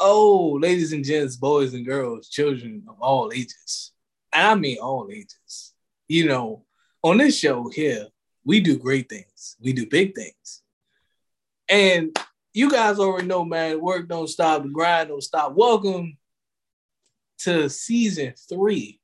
Oh, 0.00 0.58
ladies 0.60 0.92
and 0.92 1.04
gents, 1.04 1.34
boys 1.34 1.74
and 1.74 1.84
girls, 1.84 2.28
children 2.28 2.84
of 2.88 3.00
all 3.00 3.32
ages. 3.34 3.92
And 4.32 4.46
I 4.46 4.54
mean 4.54 4.78
all 4.78 5.08
ages. 5.10 5.74
You 6.06 6.26
know, 6.26 6.64
on 7.02 7.18
this 7.18 7.36
show 7.36 7.68
here, 7.68 8.06
we 8.44 8.60
do 8.60 8.78
great 8.78 9.08
things. 9.08 9.56
We 9.60 9.72
do 9.72 9.86
big 9.86 10.14
things. 10.14 10.62
And 11.68 12.16
you 12.54 12.70
guys 12.70 13.00
already 13.00 13.26
know, 13.26 13.44
man, 13.44 13.80
work 13.80 14.08
don't 14.08 14.28
stop, 14.28 14.62
the 14.62 14.68
grind 14.68 15.08
don't 15.08 15.22
stop. 15.22 15.54
Welcome 15.56 16.16
to 17.38 17.68
season 17.68 18.34
three. 18.48 19.00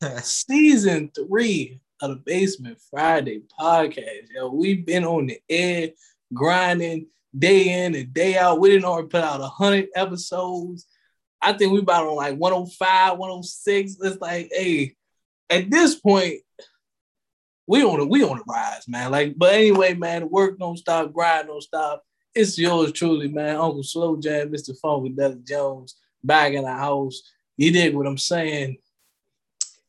season 0.22 1.10
three 1.14 1.80
of 2.00 2.10
the 2.10 2.16
Basement 2.16 2.78
Friday 2.90 3.42
podcast. 3.60 4.28
Yo, 4.32 4.50
we've 4.50 4.86
been 4.86 5.04
on 5.04 5.26
the 5.26 5.40
air 5.48 5.90
grinding 6.32 7.06
day 7.36 7.84
in 7.84 7.94
and 7.94 8.12
day 8.12 8.36
out. 8.36 8.60
We 8.60 8.70
didn't 8.70 8.84
already 8.84 9.08
put 9.08 9.24
out 9.24 9.40
100 9.40 9.88
episodes. 9.94 10.86
I 11.40 11.52
think 11.52 11.72
we 11.72 11.80
about 11.80 12.06
on 12.06 12.16
like 12.16 12.36
105, 12.36 13.18
106. 13.18 13.96
It's 14.00 14.20
like, 14.20 14.50
hey, 14.52 14.94
at 15.50 15.70
this 15.70 15.96
point, 15.96 16.40
we 17.66 17.82
on 17.84 17.98
the 17.98 18.06
we 18.06 18.22
on 18.24 18.38
the 18.38 18.44
rise, 18.46 18.86
man. 18.88 19.10
Like, 19.10 19.34
but 19.36 19.54
anyway, 19.54 19.94
man, 19.94 20.28
work 20.28 20.58
don't 20.58 20.76
stop, 20.76 21.12
grind 21.12 21.48
don't 21.48 21.62
stop. 21.62 22.04
It's 22.34 22.58
yours 22.58 22.92
truly, 22.92 23.28
man. 23.28 23.56
Uncle 23.56 23.82
Slow 23.82 24.16
Jam, 24.16 24.50
Mr. 24.50 24.78
Funk 24.80 25.04
with 25.04 25.16
Doug 25.16 25.46
Jones, 25.46 25.96
back 26.22 26.52
in 26.52 26.64
the 26.64 26.72
house. 26.72 27.22
You 27.56 27.70
dig 27.72 27.94
what 27.94 28.06
I'm 28.06 28.18
saying? 28.18 28.78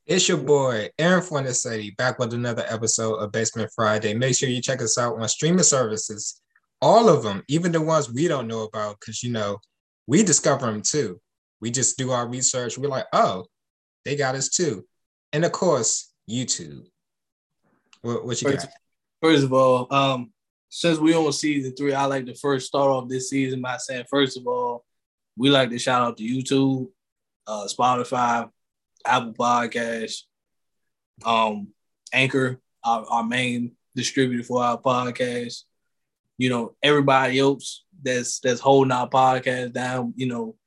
It's 0.05 0.27
your 0.27 0.38
boy, 0.39 0.89
Aaron 0.99 1.23
Fornasetti, 1.23 1.95
back 1.95 2.19
with 2.19 2.33
another 2.33 2.66
episode 2.67 3.16
of 3.16 3.31
Basement 3.31 3.71
Friday. 3.73 4.13
Make 4.13 4.35
sure 4.35 4.49
you 4.49 4.61
check 4.61 4.81
us 4.81 4.97
out 4.97 5.17
on 5.17 5.30
streaming 5.30 5.63
services 5.63 6.41
all 6.83 7.07
of 7.07 7.23
them, 7.23 7.41
even 7.47 7.71
the 7.71 7.81
ones 7.81 8.11
we 8.11 8.27
don't 8.27 8.45
know 8.45 8.63
about, 8.63 8.99
because 8.99 9.23
you 9.23 9.31
know, 9.31 9.57
we 10.05 10.21
discover 10.21 10.65
them 10.65 10.81
too. 10.81 11.17
We 11.61 11.71
just 11.71 11.97
do 11.97 12.11
our 12.11 12.27
research. 12.27 12.77
We're 12.77 12.89
like, 12.89 13.05
oh, 13.13 13.45
they 14.03 14.17
got 14.17 14.35
us 14.35 14.49
too. 14.49 14.85
And 15.31 15.45
of 15.45 15.53
course, 15.53 16.13
YouTube. 16.30 16.85
What, 18.02 18.25
what 18.25 18.41
you 18.41 18.52
first, 18.52 18.67
got? 18.67 18.75
First 19.21 19.43
of 19.45 19.53
all, 19.53 19.88
um, 19.93 20.33
since 20.67 20.99
we 20.99 21.16
on 21.16 21.31
season 21.31 21.73
three, 21.73 21.93
I 21.93 22.03
like 22.03 22.25
to 22.25 22.35
first 22.35 22.67
start 22.67 22.89
off 22.89 23.08
this 23.08 23.30
season 23.30 23.61
by 23.61 23.77
saying, 23.77 24.03
first 24.09 24.36
of 24.38 24.45
all, 24.45 24.83
we 25.38 25.49
like 25.49 25.69
to 25.69 25.80
shout 25.80 26.02
out 26.02 26.17
to 26.17 26.23
YouTube, 26.23 26.89
uh, 27.47 27.65
Spotify, 27.65 28.49
Apple 29.05 29.33
Podcast, 29.33 30.23
um, 31.23 31.69
Anchor, 32.11 32.59
our, 32.83 33.05
our 33.05 33.23
main 33.23 33.71
distributor 33.95 34.43
for 34.43 34.61
our 34.61 34.77
podcast 34.77 35.63
you 36.44 36.49
know, 36.49 36.75
everybody 36.83 37.39
else 37.39 37.86
that's 38.02 38.41
that's 38.41 38.59
holding 38.59 38.91
our 38.91 39.08
podcast 39.08 39.72
down, 39.72 40.13
you 40.17 40.27
know, 40.27 40.58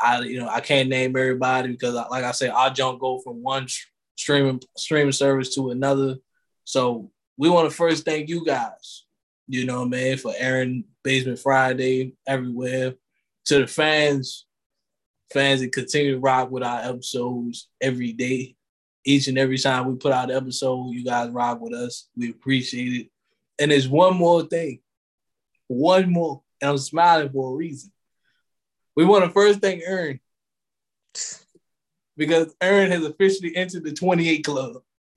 I 0.00 0.18
you 0.22 0.40
know 0.40 0.48
I 0.48 0.58
can't 0.58 0.88
name 0.88 1.16
everybody 1.16 1.68
because 1.68 1.94
like 1.94 2.24
I 2.24 2.32
said, 2.32 2.50
our 2.50 2.70
junk 2.70 3.00
go 3.00 3.20
from 3.20 3.40
one 3.40 3.68
streaming 4.16 4.60
streaming 4.76 5.12
service 5.12 5.54
to 5.54 5.70
another. 5.70 6.16
So 6.64 7.12
we 7.36 7.48
want 7.48 7.70
to 7.70 7.76
first 7.76 8.04
thank 8.04 8.28
you 8.30 8.44
guys, 8.44 9.04
you 9.46 9.64
know, 9.64 9.84
man, 9.84 10.16
for 10.16 10.34
airing 10.36 10.86
Basement 11.04 11.38
Friday 11.38 12.16
everywhere. 12.26 12.94
To 13.44 13.60
the 13.60 13.68
fans, 13.68 14.46
fans 15.32 15.60
that 15.60 15.70
continue 15.70 16.14
to 16.14 16.20
rock 16.20 16.50
with 16.50 16.64
our 16.64 16.80
episodes 16.80 17.68
every 17.80 18.12
day. 18.12 18.56
Each 19.04 19.28
and 19.28 19.38
every 19.38 19.58
time 19.58 19.86
we 19.86 19.94
put 19.94 20.12
out 20.12 20.32
an 20.32 20.36
episode, 20.36 20.90
you 20.90 21.04
guys 21.04 21.30
rock 21.30 21.60
with 21.60 21.74
us. 21.74 22.08
We 22.16 22.30
appreciate 22.30 23.02
it. 23.02 23.10
And 23.60 23.70
there's 23.70 23.88
one 23.88 24.16
more 24.16 24.42
thing 24.42 24.80
one 25.68 26.10
more, 26.10 26.42
and 26.60 26.70
I'm 26.70 26.78
smiling 26.78 27.30
for 27.30 27.52
a 27.52 27.56
reason. 27.56 27.92
We 28.96 29.04
want 29.04 29.24
to 29.24 29.30
first 29.30 29.60
thank 29.60 29.82
Aaron 29.84 30.20
because 32.16 32.54
Aaron 32.60 32.90
has 32.90 33.04
officially 33.04 33.56
entered 33.56 33.84
the 33.84 33.92
28 33.92 34.44
club. 34.44 34.76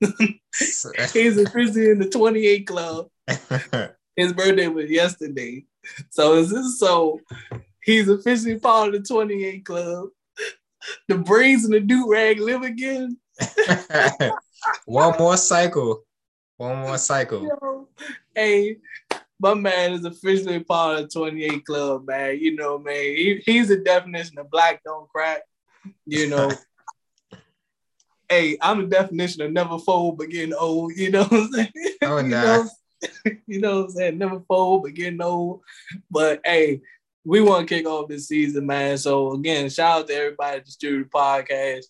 He's 0.58 1.38
officially 1.38 1.90
in 1.90 1.98
the 1.98 2.08
28 2.10 2.66
club. 2.66 3.08
His 4.16 4.32
birthday 4.32 4.68
was 4.68 4.90
yesterday. 4.90 5.64
So 6.10 6.34
is 6.34 6.50
this 6.50 6.78
so 6.80 7.20
he's 7.82 8.08
officially 8.08 8.58
part 8.58 8.88
of 8.88 8.94
the 8.94 9.06
28 9.06 9.64
club. 9.64 10.08
The 11.08 11.18
braids 11.18 11.64
and 11.64 11.74
the 11.74 11.80
do 11.80 12.10
rag 12.10 12.40
live 12.40 12.62
again. 12.62 13.18
One 14.86 15.18
more 15.18 15.36
cycle. 15.36 16.04
One 16.56 16.78
more 16.78 16.98
cycle. 16.98 17.44
Yo, 17.44 17.88
hey, 18.34 18.78
my 19.38 19.54
man 19.54 19.92
is 19.92 20.04
officially 20.04 20.60
part 20.60 20.98
of 20.98 21.02
the 21.02 21.08
28 21.08 21.64
Club, 21.64 22.06
man. 22.06 22.38
You 22.38 22.56
know, 22.56 22.78
man, 22.78 22.94
he, 22.94 23.42
he's 23.44 23.68
the 23.68 23.78
definition 23.78 24.38
of 24.38 24.50
black 24.50 24.82
don't 24.84 25.08
crack. 25.08 25.42
You 26.06 26.28
know. 26.28 26.50
hey, 28.28 28.56
I'm 28.60 28.82
the 28.82 28.86
definition 28.86 29.42
of 29.42 29.52
never 29.52 29.78
fold 29.78 30.18
but 30.18 30.30
getting 30.30 30.54
old. 30.54 30.92
You 30.96 31.10
know 31.10 31.24
what 31.24 31.32
I'm 31.32 31.52
saying? 31.52 31.72
Oh, 32.02 32.18
you, 32.20 32.28
know, 32.28 32.68
you 33.46 33.60
know 33.60 33.80
what 33.80 33.84
I'm 33.84 33.90
saying? 33.90 34.18
Never 34.18 34.40
fold 34.40 34.82
but 34.82 34.94
getting 34.94 35.20
old. 35.20 35.60
But 36.10 36.40
hey, 36.44 36.80
we 37.24 37.40
want 37.40 37.68
to 37.68 37.74
kick 37.74 37.86
off 37.86 38.08
this 38.08 38.28
season, 38.28 38.66
man. 38.66 38.98
So 38.98 39.32
again, 39.32 39.68
shout 39.68 40.00
out 40.00 40.08
to 40.08 40.14
everybody 40.14 40.58
at 40.58 40.64
the 40.64 40.70
Studio 40.70 41.06
Podcast. 41.12 41.84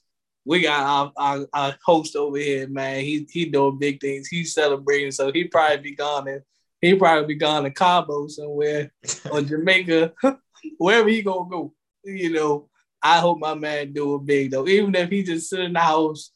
We 0.45 0.63
got 0.63 0.81
our, 0.81 1.13
our, 1.17 1.47
our, 1.53 1.77
host 1.85 2.15
over 2.15 2.39
here, 2.39 2.69
man. 2.69 3.01
He 3.01 3.27
he 3.31 3.47
doing 3.47 3.79
big 3.79 4.01
things. 4.01 4.29
He's 4.29 4.55
celebrating, 4.55 5.11
so 5.11 5.33
he 5.33 5.45
probably 5.45 5.79
be 5.79 5.97
gone 5.97 6.29
in 6.29 6.41
he 6.87 6.95
probably 6.95 7.35
be 7.35 7.39
gone 7.39 7.65
to 7.65 7.71
Cabo 7.71 8.27
somewhere 8.29 8.93
or 9.31 9.41
Jamaica, 9.43 10.13
wherever 10.79 11.09
he 11.09 11.23
gonna 11.23 11.49
go. 11.49 11.73
You 12.05 12.33
know, 12.33 12.69
I 13.03 13.19
hope 13.19 13.39
my 13.39 13.55
man 13.55 13.93
do 13.93 14.15
it 14.17 14.27
big 14.27 14.51
though. 14.51 14.67
Even 14.67 14.95
if 14.95 15.11
he 15.11 15.23
just 15.23 15.51
sit 15.51 15.61
in 15.61 15.73
the 15.73 15.81
house 15.81 16.31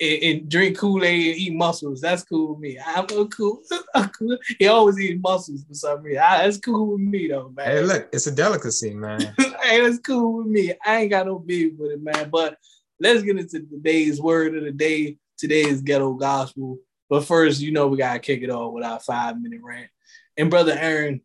and, 0.00 0.22
and 0.22 0.48
drink 0.48 0.78
Kool 0.78 1.04
Aid 1.04 1.32
and 1.32 1.40
eat 1.40 1.54
mussels, 1.54 2.00
that's 2.00 2.24
cool 2.24 2.54
with 2.54 2.60
me. 2.60 2.78
I'm 2.84 3.06
cool. 3.28 3.62
he 4.58 4.66
always 4.68 4.98
eats 4.98 5.20
mussels 5.22 5.64
for 5.64 5.74
some 5.74 6.02
reason. 6.02 6.22
I, 6.22 6.44
that's 6.44 6.58
cool 6.58 6.92
with 6.92 7.00
me 7.00 7.28
though, 7.28 7.52
man. 7.56 7.66
Hey, 7.66 7.82
look, 7.82 8.08
it's 8.12 8.26
a 8.26 8.32
delicacy, 8.32 8.94
man. 8.94 9.34
hey, 9.62 9.80
that's 9.80 9.98
cool 9.98 10.38
with 10.38 10.46
me. 10.46 10.72
I 10.84 11.02
ain't 11.02 11.10
got 11.10 11.26
no 11.26 11.38
beef 11.38 11.74
with 11.78 11.92
it, 11.92 12.02
man. 12.02 12.30
But 12.30 12.58
let's 13.00 13.22
get 13.22 13.38
into 13.38 13.60
today's 13.60 14.20
word 14.20 14.56
of 14.56 14.64
the 14.64 14.72
day. 14.72 15.18
Today's 15.38 15.82
ghetto 15.82 16.14
gospel. 16.14 16.78
But 17.08 17.24
first, 17.24 17.60
you 17.60 17.72
know, 17.72 17.86
we 17.86 17.98
gotta 17.98 18.18
kick 18.18 18.42
it 18.42 18.50
off 18.50 18.72
with 18.72 18.84
our 18.84 19.00
five 19.00 19.40
minute 19.40 19.60
rant. 19.62 19.90
And 20.36 20.50
brother 20.50 20.76
Aaron, 20.78 21.20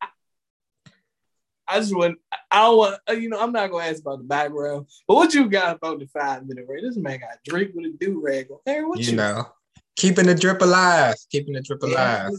I, 0.00 0.08
I 1.66 1.80
just 1.80 1.96
want 1.96 2.18
I 2.50 2.62
don't 2.62 2.76
want 2.76 3.00
uh, 3.08 3.12
you 3.12 3.28
know 3.28 3.40
I'm 3.40 3.52
not 3.52 3.70
gonna 3.70 3.84
ask 3.84 4.00
about 4.00 4.18
the 4.18 4.24
background, 4.24 4.86
but 5.06 5.14
what 5.14 5.32
you 5.34 5.48
got 5.48 5.76
about 5.76 5.98
the 5.98 6.06
five 6.06 6.46
minute 6.46 6.66
rant? 6.68 6.82
This 6.82 6.96
man 6.96 7.20
got 7.20 7.38
drink 7.46 7.72
with 7.74 7.86
a 7.86 7.96
do 7.98 8.20
rag 8.22 8.50
on. 8.50 8.58
Aaron, 8.66 8.88
what 8.88 8.98
you, 8.98 9.10
you 9.10 9.16
know? 9.16 9.46
Keeping 9.96 10.26
the 10.26 10.34
drip 10.34 10.62
alive, 10.62 11.14
keeping 11.30 11.54
the 11.54 11.60
drip 11.60 11.82
alive. 11.82 12.30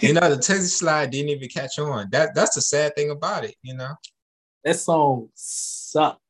you 0.00 0.12
know, 0.12 0.30
the 0.30 0.38
Tizzy 0.40 0.68
slide 0.68 1.10
didn't 1.10 1.30
even 1.30 1.48
catch 1.48 1.78
on. 1.78 2.08
That 2.10 2.34
that's 2.34 2.54
the 2.54 2.60
sad 2.60 2.94
thing 2.96 3.10
about 3.10 3.44
it, 3.44 3.54
you 3.62 3.74
know. 3.74 3.94
That 4.64 4.76
song 4.76 5.28
sucked. 5.34 6.20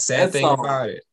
Sad 0.00 0.28
that 0.28 0.32
thing 0.32 0.42
song, 0.42 0.60
about 0.60 0.90
it. 0.90 1.04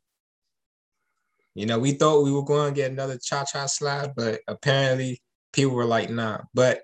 You 1.56 1.66
know, 1.66 1.80
we 1.80 1.94
thought 1.94 2.24
we 2.24 2.32
were 2.32 2.44
going 2.44 2.74
to 2.74 2.76
get 2.76 2.92
another 2.92 3.18
cha 3.18 3.44
cha 3.44 3.66
slide, 3.66 4.14
but 4.16 4.40
apparently 4.48 5.22
people 5.52 5.76
were 5.76 5.86
like, 5.86 6.10
nah. 6.10 6.40
But 6.54 6.82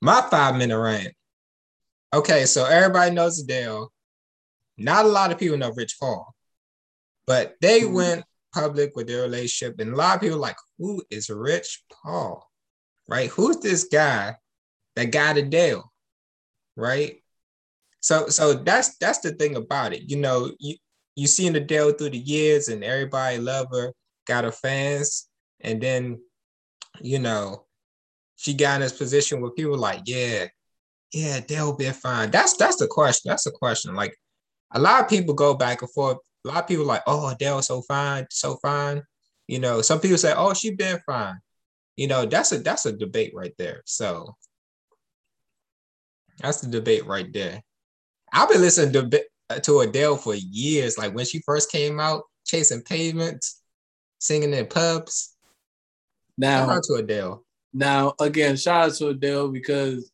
my 0.00 0.22
five 0.30 0.56
minute 0.56 0.78
rant. 0.78 1.12
Okay, 2.14 2.46
so 2.46 2.64
everybody 2.64 3.14
knows 3.14 3.38
Adele. 3.38 3.92
Not 4.78 5.04
a 5.04 5.08
lot 5.08 5.32
of 5.32 5.38
people 5.38 5.58
know 5.58 5.72
Rich 5.72 5.96
Paul, 6.00 6.34
but 7.26 7.56
they 7.60 7.80
mm-hmm. 7.80 7.94
went 7.94 8.24
public 8.54 8.94
with 8.94 9.06
their 9.06 9.22
relationship, 9.22 9.78
and 9.80 9.92
a 9.92 9.96
lot 9.96 10.16
of 10.16 10.20
people 10.20 10.38
like, 10.38 10.56
who 10.78 11.02
is 11.10 11.28
Rich 11.28 11.82
Paul? 11.90 12.48
Right? 13.08 13.28
Who's 13.30 13.58
this 13.58 13.84
guy 13.84 14.36
that 14.96 15.12
got 15.12 15.36
Adele? 15.36 15.90
Right? 16.76 17.22
So, 18.00 18.28
so 18.28 18.54
that's 18.54 18.96
that's 18.98 19.20
the 19.20 19.32
thing 19.32 19.56
about 19.56 19.92
it. 19.92 20.08
You 20.08 20.16
know, 20.16 20.52
you 20.58 20.76
you 21.16 21.26
seen 21.26 21.56
Adele 21.56 21.92
through 21.92 22.10
the 22.10 22.18
years, 22.18 22.68
and 22.68 22.84
everybody 22.84 23.38
love 23.38 23.68
her 23.72 23.92
got 24.26 24.44
her 24.44 24.52
fans, 24.52 25.28
and 25.60 25.80
then, 25.80 26.20
you 27.00 27.18
know, 27.18 27.64
she 28.36 28.54
got 28.54 28.76
in 28.76 28.80
this 28.82 28.96
position 28.96 29.40
where 29.40 29.50
people 29.50 29.76
like, 29.78 30.02
yeah, 30.04 30.46
yeah, 31.12 31.40
they'll 31.40 31.76
be 31.76 31.90
fine. 31.90 32.30
That's 32.30 32.56
that's 32.56 32.76
the 32.76 32.86
question. 32.86 33.30
That's 33.30 33.44
the 33.44 33.50
question. 33.50 33.94
Like 33.94 34.14
a 34.72 34.78
lot 34.78 35.02
of 35.02 35.08
people 35.08 35.34
go 35.34 35.54
back 35.54 35.82
and 35.82 35.90
forth. 35.90 36.18
A 36.44 36.48
lot 36.48 36.58
of 36.58 36.68
people 36.68 36.84
like, 36.84 37.02
oh, 37.06 37.28
Adele's 37.28 37.66
so 37.66 37.82
fine, 37.82 38.26
so 38.30 38.56
fine. 38.56 39.02
You 39.48 39.60
know, 39.60 39.80
some 39.80 40.00
people 40.00 40.18
say, 40.18 40.34
oh, 40.36 40.54
she 40.54 40.74
been 40.74 41.00
fine. 41.06 41.38
You 41.96 42.08
know, 42.08 42.26
that's 42.26 42.52
a 42.52 42.58
that's 42.58 42.86
a 42.86 42.92
debate 42.92 43.32
right 43.34 43.54
there. 43.58 43.82
So 43.86 44.36
that's 46.38 46.60
the 46.60 46.68
debate 46.68 47.06
right 47.06 47.32
there. 47.32 47.62
I've 48.32 48.50
been 48.50 48.60
listening 48.60 49.10
to, 49.10 49.60
to 49.60 49.80
Adele 49.80 50.16
for 50.16 50.34
years. 50.34 50.98
Like 50.98 51.14
when 51.14 51.24
she 51.24 51.40
first 51.40 51.70
came 51.70 51.98
out, 51.98 52.24
chasing 52.44 52.82
pavements 52.82 53.62
singing 54.18 54.52
in 54.52 54.66
pubs. 54.66 55.34
Now, 56.38 56.66
shout 56.66 56.76
out 56.76 56.82
to 56.84 56.94
Adele. 56.94 57.44
Now, 57.72 58.14
again, 58.20 58.56
shout 58.56 58.90
out 58.90 58.94
to 58.94 59.08
Adele 59.08 59.48
because 59.48 60.10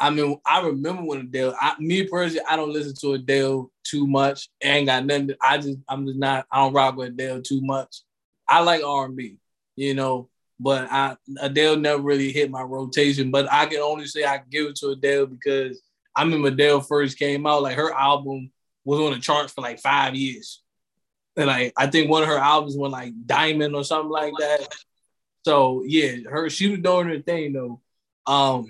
I 0.00 0.08
mean, 0.08 0.40
I 0.46 0.62
remember 0.62 1.02
when 1.02 1.20
Adele. 1.20 1.54
I, 1.60 1.74
me 1.78 2.06
personally, 2.06 2.44
I 2.48 2.56
don't 2.56 2.72
listen 2.72 2.94
to 3.02 3.12
Adele 3.12 3.70
too 3.84 4.06
much. 4.06 4.48
ain't 4.62 4.86
got 4.86 5.04
nothing. 5.04 5.28
To, 5.28 5.36
I 5.42 5.58
just, 5.58 5.78
I'm 5.88 6.06
just 6.06 6.18
not. 6.18 6.46
I 6.50 6.64
don't 6.64 6.72
rock 6.72 6.96
with 6.96 7.08
Adele 7.08 7.42
too 7.42 7.60
much. 7.60 8.00
I 8.48 8.60
like 8.60 8.82
R 8.82 9.04
and 9.04 9.14
B, 9.14 9.36
you 9.76 9.92
know, 9.94 10.30
but 10.58 10.90
I 10.90 11.16
Adele 11.40 11.76
never 11.76 12.02
really 12.02 12.32
hit 12.32 12.50
my 12.50 12.62
rotation. 12.62 13.30
But 13.30 13.52
I 13.52 13.66
can 13.66 13.80
only 13.80 14.06
say 14.06 14.24
I 14.24 14.40
give 14.50 14.68
it 14.68 14.76
to 14.76 14.88
Adele 14.88 15.26
because 15.26 15.82
I 16.16 16.22
remember 16.22 16.48
Adele 16.48 16.80
first 16.80 17.18
came 17.18 17.46
out. 17.46 17.62
Like 17.62 17.76
her 17.76 17.92
album 17.92 18.50
was 18.84 19.00
on 19.00 19.12
the 19.12 19.18
charts 19.18 19.52
for 19.52 19.60
like 19.60 19.80
five 19.80 20.14
years, 20.14 20.62
and 21.40 21.48
like 21.48 21.72
I 21.76 21.86
think 21.86 22.10
one 22.10 22.22
of 22.22 22.28
her 22.28 22.38
albums 22.38 22.76
went 22.76 22.92
like 22.92 23.12
Diamond 23.26 23.74
or 23.74 23.84
something 23.84 24.10
like 24.10 24.32
that. 24.38 24.68
So 25.44 25.82
yeah, 25.86 26.16
her 26.28 26.50
she 26.50 26.68
was 26.68 26.80
doing 26.80 27.08
her 27.08 27.20
thing 27.20 27.52
though. 27.52 27.80
Um, 28.26 28.66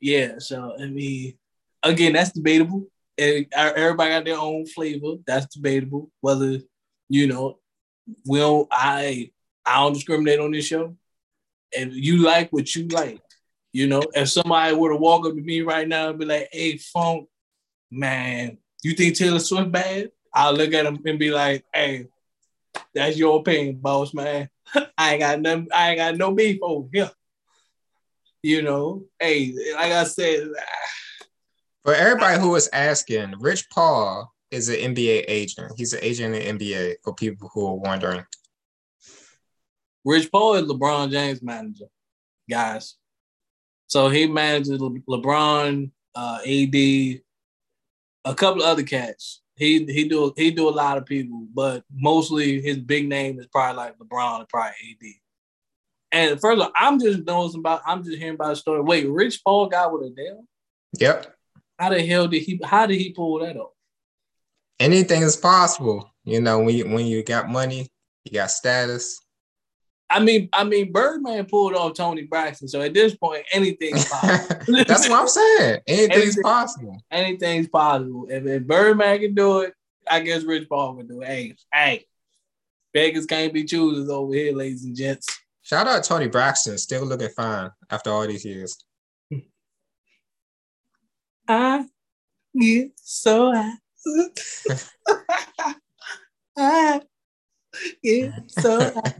yeah, 0.00 0.38
so 0.38 0.76
I 0.80 0.86
mean, 0.86 1.34
again, 1.82 2.12
that's 2.12 2.32
debatable. 2.32 2.86
And 3.18 3.46
everybody 3.54 4.10
got 4.10 4.24
their 4.24 4.38
own 4.38 4.66
flavor. 4.66 5.14
That's 5.26 5.54
debatable. 5.54 6.10
Whether 6.20 6.58
you 7.08 7.26
know, 7.26 7.58
we 8.26 8.38
don't. 8.38 8.68
I 8.70 9.30
I 9.64 9.80
don't 9.80 9.94
discriminate 9.94 10.40
on 10.40 10.52
this 10.52 10.66
show. 10.66 10.96
And 11.76 11.92
you 11.92 12.18
like 12.18 12.50
what 12.50 12.74
you 12.74 12.88
like. 12.88 13.20
You 13.72 13.86
know, 13.86 14.02
if 14.12 14.28
somebody 14.28 14.74
were 14.74 14.90
to 14.90 14.96
walk 14.96 15.26
up 15.26 15.34
to 15.34 15.40
me 15.40 15.62
right 15.62 15.88
now 15.88 16.10
and 16.10 16.18
be 16.18 16.26
like, 16.26 16.48
"Hey, 16.52 16.76
Funk, 16.76 17.28
man, 17.90 18.58
you 18.82 18.92
think 18.92 19.16
Taylor 19.16 19.38
Swift 19.38 19.72
bad?" 19.72 20.10
I'll 20.34 20.54
look 20.54 20.72
at 20.72 20.86
him 20.86 20.98
and 21.04 21.18
be 21.18 21.30
like, 21.30 21.64
"Hey, 21.72 22.06
that's 22.94 23.16
your 23.16 23.40
opinion, 23.40 23.76
boss 23.76 24.14
man. 24.14 24.48
I 24.98 25.12
ain't 25.12 25.20
got 25.20 25.40
nothing. 25.40 25.68
I 25.72 25.90
ain't 25.90 25.98
got 25.98 26.16
no 26.16 26.32
beef 26.32 26.58
over 26.62 26.88
here." 26.92 27.10
You 28.42 28.62
know, 28.62 29.04
hey, 29.20 29.54
like 29.74 29.92
I 29.92 30.04
said. 30.04 30.48
For 31.84 31.94
everybody 31.94 32.40
who 32.40 32.50
was 32.50 32.68
asking, 32.72 33.34
Rich 33.40 33.68
Paul 33.68 34.32
is 34.52 34.68
an 34.68 34.94
NBA 34.94 35.24
agent. 35.26 35.72
He's 35.76 35.92
an 35.92 35.98
agent 36.00 36.34
in 36.36 36.56
the 36.56 36.64
NBA 36.64 36.96
for 37.02 37.12
people 37.12 37.50
who 37.52 37.66
are 37.66 37.74
wondering. 37.74 38.24
Rich 40.04 40.30
Paul 40.30 40.54
is 40.54 40.68
LeBron 40.68 41.10
James' 41.10 41.42
manager, 41.42 41.86
guys. 42.48 42.96
So 43.86 44.08
he 44.08 44.26
manages 44.26 44.80
Le- 44.80 45.00
LeBron, 45.08 45.90
uh, 46.14 46.38
AD, 46.46 46.74
a 48.24 48.34
couple 48.34 48.62
of 48.62 48.68
other 48.68 48.82
cats. 48.82 49.41
He 49.56 49.84
he 49.84 50.08
do 50.08 50.32
he 50.36 50.50
do 50.50 50.68
a 50.68 50.70
lot 50.70 50.98
of 50.98 51.06
people, 51.06 51.46
but 51.54 51.84
mostly 51.92 52.60
his 52.60 52.78
big 52.78 53.08
name 53.08 53.38
is 53.38 53.46
probably 53.46 53.76
like 53.76 53.98
LeBron 53.98 54.40
and 54.40 54.48
probably 54.48 54.72
AD. 54.90 55.14
And 56.12 56.40
first 56.40 56.60
of 56.60 56.66
all, 56.66 56.72
I'm 56.76 57.00
just 57.00 57.24
knowing 57.24 57.54
about. 57.56 57.82
I'm 57.86 58.04
just 58.04 58.18
hearing 58.18 58.34
about 58.34 58.48
the 58.48 58.56
story. 58.56 58.82
Wait, 58.82 59.08
Rich 59.08 59.42
Paul 59.44 59.68
got 59.68 59.92
with 59.92 60.12
Adele? 60.12 60.44
Yep. 60.98 61.34
How 61.78 61.88
the 61.88 62.04
hell 62.04 62.28
did 62.28 62.42
he? 62.42 62.60
How 62.62 62.86
did 62.86 62.98
he 62.98 63.12
pull 63.12 63.40
that 63.40 63.56
off? 63.56 63.72
Anything 64.78 65.22
is 65.22 65.36
possible. 65.36 66.12
You 66.24 66.40
know, 66.40 66.60
when 66.60 66.74
you 66.74 66.88
when 66.88 67.06
you 67.06 67.22
got 67.22 67.48
money, 67.48 67.88
you 68.24 68.32
got 68.32 68.50
status. 68.50 69.21
I 70.10 70.20
mean, 70.20 70.48
I 70.52 70.64
mean, 70.64 70.92
Birdman 70.92 71.46
pulled 71.46 71.74
off 71.74 71.94
Toni 71.94 72.22
Braxton. 72.24 72.68
So 72.68 72.82
at 72.82 72.92
this 72.92 73.14
point, 73.16 73.44
anything's 73.52 74.04
possible. 74.10 74.56
That's 74.86 75.08
what 75.08 75.20
I'm 75.20 75.28
saying. 75.28 75.80
Anything's 75.86 76.22
Anything, 76.22 76.42
possible. 76.42 76.98
Anything's 77.10 77.68
possible. 77.68 78.26
If, 78.28 78.44
if 78.46 78.66
Birdman 78.66 79.20
can 79.20 79.34
do 79.34 79.60
it, 79.60 79.74
I 80.08 80.20
guess 80.20 80.42
Rich 80.42 80.68
Paul 80.68 80.96
can 80.96 81.06
do 81.06 81.22
it. 81.22 81.28
Hey, 81.28 81.54
hey, 81.72 82.04
beggars 82.92 83.26
can't 83.26 83.54
be 83.54 83.64
choosers 83.64 84.10
over 84.10 84.34
here, 84.34 84.54
ladies 84.54 84.84
and 84.84 84.94
gents. 84.94 85.26
Shout 85.62 85.86
out 85.86 86.04
Toni 86.04 86.28
Braxton, 86.28 86.76
still 86.76 87.06
looking 87.06 87.28
fine 87.30 87.70
after 87.88 88.10
all 88.10 88.26
these 88.26 88.44
years. 88.44 88.76
I 91.48 91.84
get 92.58 92.90
so 92.96 93.52
high. 93.52 93.74
I 96.56 97.00
get 98.02 98.32
so 98.48 98.80
high. 98.80 99.14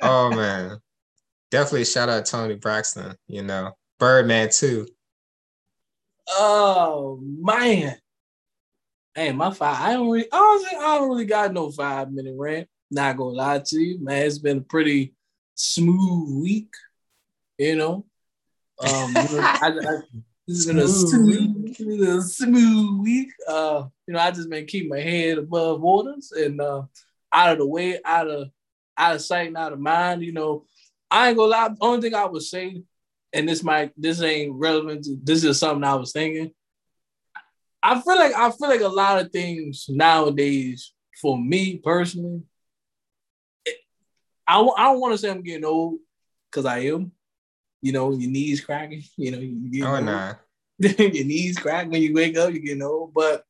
Oh 0.00 0.30
man. 0.30 0.78
Definitely 1.50 1.84
shout 1.84 2.08
out 2.08 2.26
Toni 2.26 2.56
Braxton, 2.56 3.14
you 3.26 3.42
know. 3.42 3.72
Birdman 3.98 4.48
too. 4.50 4.88
Oh 6.28 7.20
man. 7.22 7.96
Hey, 9.14 9.32
my 9.32 9.52
five. 9.52 9.80
I 9.80 9.92
don't 9.92 10.08
really 10.08 10.30
honestly, 10.32 10.78
I 10.78 10.98
don't 10.98 11.08
really 11.08 11.26
got 11.26 11.52
no 11.52 11.70
five 11.70 12.10
minute 12.10 12.34
rant. 12.36 12.68
Not 12.90 13.16
gonna 13.16 13.30
lie 13.30 13.62
to 13.64 13.78
you, 13.78 13.98
man. 14.02 14.26
It's 14.26 14.38
been 14.38 14.58
a 14.58 14.62
pretty 14.62 15.14
smooth 15.54 16.42
week, 16.42 16.72
you 17.58 17.76
know. 17.76 18.06
um, 18.80 19.12
I, 19.16 19.60
I, 19.62 19.70
this 20.48 20.56
has 20.56 20.66
been 20.66 20.78
a 20.78 20.88
smooth, 20.88 22.08
a 22.08 22.22
smooth 22.22 23.00
week. 23.00 23.30
Uh, 23.46 23.84
you 24.06 24.14
know, 24.14 24.20
I 24.20 24.30
just 24.30 24.50
been 24.50 24.66
keeping 24.66 24.88
my 24.88 25.00
head 25.00 25.38
above 25.38 25.80
waters 25.80 26.32
and 26.32 26.60
uh, 26.60 26.82
out 27.32 27.52
of 27.52 27.58
the 27.58 27.66
way, 27.66 27.98
out 28.04 28.28
of 28.28 28.48
out 28.96 29.16
of 29.16 29.22
sight 29.22 29.48
and 29.48 29.56
out 29.56 29.72
of 29.72 29.80
mind. 29.80 30.22
You 30.22 30.32
know, 30.32 30.64
I 31.10 31.28
ain't 31.28 31.36
gonna 31.36 31.50
lie. 31.50 31.68
The 31.68 31.76
only 31.80 32.00
thing 32.00 32.14
I 32.14 32.24
would 32.24 32.42
say, 32.42 32.82
and 33.32 33.48
this 33.48 33.62
might 33.62 33.92
this 33.96 34.20
ain't 34.22 34.54
relevant. 34.54 35.04
To, 35.04 35.18
this 35.22 35.44
is 35.44 35.58
something 35.58 35.84
I 35.84 35.94
was 35.94 36.12
thinking. 36.12 36.52
I 37.82 38.00
feel 38.00 38.16
like 38.16 38.34
I 38.34 38.50
feel 38.50 38.68
like 38.68 38.80
a 38.80 38.88
lot 38.88 39.20
of 39.20 39.32
things 39.32 39.86
nowadays, 39.88 40.92
for 41.20 41.38
me 41.38 41.78
personally, 41.78 42.42
I, 44.46 44.60
I 44.60 44.84
don't 44.84 45.00
want 45.00 45.14
to 45.14 45.18
say 45.18 45.30
I'm 45.30 45.42
getting 45.42 45.64
old 45.64 45.98
because 46.50 46.66
I 46.66 46.80
am. 46.80 47.12
You 47.80 47.92
know, 47.92 48.12
your 48.12 48.30
knees 48.30 48.60
cracking. 48.60 49.02
You 49.16 49.32
know, 49.32 49.38
you 49.38 49.70
get 49.70 49.88
oh, 49.88 50.00
nah. 50.00 50.34
your 50.78 51.24
knees 51.24 51.58
crack 51.58 51.90
when 51.90 52.02
you 52.02 52.14
wake 52.14 52.36
up. 52.36 52.52
You 52.52 52.60
get 52.60 52.82
old, 52.82 53.12
but 53.14 53.44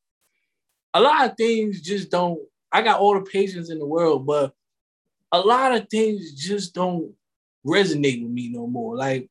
a 0.93 1.01
lot 1.01 1.29
of 1.29 1.37
things 1.37 1.81
just 1.81 2.09
don't. 2.09 2.39
I 2.71 2.81
got 2.81 2.99
all 2.99 3.13
the 3.13 3.21
patience 3.21 3.69
in 3.69 3.79
the 3.79 3.85
world, 3.85 4.25
but 4.25 4.53
a 5.33 5.39
lot 5.39 5.73
of 5.73 5.89
things 5.89 6.33
just 6.33 6.73
don't 6.75 7.11
resonate 7.65 8.21
with 8.21 8.31
me 8.31 8.49
no 8.49 8.67
more. 8.67 8.95
Like 8.95 9.29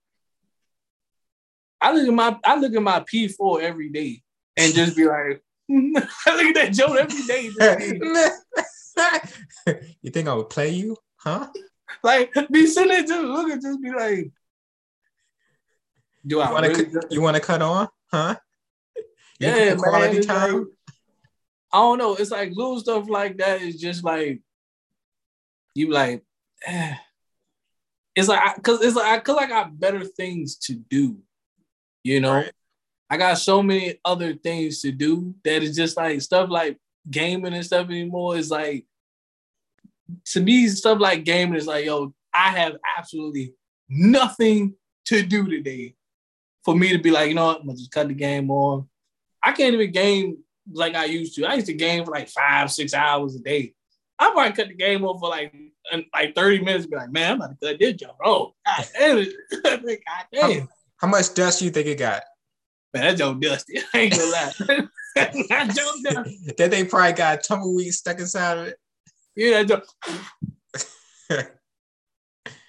I 1.81 1.93
look 1.93 2.09
at 2.09 2.13
my 2.15 2.37
I 2.45 2.57
look 2.57 2.75
at 2.75 2.83
my 2.83 3.01
PS4 3.01 3.63
every 3.63 3.89
day 3.89 4.23
and 4.57 4.75
just 4.75 4.97
be 4.97 5.07
like, 5.07 5.43
I 5.71 6.37
look 6.37 6.47
at 6.47 6.55
that 6.57 6.73
joke 6.73 6.99
every 6.99 7.23
day. 7.23 7.51
you 10.03 10.11
think 10.11 10.29
I 10.29 10.35
would 10.35 10.51
play 10.51 10.71
you? 10.71 10.97
Huh? 11.17 11.49
Like 12.03 12.35
be 12.51 12.67
sitting 12.67 12.89
there 12.89 13.03
just 13.03 13.23
looking, 13.23 13.63
just 13.63 13.81
be 13.81 13.93
like, 13.93 14.33
do 16.27 16.41
I 16.41 16.53
wanna, 16.53 16.69
really 16.69 16.91
you 17.11 17.23
want 17.23 17.37
to 17.37 17.43
cut 17.43 17.63
on? 17.63 17.89
Huh? 18.11 18.37
You 19.39 19.49
yeah, 19.49 19.75
quality 19.77 20.19
man, 20.19 20.23
time. 20.23 20.55
Like, 20.55 20.67
I 21.73 21.79
don't 21.79 21.99
know. 21.99 22.15
It's 22.17 22.31
like 22.33 22.51
little 22.55 22.81
stuff 22.81 23.09
like 23.09 23.39
that 23.39 23.63
is 23.63 23.81
just 23.81 24.05
like 24.05 24.41
you 25.75 25.91
like. 25.91 26.23
Eh. 26.67 26.95
It's 28.15 28.29
like 28.29 28.57
because 28.57 28.83
it's 28.83 28.97
like 28.97 29.25
because 29.25 29.39
I 29.39 29.47
got 29.47 29.79
better 29.79 30.05
things 30.05 30.57
to 30.59 30.75
do. 30.75 31.19
You 32.05 32.21
know, 32.21 32.35
right. 32.35 32.53
I 33.09 33.17
got 33.17 33.39
so 33.39 33.63
many 33.63 33.99
other 34.05 34.35
things 34.35 34.81
to 34.83 34.93
do 34.93 35.35
that 35.45 35.63
is 35.63 35.77
just 35.77 35.97
like 35.97 36.21
stuff 36.21 36.51
like 36.51 36.79
gaming 37.11 37.55
and 37.55 37.65
stuff 37.65 37.87
anymore 37.89 38.37
is 38.37 38.51
like 38.51 38.87
to 40.27 40.41
me, 40.41 40.69
stuff 40.69 40.99
like 41.01 41.25
gaming 41.25 41.57
is 41.57 41.67
like, 41.67 41.85
yo, 41.85 42.13
I 42.35 42.51
have 42.51 42.77
absolutely 42.99 43.55
nothing 43.89 44.75
to 45.07 45.23
do 45.23 45.49
today 45.49 45.95
for 46.65 46.75
me 46.75 46.91
to 46.93 46.99
be 46.99 47.11
like, 47.11 47.29
you 47.29 47.35
know 47.35 47.47
what, 47.47 47.61
I'm 47.61 47.67
gonna 47.67 47.79
just 47.79 47.91
cut 47.91 48.09
the 48.09 48.15
game 48.15 48.51
on. 48.51 48.89
I 49.43 49.53
can't 49.53 49.75
even 49.75 49.91
game 49.91 50.39
like 50.73 50.95
I 50.95 51.07
used 51.07 51.35
to. 51.37 51.45
I 51.45 51.55
used 51.55 51.67
to 51.67 51.75
game 51.75 52.05
for 52.05 52.13
like 52.13 52.29
five, 52.29 52.71
six 52.71 52.95
hours 52.95 53.35
a 53.35 53.41
day. 53.41 53.75
I 54.23 54.31
probably 54.31 54.53
cut 54.53 54.69
the 54.69 54.75
game 54.75 55.05
off 55.05 55.21
for 55.21 55.29
like 55.29 55.53
like 56.15 56.35
30 56.35 56.61
minutes, 56.61 56.87
be 56.87 56.97
like, 56.97 57.11
man, 57.11 57.33
I'm 57.33 57.37
about 57.39 57.61
to 57.61 57.67
cut 57.67 57.79
this 57.81 57.95
jump. 57.95 58.15
Oh, 58.25 58.55
god 58.65 58.89
damn 58.97 59.19
it. 59.19 59.35
god 59.65 60.27
damn. 60.33 60.61
How, 60.61 60.69
how, 60.99 61.09
much 61.09 61.35
dust 61.35 61.59
do 61.59 61.65
you 61.65 61.71
think 61.73 61.89
it 61.89 61.99
got? 61.99 62.23
Man, 62.95 63.03
that 63.03 63.19
joke 63.19 63.41
dusty. 63.41 63.81
I 63.95 63.99
ain't 63.99 64.13
gonna 64.13 64.31
lie. 64.31 64.53
that 65.17 65.75
joke 65.75 66.15
dusty. 66.15 66.39
that 66.57 66.71
they 66.71 66.85
probably 66.85 67.13
got 67.15 67.43
tumbleweed 67.43 67.93
stuck 67.93 68.21
inside 68.21 68.59
of 68.59 68.67
it. 68.69 68.77
Yeah, 69.35 69.63
that 69.63 69.83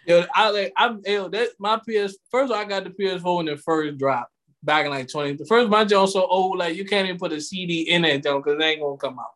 yo, 0.07 0.25
I 0.33 0.49
like 0.49 0.73
I'm 0.75 1.01
yo, 1.05 1.27
that 1.29 1.49
my 1.59 1.77
PS 1.77 2.17
first 2.31 2.51
all, 2.51 2.57
I 2.57 2.65
got 2.65 2.85
the 2.85 2.89
PS4 2.89 3.37
when 3.37 3.47
it 3.47 3.59
first 3.59 3.97
dropped 3.97 4.31
back 4.63 4.85
in 4.85 4.91
like 4.91 5.09
20. 5.09 5.33
The 5.33 5.45
first 5.45 5.69
my 5.69 5.85
joint 5.85 6.09
so 6.09 6.25
old, 6.25 6.57
like 6.57 6.75
you 6.75 6.85
can't 6.85 7.05
even 7.07 7.19
put 7.19 7.33
a 7.33 7.41
CD 7.41 7.81
in 7.81 8.03
that 8.03 8.23
joint 8.23 8.43
because 8.43 8.59
it 8.59 8.63
ain't 8.63 8.81
gonna 8.81 8.97
come 8.97 9.19
out. 9.19 9.33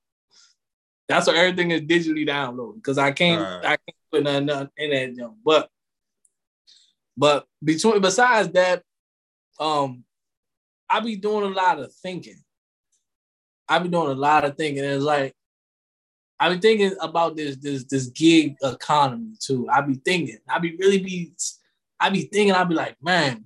That's 1.08 1.28
why 1.28 1.36
everything 1.38 1.72
is 1.72 1.82
digitally 1.82 2.28
downloaded 2.28 2.76
because 2.76 2.98
I 2.98 3.12
can't 3.12 3.42
right. 3.42 3.66
I 3.66 3.78
can't 3.78 3.98
put 4.12 4.24
nothing, 4.24 4.70
in 4.78 5.16
that. 5.16 5.34
But 5.44 5.70
but 7.16 7.48
between 7.64 8.02
besides 8.02 8.50
that, 8.50 8.84
um, 9.60 10.04
I 10.90 11.00
be 11.00 11.16
doing 11.16 11.46
a 11.46 11.56
lot 11.56 11.80
of 11.80 11.94
thinking. 11.94 12.44
I 13.68 13.80
be 13.80 13.90
doing 13.90 14.12
a 14.12 14.14
lot 14.14 14.46
of 14.46 14.56
thinking. 14.56 14.84
And 14.84 14.94
it's 14.94 15.04
like 15.04 15.34
I 16.40 16.54
be 16.54 16.60
thinking 16.60 16.96
about 17.02 17.36
this 17.36 17.58
this 17.58 17.86
this 17.86 18.08
gig 18.08 18.56
economy 18.62 19.34
too. 19.40 19.68
I 19.70 19.82
be 19.82 19.96
thinking. 19.96 20.40
I 20.48 20.60
be 20.60 20.76
really 20.78 21.00
be. 21.00 21.34
I 22.00 22.10
be 22.10 22.22
thinking. 22.22 22.54
I 22.54 22.64
be 22.64 22.76
like, 22.76 22.96
man, 23.02 23.46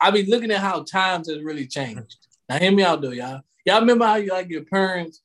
I 0.00 0.10
be 0.10 0.24
looking 0.24 0.50
at 0.50 0.60
how 0.60 0.82
times 0.82 1.28
has 1.28 1.42
really 1.42 1.66
changed. 1.66 2.16
Now 2.48 2.58
hear 2.58 2.72
me 2.72 2.82
out 2.82 3.02
though, 3.02 3.10
y'all. 3.10 3.40
Y'all 3.66 3.80
remember 3.80 4.06
how 4.06 4.16
you 4.16 4.30
like 4.30 4.48
your 4.48 4.64
parents? 4.64 5.20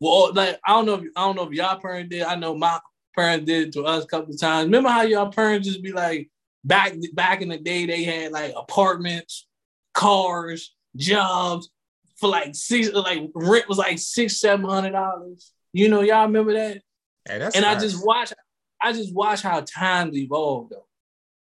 Well, 0.00 0.32
like 0.32 0.58
I 0.66 0.72
don't 0.72 0.86
know 0.86 0.94
if 0.94 1.04
I 1.16 1.26
don't 1.26 1.36
know 1.36 1.46
if 1.48 1.52
y'all 1.52 1.80
parents 1.80 2.10
did. 2.10 2.22
I 2.22 2.34
know 2.36 2.54
my 2.54 2.78
parents 3.16 3.46
did 3.46 3.72
to 3.72 3.84
us 3.84 4.04
a 4.04 4.06
couple 4.06 4.32
of 4.32 4.40
times. 4.40 4.66
Remember 4.66 4.88
how 4.88 5.02
y'all 5.02 5.32
parents 5.32 5.66
just 5.66 5.82
be 5.82 5.92
like 5.92 6.30
back 6.64 6.94
back 7.14 7.42
in 7.42 7.48
the 7.48 7.58
day 7.58 7.86
they 7.86 8.04
had 8.04 8.32
like 8.32 8.52
apartments, 8.56 9.46
cars, 9.94 10.74
jobs 10.96 11.70
for 12.18 12.28
like 12.28 12.54
six 12.54 12.92
like 12.92 13.30
rent 13.34 13.68
was 13.68 13.78
like 13.78 13.98
six, 13.98 14.38
seven 14.38 14.68
hundred 14.68 14.90
dollars. 14.90 15.52
You 15.72 15.88
know, 15.88 16.02
y'all 16.02 16.26
remember 16.26 16.52
that? 16.54 16.82
Hey, 17.26 17.48
and 17.54 17.64
I 17.64 17.78
just 17.78 18.04
watch 18.04 18.32
I 18.80 18.92
just 18.92 19.14
watch 19.14 19.42
how 19.42 19.60
times 19.60 20.16
evolved 20.16 20.72
though. 20.72 20.86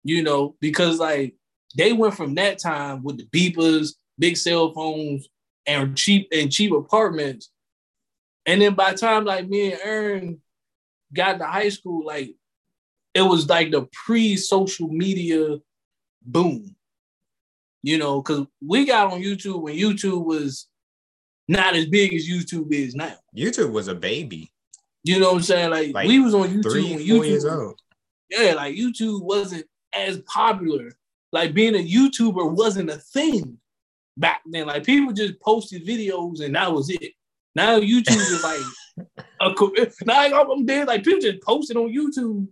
You 0.02 0.22
know, 0.22 0.56
because 0.60 0.98
like 0.98 1.34
they 1.76 1.92
went 1.92 2.14
from 2.14 2.34
that 2.34 2.58
time 2.58 3.02
with 3.02 3.18
the 3.18 3.26
beepers, 3.26 3.94
big 4.18 4.36
cell 4.36 4.72
phones, 4.72 5.28
and 5.66 5.96
cheap 5.96 6.28
and 6.32 6.52
cheap 6.52 6.72
apartments. 6.72 7.50
And 8.46 8.60
then 8.60 8.74
by 8.74 8.92
the 8.92 8.98
time 8.98 9.24
like 9.24 9.48
me 9.48 9.72
and 9.72 9.80
Aaron 9.82 10.40
got 11.12 11.38
to 11.38 11.46
high 11.46 11.70
school, 11.70 12.04
like 12.04 12.34
it 13.14 13.22
was 13.22 13.48
like 13.48 13.70
the 13.70 13.86
pre-social 13.92 14.88
media 14.88 15.58
boom. 16.22 16.74
You 17.82 17.98
know, 17.98 18.22
because 18.22 18.46
we 18.66 18.86
got 18.86 19.12
on 19.12 19.20
YouTube 19.20 19.60
when 19.60 19.76
YouTube 19.76 20.24
was 20.24 20.68
not 21.48 21.74
as 21.76 21.84
big 21.86 22.14
as 22.14 22.26
YouTube 22.26 22.72
is 22.72 22.94
now. 22.94 23.14
YouTube 23.36 23.72
was 23.72 23.88
a 23.88 23.94
baby, 23.94 24.50
You 25.02 25.20
know 25.20 25.28
what 25.32 25.36
I'm 25.36 25.42
saying? 25.42 25.70
Like, 25.70 25.92
Like, 25.94 26.08
we 26.08 26.18
was 26.18 26.34
on 26.34 26.48
YouTube 26.48 26.62
three, 26.62 26.82
when 26.94 27.06
four 27.06 27.26
years 27.26 27.44
YouTube, 27.44 27.66
old. 27.66 27.80
yeah, 28.30 28.54
like 28.54 28.74
YouTube 28.74 29.22
wasn't 29.22 29.66
as 29.94 30.18
popular. 30.22 30.92
Like 31.30 31.52
being 31.52 31.74
a 31.74 31.86
YouTuber 31.86 32.52
wasn't 32.52 32.88
a 32.88 32.96
thing 32.96 33.58
back 34.16 34.40
then. 34.46 34.66
Like 34.66 34.84
people 34.84 35.12
just 35.12 35.38
posted 35.40 35.86
videos 35.86 36.40
and 36.40 36.54
that 36.54 36.72
was 36.72 36.88
it. 36.88 37.12
Now 37.54 37.78
YouTube 37.78 38.16
is 38.16 38.42
like 38.42 38.60
a 39.40 40.04
now 40.04 40.42
I'm 40.42 40.66
dead. 40.66 40.88
Like 40.88 41.04
people 41.04 41.20
just 41.20 41.42
posted 41.42 41.76
on 41.76 41.92
YouTube. 41.92 42.48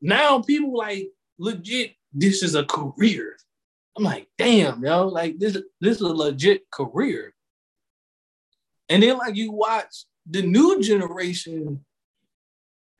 Now 0.00 0.40
people 0.40 0.76
like 0.76 1.08
legit. 1.38 1.94
This 2.12 2.42
is 2.42 2.54
a 2.54 2.64
career. 2.64 3.36
I'm 3.96 4.04
like, 4.04 4.28
damn, 4.38 4.84
yo, 4.84 5.08
like 5.08 5.38
this. 5.38 5.56
This 5.80 5.96
is 5.96 6.02
a 6.02 6.08
legit 6.08 6.70
career. 6.70 7.34
And 8.88 9.02
then 9.02 9.16
like 9.18 9.36
you 9.36 9.52
watch 9.52 10.04
the 10.28 10.42
new 10.42 10.82
generation, 10.82 11.84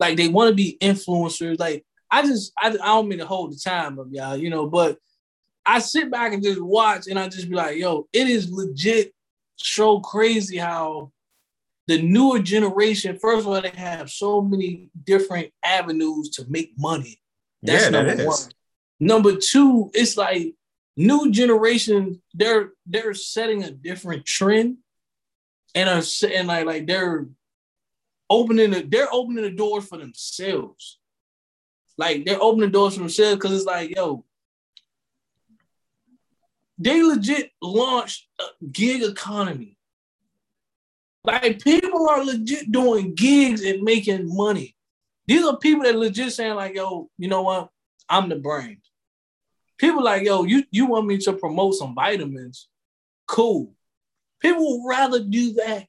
like 0.01 0.17
they 0.17 0.29
want 0.29 0.49
to 0.49 0.55
be 0.55 0.79
influencers. 0.81 1.59
Like 1.59 1.85
I 2.11 2.23
just 2.23 2.53
I, 2.59 2.69
I 2.69 2.73
don't 2.73 3.09
mean 3.09 3.19
to 3.19 3.27
hold 3.27 3.53
the 3.53 3.59
time 3.59 3.99
of 3.99 4.11
y'all, 4.13 4.37
you 4.37 4.51
know, 4.51 4.67
but 4.67 4.99
I 5.65 5.79
sit 5.79 6.11
back 6.11 6.33
and 6.33 6.43
just 6.43 6.61
watch 6.61 7.07
and 7.09 7.19
I 7.19 7.29
just 7.29 7.49
be 7.49 7.55
like, 7.55 7.77
yo, 7.77 8.09
it 8.13 8.29
is 8.29 8.51
legit 8.51 9.15
so 9.57 10.01
crazy 10.01 10.57
how 10.57 11.13
the 11.93 12.01
newer 12.01 12.39
generation, 12.39 13.19
first 13.19 13.41
of 13.41 13.49
all, 13.49 13.61
they 13.61 13.69
have 13.71 14.11
so 14.11 14.41
many 14.41 14.89
different 15.05 15.53
avenues 15.63 16.31
to 16.31 16.47
make 16.49 16.73
money. 16.79 17.21
That's 17.63 17.85
yeah, 17.85 17.91
number 17.91 18.27
one. 18.27 18.39
Number 18.99 19.37
two, 19.37 19.91
it's 19.93 20.17
like 20.17 20.55
new 20.97 21.31
generation, 21.31 22.23
they're 22.33 22.71
they're 22.87 23.13
setting 23.13 23.63
a 23.63 23.71
different 23.71 24.25
trend 24.25 24.79
and 25.75 25.89
are 25.89 26.03
and 26.33 26.49
like 26.49 26.65
like 26.65 26.87
they're 26.87 27.27
opening 28.31 28.71
the, 28.71 28.81
they're 28.83 29.13
opening 29.13 29.45
the 29.45 29.51
doors 29.51 29.87
for 29.87 29.99
themselves. 29.99 30.99
Like 31.99 32.25
they're 32.25 32.43
opening 32.43 32.71
doors 32.71 32.95
for 32.95 33.01
themselves 33.01 33.37
because 33.37 33.53
it's 33.53 33.67
like, 33.67 33.95
yo, 33.95 34.25
they 36.79 37.03
legit 37.03 37.51
launched 37.61 38.29
a 38.41 38.45
gig 38.65 39.03
economy. 39.03 39.77
Like 41.25 41.63
people 41.63 42.09
are 42.09 42.25
legit 42.25 42.71
doing 42.73 43.15
gigs 43.15 43.63
and 43.63 43.83
making 43.83 44.35
money. 44.35 44.77
These 45.27 45.45
are 45.45 45.57
people 45.57 45.85
that 45.85 45.95
legit 45.95 46.33
saying 46.33 46.55
like, 46.55 46.75
yo, 46.75 47.09
you 47.17 47.29
know 47.29 47.43
what? 47.43 47.71
I'm 48.09 48.29
the 48.29 48.37
brand. 48.37 48.79
People 49.79 50.03
like, 50.03 50.23
yo, 50.25 50.45
you, 50.45 50.65
you 50.71 50.87
want 50.87 51.07
me 51.07 51.19
to 51.19 51.33
promote 51.33 51.75
some 51.75 51.95
vitamins? 51.95 52.69
Cool. 53.27 53.73
People 54.41 54.83
would 54.83 54.89
rather 54.89 55.23
do 55.23 55.55
that. 55.55 55.87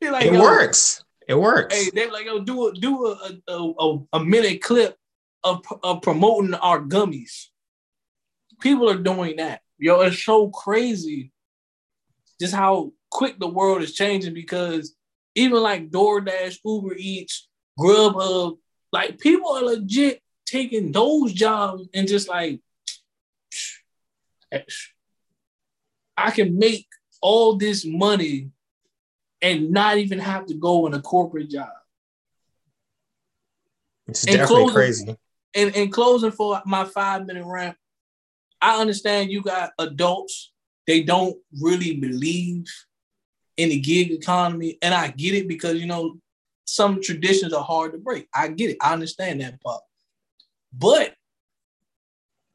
Like, 0.00 0.26
It 0.26 0.32
works. 0.32 1.02
It 1.26 1.34
works. 1.34 1.74
Hey, 1.74 1.90
they 1.94 2.10
like, 2.10 2.26
yo, 2.26 2.40
do 2.40 2.68
a 2.68 2.72
do 2.74 3.06
a 3.06 3.32
a, 3.48 3.72
a, 3.78 3.98
a 4.14 4.24
minute 4.24 4.60
clip 4.60 4.96
of, 5.42 5.64
of 5.82 6.02
promoting 6.02 6.54
our 6.54 6.80
gummies. 6.80 7.46
People 8.60 8.90
are 8.90 8.98
doing 8.98 9.36
that. 9.36 9.62
Yo, 9.78 10.00
it's 10.02 10.22
so 10.22 10.48
crazy 10.48 11.32
just 12.40 12.54
how 12.54 12.92
quick 13.14 13.38
the 13.38 13.48
world 13.48 13.80
is 13.80 13.94
changing 13.94 14.34
because 14.34 14.94
even 15.36 15.62
like 15.62 15.90
DoorDash, 15.90 16.58
Uber 16.64 16.94
Eats, 16.98 17.48
Grubhub, 17.78 18.58
like 18.92 19.18
people 19.18 19.52
are 19.52 19.62
legit 19.62 20.20
taking 20.44 20.92
those 20.92 21.32
jobs 21.32 21.88
and 21.94 22.06
just 22.06 22.28
like 22.28 22.60
I 26.16 26.30
can 26.30 26.58
make 26.58 26.86
all 27.22 27.56
this 27.56 27.84
money 27.84 28.50
and 29.40 29.70
not 29.70 29.96
even 29.98 30.18
have 30.18 30.46
to 30.46 30.54
go 30.54 30.86
in 30.86 30.94
a 30.94 31.00
corporate 31.00 31.50
job. 31.50 31.70
it's 34.06 34.24
and 34.26 34.36
definitely 34.36 34.64
closing- 34.64 34.74
crazy. 34.74 35.16
And 35.56 35.76
in 35.76 35.90
closing 35.90 36.32
for 36.32 36.60
my 36.66 36.84
five 36.84 37.26
minute 37.26 37.44
rant, 37.46 37.76
I 38.60 38.80
understand 38.80 39.30
you 39.30 39.40
got 39.40 39.70
adults, 39.78 40.52
they 40.86 41.02
don't 41.02 41.36
really 41.60 41.94
believe 41.96 42.66
in 43.56 43.68
the 43.68 43.80
gig 43.80 44.10
economy. 44.10 44.78
And 44.82 44.94
I 44.94 45.08
get 45.08 45.34
it 45.34 45.48
because, 45.48 45.80
you 45.80 45.86
know, 45.86 46.18
some 46.66 47.00
traditions 47.02 47.52
are 47.52 47.62
hard 47.62 47.92
to 47.92 47.98
break. 47.98 48.28
I 48.34 48.48
get 48.48 48.70
it. 48.70 48.78
I 48.80 48.92
understand 48.92 49.40
that 49.40 49.60
part. 49.62 49.82
But 50.72 51.14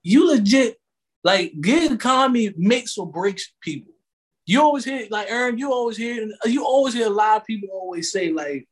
you 0.03 0.27
legit, 0.27 0.77
like, 1.23 1.53
gig 1.61 1.91
economy 1.91 2.53
makes 2.57 2.97
or 2.97 3.09
breaks 3.09 3.51
people. 3.61 3.93
You 4.45 4.61
always 4.61 4.85
hear, 4.85 5.07
like, 5.11 5.29
Aaron, 5.29 5.57
you 5.57 5.71
always 5.71 5.95
hear, 5.95 6.27
you 6.45 6.65
always 6.65 6.93
hear 6.93 7.07
a 7.07 7.11
lot 7.11 7.41
of 7.41 7.45
people 7.45 7.69
always 7.71 8.11
say, 8.11 8.31
like, 8.31 8.67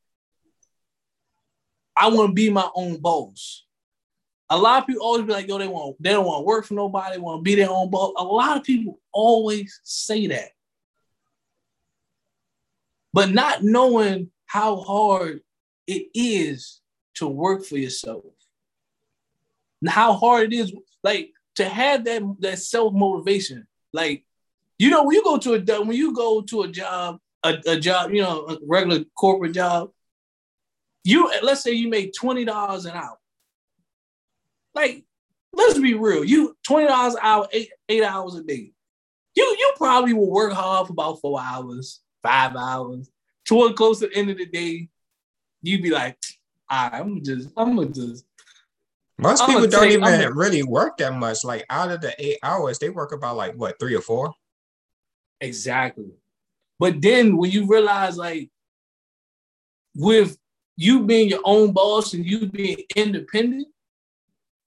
I 1.96 2.08
want 2.10 2.30
to 2.30 2.34
be 2.34 2.50
my 2.50 2.68
own 2.76 2.98
boss. 2.98 3.66
A 4.50 4.58
lot 4.58 4.82
of 4.82 4.88
people 4.88 5.04
always 5.04 5.26
be 5.26 5.34
like, 5.34 5.48
yo, 5.48 5.58
they 5.58 5.68
want 5.68 5.98
they 6.00 6.12
don't 6.12 6.26
want 6.26 6.42
to 6.42 6.46
work 6.46 6.66
for 6.66 6.74
nobody, 6.74 7.18
want 7.18 7.40
to 7.40 7.44
be 7.44 7.56
their 7.56 7.70
own 7.70 7.90
boss. 7.90 8.14
A 8.18 8.24
lot 8.24 8.58
of 8.58 8.64
people 8.64 9.00
always 9.12 9.82
say 9.84 10.28
that. 10.28 10.50
But 13.18 13.32
not 13.32 13.64
knowing 13.64 14.30
how 14.46 14.76
hard 14.76 15.42
it 15.88 16.06
is 16.14 16.82
to 17.16 17.28
work 17.28 17.66
for 17.66 17.76
yourself. 17.76 18.26
And 19.82 19.90
how 19.90 20.14
hard 20.14 20.54
it 20.54 20.56
is, 20.56 20.72
like 21.04 21.32
to 21.56 21.66
have 21.68 22.06
that, 22.06 22.22
that 22.42 22.60
self-motivation. 22.60 23.66
Like, 23.92 24.24
you 24.78 24.92
know, 24.92 25.04
when 25.04 25.16
you 25.16 25.24
go 25.24 25.40
to 25.40 25.56
a 25.56 25.82
when 25.84 25.98
you 25.98 26.14
go 26.14 26.42
to 26.42 26.62
a 26.62 26.68
job, 26.68 27.18
a, 27.42 27.56
a 27.66 27.80
job, 27.80 28.12
you 28.12 28.22
know, 28.22 28.46
a 28.50 28.58
regular 28.64 29.04
corporate 29.18 29.54
job, 29.54 29.90
you 31.04 31.32
let's 31.42 31.64
say 31.64 31.72
you 31.72 31.90
make 31.90 32.14
twenty 32.14 32.46
dollars 32.46 32.86
an 32.86 32.92
hour. 32.92 33.18
Like, 34.76 35.06
let's 35.54 35.80
be 35.80 35.96
real. 35.96 36.24
You 36.24 36.56
twenty 36.64 36.88
dollars 36.88 37.16
an 37.16 37.22
hour, 37.24 37.48
eight 37.52 37.72
eight 37.90 38.04
hours 38.04 38.36
a 38.36 38.44
day. 38.44 38.74
You 39.34 39.44
you 39.44 39.74
probably 39.76 40.14
will 40.14 40.30
work 40.30 40.54
hard 40.54 40.86
for 40.86 40.94
about 40.94 41.20
four 41.20 41.42
hours, 41.42 42.00
five 42.24 42.56
hours. 42.56 43.10
Toward 43.46 43.76
close 43.76 44.00
to 44.00 44.08
the 44.08 44.16
end 44.16 44.30
of 44.30 44.38
the 44.38 44.46
day, 44.46 44.90
you'd 45.62 45.84
be 45.84 45.90
like, 45.90 46.18
right, 46.70 46.90
I'm 46.94 47.24
just, 47.24 47.50
I'm 47.56 47.76
gonna 47.76 47.90
just. 47.90 48.26
Most 49.18 49.42
I'ma 49.44 49.54
people 49.54 49.68
don't 49.68 49.82
take- 49.84 49.92
even 49.94 50.04
I'ma- 50.04 50.32
really 50.34 50.64
work 50.64 50.98
that 50.98 51.14
much. 51.14 51.44
Like 51.44 51.66
out 51.70 51.92
of 51.92 52.02
the 52.02 52.14
eight 52.24 52.38
hours, 52.44 52.78
they 52.80 52.90
work 52.90 53.12
about 53.14 53.38
like 53.38 53.56
what 53.56 53.80
three 53.80 53.96
or 53.96 54.02
four. 54.02 54.34
Exactly. 55.42 56.12
But 56.80 57.02
then 57.02 57.38
when 57.38 57.50
you 57.52 57.66
realize, 57.66 58.18
like, 58.18 58.50
with 59.96 60.38
you 60.76 61.04
being 61.06 61.30
your 61.30 61.42
own 61.44 61.72
boss 61.72 62.14
and 62.14 62.24
you 62.26 62.46
being 62.48 62.78
independent, 62.96 63.68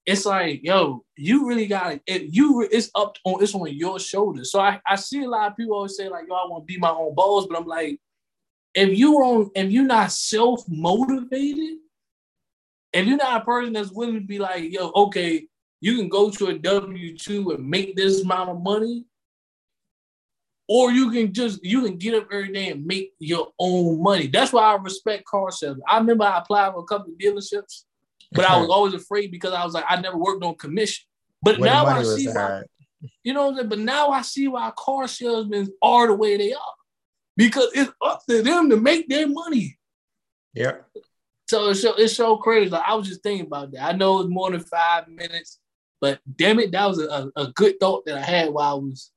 it's 0.07 0.25
like, 0.25 0.61
yo, 0.63 1.05
you 1.17 1.47
really 1.47 1.67
got 1.67 2.01
it. 2.07 2.23
You 2.23 2.67
it's 2.71 2.91
up 2.95 3.17
on 3.25 3.43
it's 3.43 3.55
on 3.55 3.73
your 3.75 3.99
shoulders. 3.99 4.51
So 4.51 4.61
I, 4.61 4.81
I 4.87 4.97
see 4.97 5.23
a 5.23 5.29
lot 5.29 5.51
of 5.51 5.57
people 5.57 5.75
always 5.75 5.97
say 5.97 6.09
like, 6.09 6.25
yo, 6.29 6.35
I 6.35 6.47
want 6.47 6.67
to 6.67 6.73
be 6.73 6.79
my 6.79 6.91
own 6.91 7.15
boss, 7.15 7.47
but 7.47 7.59
I'm 7.59 7.67
like, 7.67 7.99
if 8.75 8.97
you 8.97 9.15
on 9.17 9.51
if 9.55 9.71
you're 9.71 9.85
not 9.85 10.13
self 10.13 10.65
motivated, 10.69 11.79
if 12.93 13.07
you're 13.07 13.17
not 13.17 13.43
a 13.43 13.45
person 13.45 13.73
that's 13.73 13.93
willing 13.93 14.15
to 14.15 14.27
be 14.27 14.39
like, 14.39 14.73
yo, 14.73 14.91
okay, 14.95 15.47
you 15.81 15.97
can 15.97 16.09
go 16.09 16.31
to 16.31 16.47
a 16.47 16.59
W 16.59 17.17
two 17.17 17.51
and 17.51 17.69
make 17.69 17.95
this 17.95 18.23
amount 18.23 18.51
of 18.51 18.63
money, 18.63 19.05
or 20.69 20.93
you 20.93 21.11
can 21.11 21.33
just 21.33 21.65
you 21.65 21.85
can 21.85 21.99
get 21.99 22.15
up 22.15 22.29
every 22.33 22.53
day 22.53 22.71
and 22.71 22.87
make 22.87 23.13
your 23.19 23.49
own 23.59 24.03
money. 24.03 24.29
That's 24.29 24.53
why 24.53 24.73
I 24.73 24.77
respect 24.77 25.25
car 25.27 25.51
sales. 25.51 25.79
I 25.87 25.99
remember 25.99 26.25
I 26.25 26.39
applied 26.39 26.73
for 26.73 26.81
a 26.81 26.85
couple 26.85 27.13
of 27.13 27.19
dealerships, 27.19 27.85
but 28.33 28.45
I 28.45 28.59
was 28.59 28.69
always 28.71 28.95
afraid 28.95 29.31
because 29.31 29.53
I 29.53 29.65
was 29.65 29.75
like, 29.75 29.85
I 29.89 30.01
never 30.01 30.17
worked 30.17 30.45
on 30.45 30.55
commission. 30.55 31.05
But 31.43 31.61
now 31.61 31.87
I 31.87 32.03
see 32.03 32.29
why. 32.29 32.63
You 33.23 33.33
know 33.33 33.45
what 33.45 33.51
I'm 33.51 33.57
saying? 33.57 33.69
But 33.71 33.79
now 33.79 34.11
I 34.11 34.23
see 34.23 34.49
why 34.49 34.71
car 34.77 35.09
salesmen 35.09 35.73
are 35.81 36.07
the 36.07 36.15
way 36.15 36.37
they 36.37 36.53
are. 36.53 36.75
Because 37.37 37.71
it's 37.75 37.91
up 38.05 38.23
to 38.29 38.43
them 38.43 38.69
to 38.69 38.77
make 38.77 39.09
their 39.09 39.27
money. 39.27 39.79
Yeah. 40.53 40.79
So 41.49 41.71
it's 41.71 41.81
so 41.81 41.95
it's 41.95 42.15
so 42.15 42.37
crazy. 42.37 42.71
Like 42.71 42.85
I 42.87 42.95
was 42.95 43.09
just 43.09 43.23
thinking 43.23 43.47
about 43.47 43.73
that. 43.73 43.83
I 43.83 43.93
know 43.93 44.21
it's 44.21 44.29
more 44.29 44.51
than 44.51 44.61
five 44.61 45.09
minutes, 45.09 45.59
but 46.01 46.21
damn 46.37 46.61
it, 46.61 46.73
that 46.73 46.87
was 46.87 47.01
a, 47.01 47.31
a, 47.35 47.49
good 47.49 47.81
thought 47.81 48.05
that 48.07 48.19
I 48.19 48.21
had 48.21 48.51
while 48.51 48.71
I 48.71 48.75
was. 48.75 49.11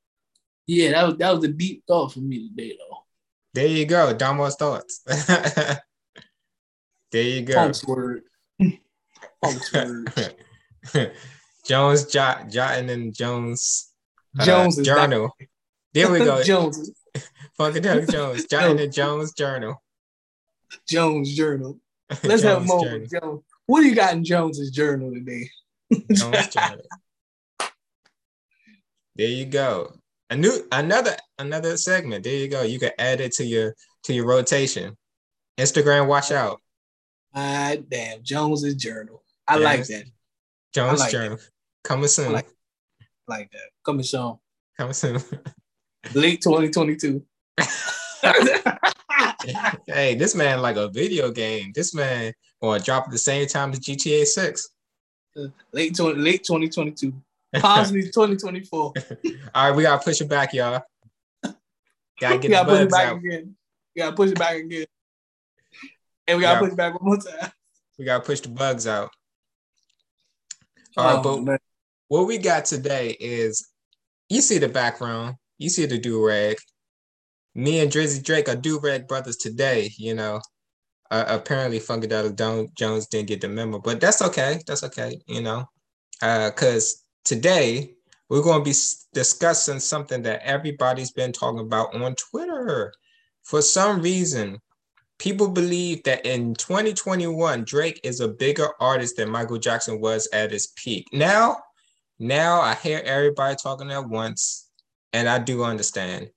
Yeah, 0.66 0.92
that 0.92 1.06
was 1.06 1.16
that 1.18 1.34
was 1.34 1.44
a 1.44 1.48
deep 1.48 1.84
thought 1.86 2.12
for 2.12 2.20
me 2.20 2.48
today, 2.48 2.76
though. 2.78 3.04
There 3.52 3.66
you 3.66 3.86
go, 3.86 4.12
Damo's 4.14 4.56
thoughts. 4.56 5.00
there 5.06 5.82
you 7.12 7.42
go. 7.42 7.54
Punk's 7.54 7.86
word. 7.86 8.22
Word. 10.94 11.12
Jones 11.66 12.04
jot, 12.06 12.50
jotting 12.50 12.90
in 12.90 13.12
Jones 13.12 13.90
uh, 14.38 14.44
Jones 14.44 14.76
journal. 14.82 15.22
Not... 15.22 15.48
There 15.92 16.10
we 16.10 16.18
go. 16.18 16.42
Jones. 16.44 16.90
Funkadelic 17.58 18.10
Jones 18.10 18.46
jotting 18.46 18.78
in 18.78 18.90
Jones 18.90 19.32
journal. 19.32 19.82
Jones 20.88 21.34
journal. 21.34 21.78
Let's 22.10 22.42
Jones 22.42 22.42
have 22.42 22.62
a 22.62 22.66
moment. 22.66 23.10
Jones. 23.10 23.42
What 23.66 23.80
do 23.80 23.86
you 23.86 23.94
got 23.94 24.14
in 24.14 24.24
Jones's 24.24 24.70
journal 24.70 25.12
today? 25.12 25.48
Jones 26.12 26.48
journal. 26.48 26.84
There 29.16 29.28
you 29.28 29.46
go. 29.46 29.94
A 30.30 30.36
new 30.36 30.66
another 30.72 31.16
another 31.38 31.76
segment. 31.76 32.24
There 32.24 32.34
you 32.34 32.48
go. 32.48 32.62
You 32.62 32.78
can 32.78 32.90
add 32.98 33.20
it 33.20 33.32
to 33.34 33.44
your 33.44 33.74
to 34.04 34.12
your 34.12 34.26
rotation. 34.26 34.96
Instagram, 35.56 36.08
watch 36.08 36.32
out. 36.32 36.60
Ah, 37.34 37.76
damn, 37.88 38.22
Jones's 38.22 38.74
journal. 38.74 39.22
I 39.46 39.58
yes. 39.58 39.64
like 39.64 39.86
that. 39.86 40.04
Jones 40.72 41.00
like 41.00 41.10
journal. 41.10 41.36
That. 41.36 41.48
Coming 41.84 42.08
soon. 42.08 42.32
like, 42.32 42.48
like 43.28 43.50
that. 43.52 43.70
Coming 43.84 44.02
soon. 44.02 44.38
Coming 44.76 44.94
soon. 44.94 45.20
Late 46.14 46.40
2022. 46.42 47.24
hey, 49.86 50.14
this 50.14 50.34
man 50.34 50.62
like 50.62 50.76
a 50.76 50.88
video 50.88 51.30
game. 51.30 51.72
This 51.74 51.94
man 51.94 52.32
gonna 52.62 52.80
drop 52.80 53.04
at 53.04 53.10
the 53.10 53.18
same 53.18 53.46
time 53.46 53.70
as 53.72 53.80
GTA 53.80 54.24
6. 54.24 54.70
Late 55.72 55.96
20, 55.96 56.18
late 56.20 56.44
2022. 56.44 57.12
Possibly 57.60 58.02
2024. 58.02 58.80
All 58.80 58.92
right, 59.54 59.76
we 59.76 59.82
gotta 59.82 60.02
push 60.02 60.20
it 60.20 60.28
back, 60.28 60.52
y'all. 60.54 60.82
Gotta 62.20 62.38
get 62.38 62.50
gotta 62.50 62.68
push 62.68 62.80
it 62.80 62.90
back 62.90 63.08
out. 63.08 63.18
again. 63.18 63.56
We 63.94 64.00
gotta 64.00 64.16
push 64.16 64.30
it 64.30 64.38
back 64.38 64.56
again. 64.56 64.86
And 66.26 66.38
we 66.38 66.42
gotta, 66.42 66.64
we 66.64 66.66
gotta 66.66 66.66
push 66.66 66.72
it 66.72 66.76
back 66.76 67.00
one 67.00 67.04
more 67.04 67.18
time. 67.18 67.52
We 67.98 68.04
gotta 68.04 68.24
push 68.24 68.40
the 68.40 68.48
bugs 68.48 68.86
out. 68.86 69.10
All 70.96 71.14
right, 71.14 71.22
but 71.22 71.42
man. 71.42 71.58
what 72.08 72.26
we 72.26 72.38
got 72.38 72.64
today 72.64 73.16
is 73.18 73.66
you 74.28 74.40
see 74.40 74.58
the 74.58 74.68
background, 74.68 75.36
you 75.58 75.68
see 75.68 75.86
the 75.86 75.98
do 75.98 76.24
rag. 76.24 76.56
Me 77.54 77.80
and 77.80 77.90
Drizzy 77.90 78.22
Drake 78.22 78.48
are 78.48 78.56
do 78.56 78.78
rag 78.80 79.06
brothers 79.06 79.36
today. 79.36 79.90
You 79.96 80.14
know, 80.14 80.40
uh, 81.10 81.24
apparently 81.28 81.80
Funkadelic 81.80 82.74
Jones 82.76 83.06
didn't 83.06 83.28
get 83.28 83.40
the 83.40 83.48
memo, 83.48 83.78
but 83.78 84.00
that's 84.00 84.22
okay. 84.22 84.60
That's 84.66 84.84
okay. 84.84 85.20
You 85.26 85.42
know, 85.42 85.68
because 86.20 86.94
uh, 86.94 87.00
today 87.24 87.94
we're 88.28 88.42
going 88.42 88.60
to 88.60 88.70
be 88.70 88.76
discussing 89.12 89.80
something 89.80 90.22
that 90.22 90.42
everybody's 90.42 91.12
been 91.12 91.32
talking 91.32 91.60
about 91.60 91.94
on 91.94 92.14
Twitter. 92.14 92.92
For 93.42 93.60
some 93.60 94.00
reason, 94.00 94.58
people 95.18 95.48
believe 95.48 96.02
that 96.04 96.26
in 96.26 96.54
2021 96.54 97.64
Drake 97.64 98.00
is 98.02 98.20
a 98.20 98.28
bigger 98.28 98.68
artist 98.80 99.16
than 99.16 99.30
Michael 99.30 99.58
Jackson 99.58 100.00
was 100.00 100.28
at 100.32 100.50
his 100.50 100.68
peak. 100.76 101.06
Now, 101.12 101.58
now 102.18 102.60
I 102.60 102.74
hear 102.74 103.02
everybody 103.04 103.56
talking 103.60 103.90
at 103.90 104.08
once, 104.08 104.68
and 105.12 105.28
I 105.28 105.38
do 105.38 105.64
understand. 105.64 106.30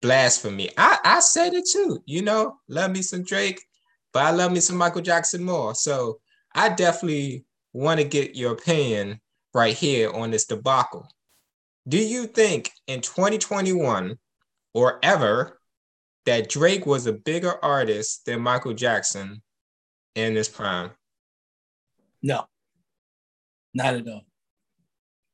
Blasphemy. 0.00 0.70
I, 0.76 0.98
I 1.04 1.20
said 1.20 1.54
it 1.54 1.64
too. 1.72 2.02
You 2.06 2.22
know, 2.22 2.58
love 2.68 2.90
me 2.90 3.02
some 3.02 3.22
Drake, 3.22 3.64
but 4.12 4.24
I 4.24 4.32
love 4.32 4.52
me 4.52 4.60
some 4.60 4.76
Michael 4.76 5.00
Jackson 5.00 5.44
more. 5.44 5.74
So 5.74 6.20
I 6.54 6.70
definitely 6.70 7.44
want 7.72 8.00
to 8.00 8.04
get 8.04 8.34
your 8.34 8.52
opinion 8.52 9.20
right 9.54 9.74
here 9.74 10.10
on 10.10 10.30
this 10.30 10.44
debacle. 10.44 11.06
Do 11.88 11.98
you 11.98 12.26
think 12.26 12.70
in 12.86 13.00
2021 13.00 14.18
or 14.74 14.98
ever 15.02 15.60
that 16.26 16.48
Drake 16.48 16.86
was 16.86 17.06
a 17.06 17.12
bigger 17.12 17.62
artist 17.64 18.26
than 18.26 18.40
Michael 18.40 18.74
Jackson 18.74 19.42
in 20.14 20.34
his 20.34 20.48
prime? 20.48 20.90
No, 22.22 22.46
not 23.74 23.94
at 23.94 24.08
all. 24.08 24.22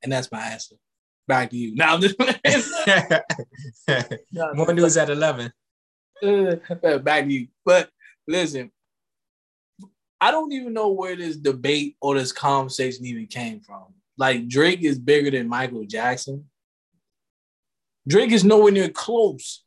And 0.03 0.12
that's 0.12 0.33
my 0.33 0.40
answer. 0.40 0.77
Back 1.27 1.51
to 1.51 1.57
you. 1.57 1.74
Now, 1.77 1.94
I'm 1.94 2.01
just 2.01 2.18
more 4.55 4.72
news 4.72 4.96
at 4.96 5.11
11. 5.11 5.53
Uh, 6.22 6.98
back 6.98 7.24
to 7.24 7.33
you. 7.33 7.48
But 7.64 7.90
listen, 8.27 8.70
I 10.20 10.31
don't 10.31 10.53
even 10.53 10.72
know 10.72 10.88
where 10.88 11.16
this 11.16 11.37
debate 11.37 11.96
or 12.01 12.14
this 12.14 12.33
conversation 12.33 13.05
even 13.05 13.27
came 13.27 13.61
from. 13.61 13.87
Like, 14.16 14.48
Drake 14.48 14.83
is 14.83 14.98
bigger 14.98 15.31
than 15.31 15.48
Michael 15.48 15.85
Jackson. 15.85 16.46
Drake 18.09 18.33
is 18.33 18.42
nowhere 18.42 18.72
near 18.72 18.88
close 18.88 19.62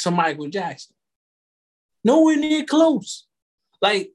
to 0.00 0.10
Michael 0.10 0.48
Jackson. 0.48 0.94
Nowhere 2.04 2.36
near 2.36 2.64
close. 2.64 3.26
Like, 3.82 4.10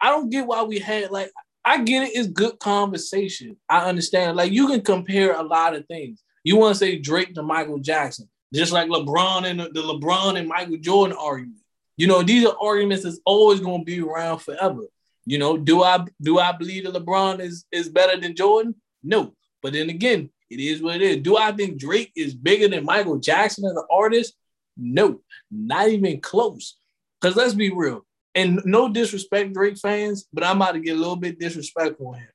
I 0.00 0.10
don't 0.10 0.30
get 0.30 0.46
why 0.46 0.62
we 0.62 0.78
had 0.78 1.10
like 1.10 1.30
I 1.64 1.82
get 1.82 2.04
it, 2.04 2.14
it's 2.14 2.28
good 2.28 2.58
conversation. 2.60 3.56
I 3.68 3.88
understand. 3.88 4.36
Like 4.36 4.52
you 4.52 4.68
can 4.68 4.82
compare 4.82 5.34
a 5.34 5.42
lot 5.42 5.74
of 5.74 5.84
things. 5.86 6.22
You 6.44 6.56
want 6.56 6.74
to 6.74 6.78
say 6.78 6.96
Drake 6.96 7.34
to 7.34 7.42
Michael 7.42 7.78
Jackson, 7.78 8.28
just 8.54 8.72
like 8.72 8.88
LeBron 8.88 9.46
and 9.46 9.60
the, 9.60 9.82
LeBron 9.82 10.38
and 10.38 10.48
Michael 10.48 10.76
Jordan 10.76 11.16
argument. 11.20 11.58
You 11.96 12.06
know, 12.06 12.22
these 12.22 12.46
are 12.46 12.56
arguments 12.60 13.02
that's 13.02 13.20
always 13.24 13.58
going 13.58 13.80
to 13.80 13.84
be 13.84 14.00
around 14.00 14.38
forever. 14.38 14.82
You 15.24 15.38
know, 15.38 15.56
do 15.56 15.82
I 15.82 16.06
do 16.22 16.38
I 16.38 16.52
believe 16.52 16.84
that 16.84 16.94
LeBron 16.94 17.40
is 17.40 17.64
is 17.72 17.88
better 17.88 18.20
than 18.20 18.36
Jordan? 18.36 18.76
No. 19.02 19.34
But 19.60 19.72
then 19.72 19.90
again, 19.90 20.30
it 20.48 20.60
is 20.60 20.80
what 20.80 20.96
it 20.96 21.02
is. 21.02 21.16
Do 21.16 21.36
I 21.36 21.50
think 21.50 21.80
Drake 21.80 22.12
is 22.14 22.32
bigger 22.32 22.68
than 22.68 22.84
Michael 22.84 23.18
Jackson 23.18 23.64
as 23.64 23.72
an 23.72 23.86
artist? 23.90 24.34
No, 24.76 25.20
not 25.50 25.88
even 25.88 26.20
close. 26.20 26.76
Because 27.20 27.36
let's 27.36 27.54
be 27.54 27.72
real. 27.72 28.04
And 28.34 28.60
no 28.64 28.88
disrespect, 28.88 29.54
Drake 29.54 29.78
fans, 29.78 30.26
but 30.32 30.44
I'm 30.44 30.56
about 30.56 30.72
to 30.72 30.80
get 30.80 30.96
a 30.96 30.98
little 30.98 31.16
bit 31.16 31.38
disrespectful 31.38 32.12
him. 32.12 32.28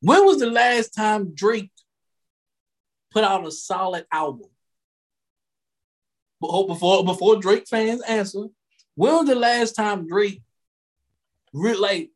When 0.00 0.24
was 0.24 0.38
the 0.38 0.50
last 0.50 0.94
time 0.94 1.34
Drake 1.34 1.70
put 3.10 3.24
out 3.24 3.46
a 3.46 3.50
solid 3.50 4.06
album? 4.10 4.48
Before 6.40 7.04
before 7.04 7.36
Drake 7.36 7.66
fans 7.68 8.00
answer, 8.02 8.44
when 8.94 9.12
was 9.12 9.26
the 9.26 9.34
last 9.34 9.72
time 9.72 10.06
Drake 10.06 10.42
like 11.52 12.10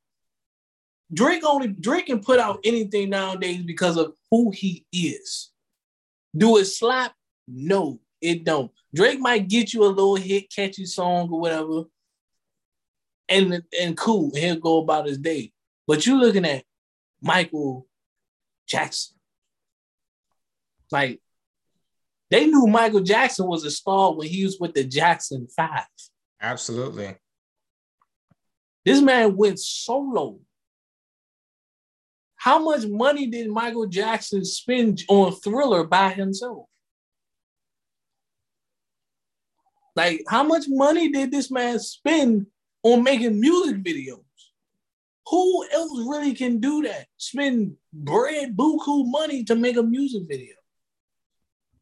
Drake 1.12 1.42
only 1.44 1.68
Drake 1.68 2.06
can 2.06 2.20
put 2.20 2.38
out 2.38 2.60
anything 2.64 3.10
nowadays 3.10 3.62
because 3.62 3.96
of 3.96 4.14
who 4.30 4.50
he 4.50 4.86
is. 4.92 5.50
Do 6.34 6.56
it 6.58 6.64
slap? 6.66 7.12
No 7.48 8.00
it 8.22 8.44
don't. 8.44 8.70
Drake 8.94 9.20
might 9.20 9.48
get 9.48 9.74
you 9.74 9.84
a 9.84 9.86
little 9.86 10.16
hit, 10.16 10.52
catchy 10.54 10.86
song 10.86 11.28
or 11.30 11.40
whatever, 11.40 11.84
and 13.28 13.62
and 13.80 13.96
cool, 13.96 14.30
he'll 14.34 14.56
go 14.56 14.82
about 14.82 15.06
his 15.06 15.18
day. 15.18 15.52
But 15.86 16.06
you 16.06 16.18
looking 16.18 16.46
at 16.46 16.64
Michael 17.20 17.86
Jackson, 18.66 19.16
like 20.90 21.20
they 22.30 22.46
knew 22.46 22.66
Michael 22.66 23.00
Jackson 23.00 23.46
was 23.46 23.64
a 23.64 23.70
star 23.70 24.14
when 24.14 24.28
he 24.28 24.44
was 24.44 24.58
with 24.58 24.74
the 24.74 24.84
Jackson 24.84 25.48
Five. 25.54 25.84
Absolutely. 26.40 27.16
This 28.84 29.00
man 29.00 29.36
went 29.36 29.60
solo. 29.60 30.38
How 32.36 32.58
much 32.58 32.86
money 32.86 33.26
did 33.26 33.48
Michael 33.50 33.86
Jackson 33.86 34.44
spend 34.44 35.02
on 35.08 35.32
Thriller 35.32 35.84
by 35.84 36.10
himself? 36.10 36.66
Like, 39.94 40.24
how 40.28 40.42
much 40.42 40.64
money 40.68 41.10
did 41.10 41.30
this 41.30 41.50
man 41.50 41.78
spend 41.78 42.46
on 42.82 43.02
making 43.02 43.40
music 43.40 43.82
videos? 43.82 44.20
Who 45.28 45.66
else 45.72 45.92
really 46.08 46.34
can 46.34 46.58
do 46.58 46.82
that? 46.82 47.06
Spend 47.16 47.76
bread, 47.92 48.56
buku 48.56 49.10
money 49.10 49.44
to 49.44 49.54
make 49.54 49.76
a 49.76 49.82
music 49.82 50.22
video. 50.28 50.54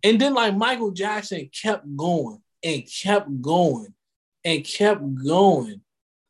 And 0.02 0.20
then, 0.20 0.34
like, 0.34 0.56
Michael 0.56 0.90
Jackson 0.90 1.48
kept 1.52 1.84
going 1.96 2.42
and 2.62 2.82
kept 2.86 3.40
going 3.40 3.94
and 4.44 4.64
kept 4.64 5.02
going. 5.24 5.80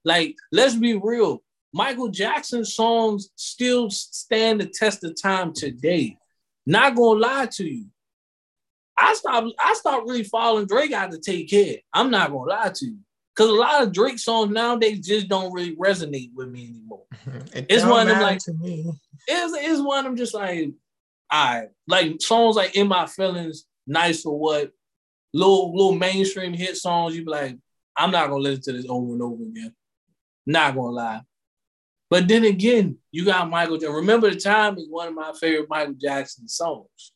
Like, 0.05 0.37
let's 0.53 0.75
be 0.75 0.95
real. 0.95 1.43
Michael 1.73 2.09
Jackson 2.09 2.65
songs 2.65 3.31
still 3.37 3.91
stand 3.91 4.61
the 4.61 4.67
test 4.67 5.05
of 5.05 5.21
time 5.21 5.53
today. 5.55 6.17
Not 6.67 6.97
gonna 6.97 7.21
lie 7.21 7.47
to 7.53 7.65
you. 7.65 7.87
I 9.01 9.15
stopped 9.15 9.49
I 9.59 9.75
stopped 9.75 10.07
really 10.07 10.25
following 10.25 10.67
Drake 10.67 10.93
out 10.93 11.11
to 11.13 11.19
take 11.19 11.49
care. 11.49 11.77
I'm 11.93 12.11
not 12.11 12.31
gonna 12.31 12.51
lie 12.51 12.73
to 12.75 12.87
you. 12.87 12.99
Cause 13.37 13.49
a 13.49 13.53
lot 13.53 13.83
of 13.83 13.93
Drake 13.93 14.19
songs 14.19 14.51
nowadays 14.51 15.07
just 15.07 15.29
don't 15.29 15.53
really 15.53 15.75
resonate 15.77 16.31
with 16.35 16.51
me 16.51 16.69
anymore. 16.69 17.05
It 17.55 17.67
it's 17.69 17.85
one 17.85 18.09
of 18.09 18.09
them 18.09 18.23
like 18.23 18.39
to 18.41 18.53
me. 18.53 18.93
It's, 19.27 19.55
it's 19.57 19.81
one 19.81 20.01
of 20.01 20.05
them 20.05 20.17
just 20.17 20.35
like 20.35 20.73
I 21.31 21.69
like 21.87 22.21
songs 22.21 22.57
like 22.57 22.77
"In 22.77 22.89
My 22.89 23.07
Feelings," 23.07 23.65
"Nice 23.87 24.23
for 24.23 24.39
What," 24.39 24.73
little 25.33 25.75
little 25.75 25.95
mainstream 25.95 26.53
hit 26.53 26.77
songs. 26.77 27.17
You 27.17 27.25
be 27.25 27.31
like, 27.31 27.57
I'm 27.97 28.11
not 28.11 28.29
gonna 28.29 28.43
listen 28.43 28.63
to 28.65 28.73
this 28.73 28.87
over 28.89 29.13
and 29.13 29.23
over 29.23 29.43
again. 29.43 29.75
Not 30.47 30.75
gonna 30.75 30.91
lie. 30.91 31.21
But 32.11 32.27
then 32.27 32.45
again, 32.45 32.99
you 33.13 33.25
got 33.25 33.49
Michael 33.49 33.77
Jackson. 33.77 33.95
Remember 33.95 34.29
the 34.29 34.41
time 34.41 34.77
is 34.77 34.89
one 34.89 35.09
of 35.09 35.15
my 35.15 35.33
favorite 35.33 35.71
Michael 35.71 35.95
Jackson 35.95 36.49
songs. 36.49 37.10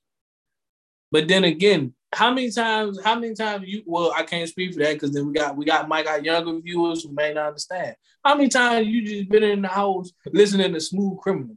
But 1.14 1.28
then 1.28 1.44
again, 1.44 1.94
how 2.12 2.34
many 2.34 2.50
times, 2.50 2.98
how 3.04 3.14
many 3.14 3.34
times 3.34 3.68
you 3.68 3.84
well, 3.86 4.12
I 4.16 4.24
can't 4.24 4.48
speak 4.48 4.72
for 4.72 4.80
that 4.80 4.94
because 4.94 5.12
then 5.12 5.28
we 5.28 5.32
got 5.32 5.56
we 5.56 5.64
got 5.64 5.88
might 5.88 6.06
got 6.06 6.24
younger 6.24 6.58
viewers 6.60 7.04
who 7.04 7.12
may 7.12 7.32
not 7.32 7.46
understand. 7.46 7.94
How 8.24 8.34
many 8.34 8.48
times 8.48 8.88
you 8.88 9.06
just 9.06 9.28
been 9.28 9.44
in 9.44 9.62
the 9.62 9.68
house 9.68 10.10
listening 10.32 10.72
to 10.72 10.80
Smooth 10.80 11.20
Criminal? 11.20 11.54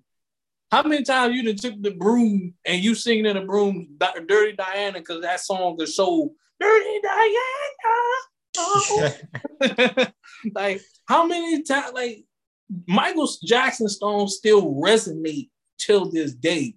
How 0.71 0.83
many 0.83 1.03
times 1.03 1.33
you 1.33 1.41
done 1.41 1.55
took 1.55 1.81
the 1.81 1.89
broom 1.89 2.53
and 2.65 2.83
you 2.83 2.93
singing 2.93 3.25
in 3.25 3.35
the 3.35 3.41
broom 3.41 3.97
Dirty 4.27 4.55
Diana 4.55 4.99
because 4.99 5.23
that 5.23 5.39
song 5.39 5.75
is 5.81 5.95
so 5.95 6.33
Dirty 6.59 6.99
Diana. 9.65 10.13
Like 10.53 10.81
how 11.07 11.25
many 11.25 11.63
times 11.63 11.93
like 11.95 12.25
Michael 12.87 13.27
Jackson 13.43 13.89
songs 13.89 14.35
still 14.35 14.75
resonate 14.75 15.49
till 15.79 16.11
this 16.11 16.35
day. 16.35 16.75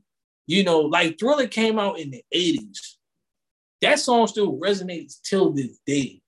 You 0.51 0.65
know, 0.65 0.81
like 0.81 1.17
Thriller 1.17 1.47
came 1.47 1.79
out 1.79 2.01
in 2.01 2.11
the 2.11 2.25
80s. 2.35 2.97
That 3.83 4.01
song 4.01 4.27
still 4.27 4.59
resonates 4.59 5.21
till 5.23 5.53
this 5.53 5.79
day. 5.87 6.23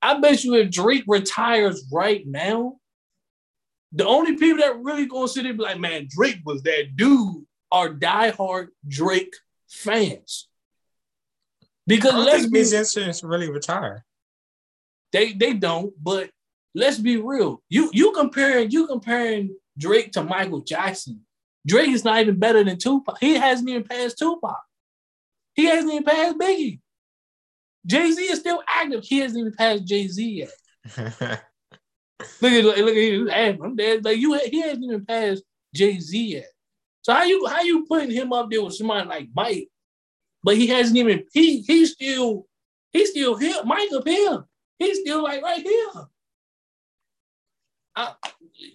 I 0.00 0.18
bet 0.18 0.44
you 0.44 0.54
if 0.54 0.70
Drake 0.70 1.04
retires 1.06 1.86
right 1.92 2.26
now, 2.26 2.76
the 3.92 4.06
only 4.06 4.38
people 4.38 4.62
that 4.62 4.82
really 4.82 5.04
gonna 5.04 5.28
sit 5.28 5.42
there 5.42 5.52
be 5.52 5.62
like, 5.62 5.78
man, 5.78 6.08
Drake 6.08 6.38
was 6.46 6.62
that 6.62 6.96
dude 6.96 7.44
are 7.70 7.90
diehard 7.90 8.68
Drake 8.88 9.34
fans. 9.68 10.48
Because 11.86 12.14
let's 12.14 12.46
be 12.46 12.60
musicians 12.60 13.22
really 13.22 13.50
retire. 13.50 14.06
They 15.12 15.34
they 15.34 15.52
don't, 15.52 15.92
but 16.02 16.30
let's 16.74 16.98
be 16.98 17.18
real. 17.18 17.62
You 17.68 17.90
you 17.92 18.12
comparing 18.12 18.70
you 18.70 18.86
comparing 18.86 19.54
Drake 19.76 20.12
to 20.12 20.24
Michael 20.24 20.62
Jackson. 20.62 21.26
Drake 21.66 21.90
is 21.90 22.04
not 22.04 22.20
even 22.20 22.38
better 22.38 22.62
than 22.62 22.78
Tupac. 22.78 23.18
He 23.20 23.34
hasn't 23.34 23.68
even 23.68 23.84
passed 23.84 24.18
Tupac. 24.18 24.60
He 25.54 25.64
hasn't 25.64 25.92
even 25.92 26.04
passed 26.04 26.38
Biggie. 26.38 26.80
Jay 27.86 28.10
Z 28.10 28.22
is 28.22 28.40
still 28.40 28.62
active. 28.68 29.04
He 29.04 29.18
hasn't 29.18 29.40
even 29.40 29.52
passed 29.52 29.84
Jay 29.84 30.08
Z 30.08 30.24
yet. 30.24 30.50
look 32.40 32.52
at 32.52 32.64
look 32.64 32.88
at 32.88 32.94
you. 32.94 33.30
I'm 33.30 33.76
dead. 33.76 34.04
Like 34.04 34.18
you, 34.18 34.38
he 34.44 34.60
hasn't 34.62 34.84
even 34.84 35.04
passed 35.04 35.42
Jay 35.74 35.98
Z 35.98 36.18
yet. 36.18 36.46
So 37.02 37.12
how 37.12 37.24
you 37.24 37.46
how 37.46 37.62
you 37.62 37.86
putting 37.86 38.10
him 38.10 38.32
up 38.32 38.50
there 38.50 38.62
with 38.62 38.74
somebody 38.74 39.06
like 39.06 39.28
Mike, 39.34 39.68
but 40.42 40.56
he 40.56 40.66
hasn't 40.66 40.96
even 40.96 41.24
he 41.32 41.60
he's 41.60 41.92
still 41.92 42.46
he's 42.92 43.10
still 43.10 43.36
here. 43.36 43.62
Mike 43.64 43.92
up 43.92 44.08
here. 44.08 44.44
He's 44.78 45.00
still 45.00 45.22
like 45.22 45.42
right 45.42 45.62
here. 45.62 46.06
I, 47.96 48.12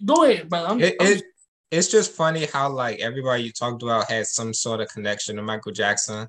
go 0.04 0.24
ahead, 0.24 0.48
bro. 0.48 0.64
I'm, 0.64 0.80
it, 0.80 0.96
it, 1.00 1.24
it's 1.70 1.88
just 1.88 2.12
funny 2.12 2.46
how 2.46 2.70
like 2.70 3.00
everybody 3.00 3.44
you 3.44 3.52
talked 3.52 3.82
about 3.82 4.10
had 4.10 4.26
some 4.26 4.52
sort 4.52 4.80
of 4.80 4.88
connection 4.88 5.36
to 5.36 5.42
Michael 5.42 5.72
Jackson. 5.72 6.28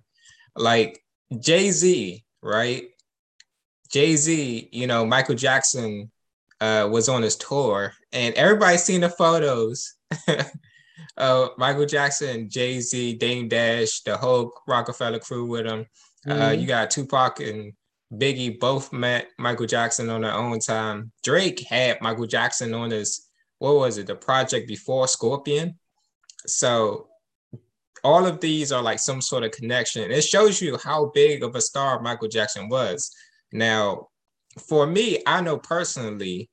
Like 0.56 1.04
Jay 1.40 1.72
Z, 1.72 2.24
right? 2.42 2.84
Jay 3.92 4.16
Z, 4.16 4.70
you 4.72 4.88
know, 4.88 5.06
Michael 5.06 5.36
Jackson 5.36 6.12
uh, 6.60 6.88
was 6.92 7.10
on 7.10 7.24
his 7.24 7.36
tour, 7.36 7.94
and 8.12 8.36
everybody's 8.36 8.84
seen 8.84 9.02
the 9.02 9.10
photos. 9.10 9.96
uh, 11.18 11.48
Michael 11.58 11.86
Jackson, 11.86 12.50
Jay 12.50 12.80
Z, 12.80 13.16
Dame 13.16 13.48
Dash, 13.48 14.02
the 14.02 14.16
whole 14.16 14.54
Roc-A-Fella 14.68 15.20
crew 15.20 15.46
with 15.46 15.66
him. 15.66 15.86
Uh, 16.28 16.32
mm-hmm. 16.32 16.42
Uh, 16.42 16.52
you 16.52 16.68
got 16.68 16.92
Tupac 16.92 17.40
and 17.40 17.74
Biggie 18.14 18.60
both 18.60 18.94
met 18.94 19.28
Michael 19.40 19.66
Jackson 19.66 20.10
on 20.10 20.22
their 20.22 20.34
own 20.34 20.60
time. 20.60 21.12
Drake 21.24 21.66
had 21.68 22.02
Michael 22.02 22.28
Jackson 22.28 22.74
on 22.74 22.92
his 22.92 23.28
what 23.62 23.76
was 23.76 24.00
it, 24.00 24.08
the 24.08 24.16
project 24.16 24.68
before 24.68 25.08
Scorpion. 25.08 25.78
So 26.48 27.10
all 28.04 28.26
of 28.26 28.40
these 28.40 28.72
are 28.72 28.82
like 28.82 28.98
some 28.98 29.22
sort 29.22 29.44
of 29.44 29.52
connection. 29.52 30.10
It 30.10 30.24
shows 30.24 30.60
you 30.60 30.80
how 30.84 31.12
big 31.14 31.44
of 31.44 31.54
a 31.54 31.62
star 31.62 32.02
Michael 32.02 32.28
Jackson 32.28 32.70
was. 32.70 33.12
Now, 33.54 34.08
for 34.68 34.88
me, 34.88 35.22
I 35.28 35.42
know 35.42 35.60
personally, 35.60 36.50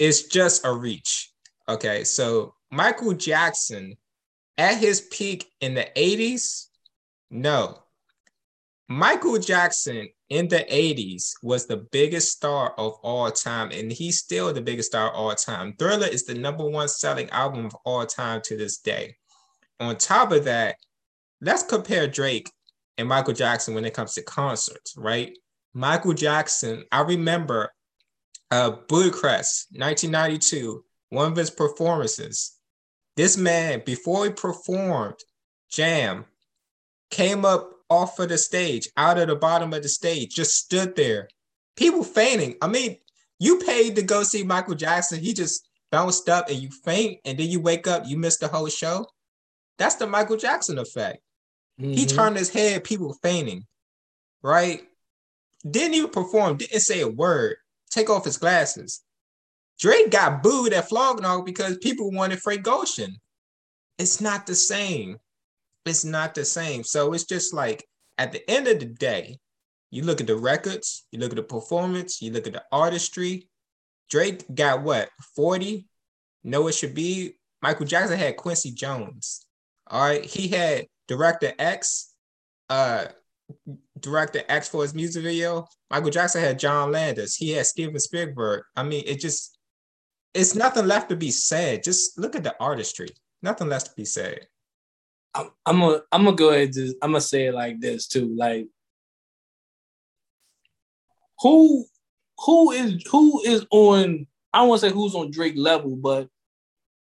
it's 0.00 0.24
just 0.24 0.66
a 0.66 0.72
reach. 0.72 1.32
Okay, 1.68 2.02
so 2.02 2.54
Michael 2.72 3.12
Jackson 3.12 3.96
at 4.58 4.78
his 4.78 5.02
peak 5.02 5.46
in 5.60 5.74
the 5.74 5.86
80s, 5.96 6.66
no. 7.30 7.78
Michael 8.88 9.38
Jackson 9.38 10.08
in 10.28 10.48
the 10.48 10.66
80s 10.70 11.34
was 11.42 11.66
the 11.66 11.86
biggest 11.92 12.32
star 12.32 12.74
of 12.78 12.94
all 13.02 13.30
time, 13.30 13.70
and 13.70 13.92
he's 13.92 14.18
still 14.18 14.52
the 14.52 14.60
biggest 14.60 14.90
star 14.90 15.10
of 15.10 15.14
all 15.14 15.34
time. 15.34 15.74
Thriller 15.78 16.06
is 16.06 16.24
the 16.24 16.34
number 16.34 16.68
one 16.68 16.88
selling 16.88 17.30
album 17.30 17.66
of 17.66 17.76
all 17.84 18.04
time 18.06 18.40
to 18.44 18.56
this 18.56 18.78
day. 18.78 19.16
On 19.78 19.96
top 19.96 20.32
of 20.32 20.44
that, 20.44 20.76
let's 21.40 21.62
compare 21.62 22.08
Drake 22.08 22.50
and 22.98 23.08
Michael 23.08 23.34
Jackson 23.34 23.74
when 23.74 23.84
it 23.84 23.94
comes 23.94 24.14
to 24.14 24.22
concerts, 24.22 24.94
right? 24.96 25.36
Michael 25.74 26.14
Jackson, 26.14 26.84
I 26.90 27.02
remember 27.02 27.70
uh, 28.50 28.70
Crest, 28.70 29.68
1992, 29.72 30.84
one 31.10 31.32
of 31.32 31.36
his 31.36 31.50
performances. 31.50 32.56
This 33.16 33.36
man, 33.36 33.82
before 33.84 34.24
he 34.24 34.30
performed 34.30 35.16
Jam, 35.70 36.24
came 37.10 37.44
up 37.44 37.70
off 37.88 38.18
of 38.18 38.28
the 38.28 38.38
stage, 38.38 38.88
out 38.96 39.18
of 39.18 39.28
the 39.28 39.36
bottom 39.36 39.72
of 39.72 39.82
the 39.82 39.88
stage, 39.88 40.34
just 40.34 40.54
stood 40.54 40.96
there. 40.96 41.28
People 41.76 42.04
fainting. 42.04 42.56
I 42.62 42.68
mean, 42.68 42.96
you 43.38 43.58
paid 43.58 43.96
to 43.96 44.02
go 44.02 44.22
see 44.22 44.42
Michael 44.42 44.74
Jackson. 44.74 45.20
He 45.20 45.32
just 45.34 45.68
bounced 45.92 46.28
up 46.28 46.48
and 46.48 46.58
you 46.58 46.70
faint, 46.84 47.20
and 47.24 47.38
then 47.38 47.48
you 47.48 47.60
wake 47.60 47.86
up, 47.86 48.04
you 48.06 48.16
miss 48.16 48.38
the 48.38 48.48
whole 48.48 48.68
show. 48.68 49.06
That's 49.78 49.96
the 49.96 50.06
Michael 50.06 50.36
Jackson 50.36 50.78
effect. 50.78 51.18
Mm-hmm. 51.80 51.92
He 51.92 52.06
turned 52.06 52.36
his 52.36 52.48
head, 52.48 52.84
people 52.84 53.12
fainting, 53.22 53.66
right? 54.42 54.82
Didn't 55.68 55.94
even 55.94 56.10
perform, 56.10 56.56
didn't 56.56 56.80
say 56.80 57.00
a 57.00 57.08
word, 57.08 57.56
take 57.90 58.08
off 58.08 58.24
his 58.24 58.38
glasses. 58.38 59.02
Drake 59.78 60.10
got 60.10 60.42
booed 60.42 60.72
at 60.72 60.88
Flog 60.88 61.20
Gnaw 61.20 61.42
because 61.42 61.76
people 61.78 62.10
wanted 62.10 62.40
Frank 62.40 62.66
Ocean. 62.66 63.16
It's 63.98 64.20
not 64.20 64.46
the 64.46 64.54
same 64.54 65.18
it's 65.88 66.04
not 66.04 66.34
the 66.34 66.44
same. 66.44 66.84
So 66.84 67.12
it's 67.12 67.24
just 67.24 67.54
like 67.54 67.84
at 68.18 68.32
the 68.32 68.48
end 68.50 68.68
of 68.68 68.78
the 68.78 68.86
day, 68.86 69.38
you 69.90 70.02
look 70.02 70.20
at 70.20 70.26
the 70.26 70.36
records, 70.36 71.06
you 71.10 71.18
look 71.18 71.30
at 71.30 71.36
the 71.36 71.42
performance, 71.42 72.20
you 72.20 72.32
look 72.32 72.46
at 72.46 72.52
the 72.52 72.64
artistry. 72.72 73.48
Drake 74.10 74.44
got 74.54 74.82
what 74.82 75.08
40? 75.34 75.86
Noah 76.44 76.70
Shebib. 76.70 77.34
Michael 77.62 77.86
Jackson 77.86 78.18
had 78.18 78.36
Quincy 78.36 78.70
Jones. 78.70 79.46
All 79.88 80.00
right, 80.00 80.24
he 80.24 80.48
had 80.48 80.86
Director 81.08 81.52
X, 81.58 82.12
uh, 82.68 83.06
Director 83.98 84.42
X 84.48 84.68
for 84.68 84.82
his 84.82 84.94
music 84.94 85.22
video. 85.22 85.66
Michael 85.90 86.10
Jackson 86.10 86.42
had 86.42 86.58
John 86.58 86.92
Landis. 86.92 87.36
He 87.36 87.50
had 87.50 87.66
Steven 87.66 87.98
Spielberg. 87.98 88.64
I 88.76 88.82
mean, 88.82 89.04
it 89.06 89.20
just 89.20 89.58
it's 90.34 90.54
nothing 90.54 90.86
left 90.86 91.08
to 91.08 91.16
be 91.16 91.30
said. 91.30 91.82
Just 91.82 92.18
look 92.18 92.36
at 92.36 92.44
the 92.44 92.54
artistry. 92.60 93.08
Nothing 93.42 93.68
left 93.68 93.86
to 93.86 93.92
be 93.96 94.04
said. 94.04 94.46
I'm, 95.36 95.50
I'm 95.66 95.80
gonna 95.80 96.00
I'm 96.12 96.24
gonna 96.24 96.36
go 96.36 96.50
ahead 96.50 96.74
and 96.76 96.94
I'm 97.02 97.10
gonna 97.10 97.20
say 97.20 97.46
it 97.46 97.54
like 97.54 97.80
this 97.80 98.08
too. 98.08 98.34
Like 98.36 98.66
who 101.40 101.84
who 102.38 102.72
is 102.72 103.02
who 103.10 103.42
is 103.44 103.66
on 103.70 104.26
I 104.52 104.60
don't 104.60 104.68
want 104.68 104.80
to 104.80 104.88
say 104.88 104.94
who's 104.94 105.14
on 105.14 105.30
Drake 105.30 105.54
level, 105.56 105.96
but 105.96 106.28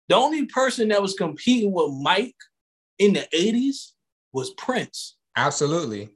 the 0.09 0.15
only 0.15 0.45
person 0.45 0.89
that 0.89 1.01
was 1.01 1.13
competing 1.13 1.71
with 1.71 1.91
Mike 2.01 2.35
in 2.99 3.13
the 3.13 3.27
80s 3.33 3.93
was 4.33 4.51
Prince. 4.51 5.15
Absolutely. 5.35 6.09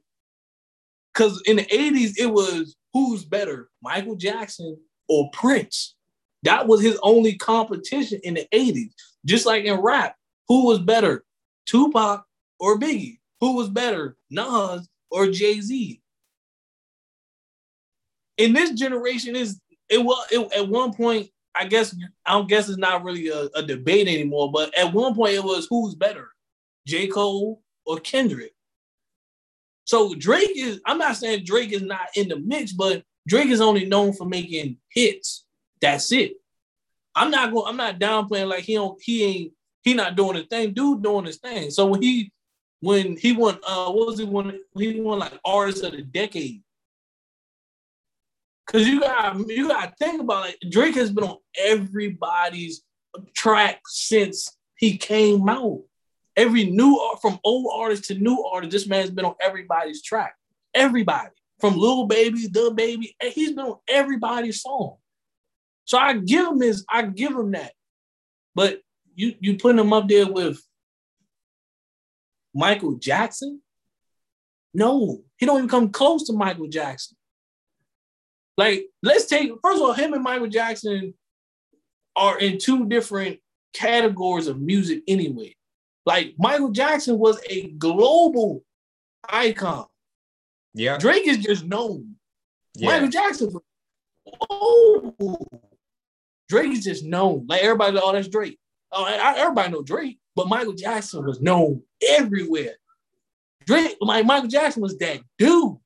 Because 1.12 1.42
in 1.46 1.56
the 1.56 1.64
80s, 1.64 2.12
it 2.18 2.26
was 2.26 2.76
who's 2.92 3.24
better, 3.24 3.70
Michael 3.82 4.16
Jackson 4.16 4.76
or 5.08 5.30
Prince. 5.32 5.96
That 6.42 6.68
was 6.68 6.82
his 6.82 6.98
only 7.02 7.36
competition 7.36 8.20
in 8.22 8.34
the 8.34 8.46
80s. 8.52 8.92
Just 9.24 9.46
like 9.46 9.64
in 9.64 9.80
rap, 9.80 10.14
who 10.46 10.66
was 10.66 10.78
better, 10.78 11.24
Tupac 11.66 12.24
or 12.58 12.78
Biggie? 12.78 13.18
Who 13.40 13.56
was 13.56 13.68
better, 13.68 14.16
Nas 14.30 14.88
or 15.10 15.28
Jay 15.28 15.60
Z? 15.60 16.00
In 18.38 18.52
this 18.52 18.72
generation, 18.72 19.36
is 19.36 19.60
it 19.88 19.98
was 19.98 20.26
it, 20.30 20.52
at 20.52 20.68
one 20.68 20.92
point. 20.94 21.28
I 21.54 21.66
guess 21.66 21.96
I 22.26 22.32
don't 22.32 22.48
guess 22.48 22.68
it's 22.68 22.78
not 22.78 23.02
really 23.02 23.28
a, 23.28 23.48
a 23.54 23.62
debate 23.62 24.08
anymore. 24.08 24.52
But 24.52 24.76
at 24.76 24.92
one 24.92 25.14
point, 25.14 25.34
it 25.34 25.44
was 25.44 25.66
who's 25.70 25.94
better, 25.94 26.28
J 26.86 27.06
Cole 27.08 27.62
or 27.86 27.98
Kendrick. 27.98 28.52
So 29.84 30.14
Drake 30.14 30.50
is. 30.54 30.80
I'm 30.84 30.98
not 30.98 31.16
saying 31.16 31.44
Drake 31.44 31.72
is 31.72 31.82
not 31.82 32.08
in 32.14 32.28
the 32.28 32.38
mix, 32.38 32.72
but 32.72 33.04
Drake 33.26 33.48
is 33.48 33.60
only 33.60 33.86
known 33.86 34.12
for 34.12 34.26
making 34.26 34.78
hits. 34.90 35.46
That's 35.80 36.12
it. 36.12 36.34
I'm 37.14 37.30
not 37.30 37.52
going. 37.52 37.66
I'm 37.66 37.76
not 37.76 37.98
downplaying 37.98 38.48
like 38.48 38.64
he 38.64 38.74
don't. 38.74 39.00
He 39.02 39.24
ain't 39.24 39.52
he 39.86 39.94
not 39.94 40.16
doing 40.16 40.34
his 40.36 40.46
thing. 40.46 40.74
Dude 40.74 41.02
doing 41.02 41.24
his 41.24 41.38
thing. 41.38 41.70
So 41.70 41.86
when 41.86 42.02
he 42.02 42.32
when 42.80 43.16
he 43.16 43.32
won 43.32 43.58
uh 43.66 43.90
what 43.92 44.08
was 44.08 44.20
it 44.20 44.28
when 44.28 44.58
he 44.76 45.00
won 45.00 45.20
like 45.20 45.38
artist 45.44 45.84
of 45.84 45.92
the 45.92 46.02
decade. 46.02 46.60
Cause 48.66 48.86
you 48.86 49.00
got 49.00 49.48
you 49.48 49.68
gotta 49.68 49.94
think 49.96 50.20
about 50.20 50.50
it. 50.50 50.70
Drake 50.70 50.96
has 50.96 51.12
been 51.12 51.22
on 51.22 51.38
everybody's 51.56 52.82
track 53.32 53.80
since 53.86 54.56
he 54.76 54.98
came 54.98 55.48
out. 55.48 55.82
Every 56.36 56.64
new 56.64 57.00
from 57.22 57.38
old 57.44 57.72
artist 57.72 58.06
to 58.06 58.14
new 58.16 58.42
artist, 58.42 58.72
this 58.72 58.88
man's 58.88 59.10
been 59.10 59.24
on 59.24 59.36
everybody's 59.40 60.02
track. 60.02 60.34
Everybody 60.74 61.30
from 61.60 61.76
Lil 61.76 62.08
Baby, 62.08 62.48
the 62.48 62.72
baby, 62.76 63.16
he's 63.22 63.52
been 63.52 63.66
on 63.66 63.78
everybody's 63.88 64.62
song. 64.62 64.96
So 65.84 65.96
I 65.96 66.14
give 66.14 66.48
him 66.48 66.60
his, 66.60 66.84
I 66.90 67.02
give 67.02 67.30
him 67.30 67.52
that. 67.52 67.72
But 68.56 68.80
you 69.16 69.34
you 69.40 69.56
putting 69.56 69.80
him 69.80 69.92
up 69.92 70.08
there 70.08 70.30
with 70.30 70.60
Michael 72.54 72.94
Jackson? 72.94 73.60
No, 74.72 75.22
he 75.38 75.46
don't 75.46 75.58
even 75.58 75.68
come 75.68 75.90
close 75.90 76.26
to 76.26 76.34
Michael 76.34 76.68
Jackson. 76.68 77.16
Like, 78.56 78.86
let's 79.02 79.26
take 79.26 79.50
first 79.62 79.78
of 79.78 79.82
all, 79.82 79.92
him 79.92 80.12
and 80.12 80.22
Michael 80.22 80.46
Jackson 80.48 81.14
are 82.14 82.38
in 82.38 82.58
two 82.58 82.86
different 82.86 83.38
categories 83.74 84.46
of 84.46 84.60
music 84.60 85.02
anyway. 85.08 85.54
Like 86.06 86.34
Michael 86.38 86.70
Jackson 86.70 87.18
was 87.18 87.40
a 87.48 87.68
global 87.72 88.62
icon. 89.28 89.86
Yeah. 90.74 90.98
Drake 90.98 91.26
is 91.26 91.38
just 91.38 91.64
known. 91.64 92.16
Yeah. 92.74 92.88
Michael 92.90 93.08
Jackson. 93.08 93.52
Oh, 94.50 95.14
Drake 96.48 96.72
is 96.72 96.84
just 96.84 97.04
known. 97.04 97.46
Like 97.48 97.62
everybody, 97.62 97.98
oh, 98.00 98.12
that's 98.12 98.28
Drake. 98.28 98.58
Oh, 98.92 99.04
I, 99.04 99.38
everybody 99.38 99.72
know 99.72 99.82
Drake, 99.82 100.18
but 100.34 100.48
Michael 100.48 100.74
Jackson 100.74 101.24
was 101.24 101.40
known 101.40 101.82
everywhere. 102.08 102.76
Drake, 103.66 103.96
like 104.00 104.24
Michael 104.24 104.48
Jackson 104.48 104.82
was 104.82 104.96
that 104.98 105.20
dude. 105.38 105.76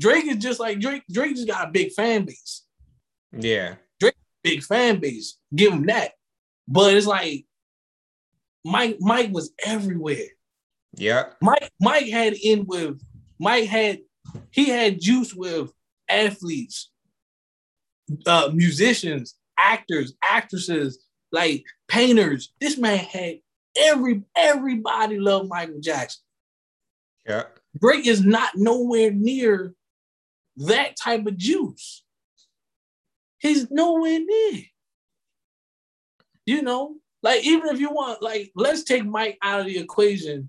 Drake 0.00 0.26
is 0.26 0.36
just 0.36 0.60
like 0.60 0.80
Drake. 0.80 1.02
Drake 1.10 1.36
just 1.36 1.48
got 1.48 1.68
a 1.68 1.70
big 1.70 1.92
fan 1.92 2.24
base. 2.24 2.64
Yeah. 3.32 3.74
Drake, 4.00 4.14
big 4.42 4.62
fan 4.62 5.00
base. 5.00 5.38
Give 5.54 5.72
him 5.72 5.86
that. 5.86 6.12
But 6.66 6.94
it's 6.94 7.06
like 7.06 7.44
Mike. 8.64 8.96
Mike 9.00 9.32
was 9.32 9.52
everywhere. 9.64 10.28
Yeah. 10.94 11.24
Mike. 11.42 11.70
Mike 11.80 12.08
had 12.08 12.34
in 12.34 12.64
with. 12.66 13.00
Mike 13.38 13.66
had. 13.66 14.00
He 14.50 14.68
had 14.68 15.00
juice 15.00 15.34
with 15.34 15.72
athletes, 16.08 16.90
uh, 18.26 18.50
musicians, 18.52 19.34
actors, 19.58 20.14
actresses, 20.22 21.07
like 21.32 21.64
painters. 21.88 22.52
This 22.60 22.78
man 22.78 22.98
had 22.98 23.40
every 23.76 24.22
everybody 24.36 25.18
loved 25.18 25.48
Michael 25.48 25.80
Jackson. 25.80 26.22
Yeah. 27.26 27.44
Drake 27.80 28.06
is 28.06 28.24
not 28.24 28.56
nowhere 28.56 29.10
near 29.10 29.74
that 30.56 30.96
type 30.96 31.26
of 31.26 31.36
juice. 31.36 32.04
He's 33.38 33.70
nowhere 33.70 34.18
near. 34.18 34.62
You 36.46 36.62
know, 36.62 36.96
like 37.22 37.44
even 37.44 37.68
if 37.68 37.78
you 37.78 37.90
want, 37.90 38.22
like, 38.22 38.50
let's 38.56 38.84
take 38.84 39.04
Mike 39.04 39.38
out 39.42 39.60
of 39.60 39.66
the 39.66 39.78
equation. 39.78 40.48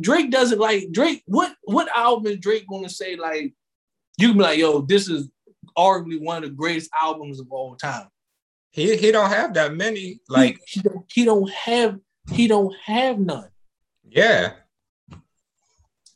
Drake 0.00 0.30
doesn't 0.30 0.58
like 0.58 0.90
Drake. 0.90 1.22
What 1.26 1.54
what 1.64 1.94
album 1.94 2.32
is 2.32 2.38
Drake 2.38 2.66
gonna 2.68 2.88
say? 2.88 3.14
Like, 3.14 3.52
you 4.18 4.28
can 4.28 4.38
be 4.38 4.42
like, 4.42 4.58
yo, 4.58 4.80
this 4.80 5.08
is 5.08 5.28
arguably 5.76 6.20
one 6.20 6.38
of 6.38 6.50
the 6.50 6.56
greatest 6.56 6.90
albums 6.98 7.40
of 7.40 7.48
all 7.50 7.76
time. 7.76 8.08
He 8.72 8.96
he 8.96 9.12
don't 9.12 9.30
have 9.30 9.54
that 9.54 9.74
many. 9.74 10.20
Like 10.28 10.58
he, 10.66 10.80
he, 10.80 10.88
don't, 10.88 11.04
he 11.12 11.24
don't 11.24 11.50
have 11.50 12.00
he 12.30 12.48
don't 12.48 12.74
have 12.84 13.18
none. 13.18 13.48
Yeah. 14.08 14.54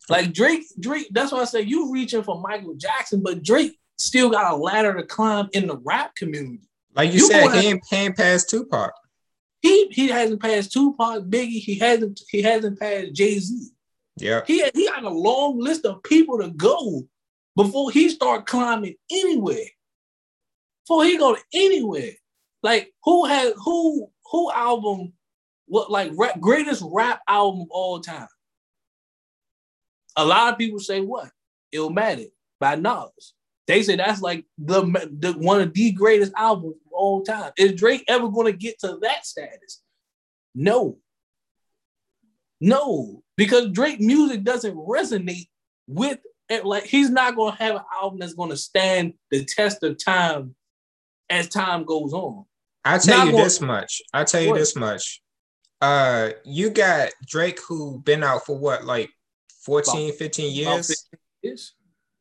Like 0.08 0.32
Drake, 0.32 0.64
Drake, 0.78 1.08
that's 1.10 1.32
why 1.32 1.40
I 1.40 1.44
say 1.44 1.62
you 1.62 1.92
reaching 1.92 2.22
for 2.22 2.40
Michael 2.40 2.74
Jackson, 2.74 3.22
but 3.22 3.42
Drake 3.42 3.78
still 3.96 4.30
got 4.30 4.52
a 4.52 4.56
ladder 4.56 4.94
to 4.94 5.02
climb 5.02 5.48
in 5.52 5.66
the 5.66 5.78
rap 5.78 6.14
community. 6.14 6.60
Like 6.94 7.12
you, 7.12 7.20
you 7.20 7.26
said, 7.26 7.50
he 7.52 7.68
ain't 7.68 7.82
paying 7.90 8.14
past 8.14 8.48
Tupac. 8.48 8.92
He 9.60 9.88
he 9.90 10.08
hasn't 10.08 10.40
passed 10.40 10.72
Tupac, 10.72 11.24
Biggie. 11.24 11.60
He 11.60 11.78
hasn't 11.78 12.20
he 12.30 12.40
hasn't 12.40 12.78
passed 12.78 13.12
Jay 13.12 13.38
Z. 13.38 13.70
Yeah, 14.16 14.42
he 14.46 14.64
he 14.74 14.88
got 14.88 15.04
a 15.04 15.10
long 15.10 15.58
list 15.58 15.84
of 15.84 16.02
people 16.04 16.38
to 16.38 16.50
go 16.50 17.02
before 17.56 17.90
he 17.90 18.08
start 18.08 18.46
climbing 18.46 18.94
anywhere. 19.10 19.66
Before 20.84 21.04
he 21.04 21.18
go 21.18 21.34
to 21.34 21.42
anywhere, 21.52 22.12
like 22.66 22.92
who 23.04 23.26
has 23.26 23.54
who 23.64 24.10
who 24.28 24.50
album 24.50 25.12
what 25.66 25.88
like 25.88 26.10
rap, 26.16 26.40
greatest 26.40 26.82
rap 26.84 27.20
album 27.28 27.60
of 27.60 27.68
all 27.70 28.00
time? 28.00 28.26
A 30.16 30.24
lot 30.24 30.52
of 30.52 30.58
people 30.58 30.80
say 30.80 31.00
what? 31.00 31.30
Illmatic 31.72 32.32
by 32.58 32.74
Nas. 32.74 33.34
They 33.68 33.84
say 33.84 33.94
that's 33.94 34.20
like 34.20 34.46
the, 34.58 34.82
the 35.16 35.34
one 35.34 35.60
of 35.60 35.74
the 35.74 35.92
greatest 35.92 36.32
albums 36.36 36.74
of 36.86 36.92
all 36.92 37.22
time. 37.22 37.52
Is 37.56 37.74
Drake 37.74 38.04
ever 38.08 38.28
going 38.28 38.52
to 38.52 38.58
get 38.58 38.80
to 38.80 38.98
that 39.02 39.24
status? 39.24 39.82
No. 40.52 40.98
No, 42.60 43.22
because 43.36 43.70
Drake 43.70 44.00
music 44.00 44.42
doesn't 44.42 44.74
resonate 44.74 45.46
with 45.86 46.18
it. 46.48 46.66
like 46.66 46.84
he's 46.84 47.10
not 47.10 47.36
going 47.36 47.52
to 47.52 47.62
have 47.62 47.76
an 47.76 47.82
album 48.02 48.18
that's 48.18 48.34
going 48.34 48.50
to 48.50 48.56
stand 48.56 49.12
the 49.30 49.44
test 49.44 49.84
of 49.84 50.02
time 50.04 50.56
as 51.30 51.48
time 51.48 51.84
goes 51.84 52.12
on. 52.12 52.44
I'll 52.86 53.00
tell 53.00 53.18
not 53.18 53.26
you 53.28 53.36
this 53.42 53.60
much. 53.60 54.00
I'll 54.14 54.24
tell 54.24 54.40
you 54.40 54.50
what? 54.50 54.58
this 54.58 54.76
much. 54.76 55.20
Uh 55.80 56.30
you 56.44 56.70
got 56.70 57.10
Drake 57.26 57.60
who 57.68 58.00
been 58.00 58.22
out 58.24 58.46
for 58.46 58.56
what 58.56 58.84
like 58.84 59.10
14, 59.64 60.12
15 60.12 60.54
years. 60.54 60.86
15 60.88 61.20
years. 61.42 61.74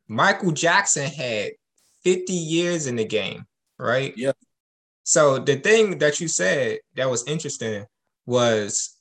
Michael 0.07 0.51
Jackson 0.51 1.09
had 1.09 1.51
50 2.03 2.33
years 2.33 2.87
in 2.87 2.95
the 2.95 3.05
game, 3.05 3.45
right? 3.79 4.13
Yeah. 4.17 4.33
So 5.03 5.39
the 5.39 5.55
thing 5.57 5.99
that 5.99 6.19
you 6.19 6.27
said 6.27 6.79
that 6.95 7.09
was 7.09 7.27
interesting 7.27 7.85
was 8.25 8.95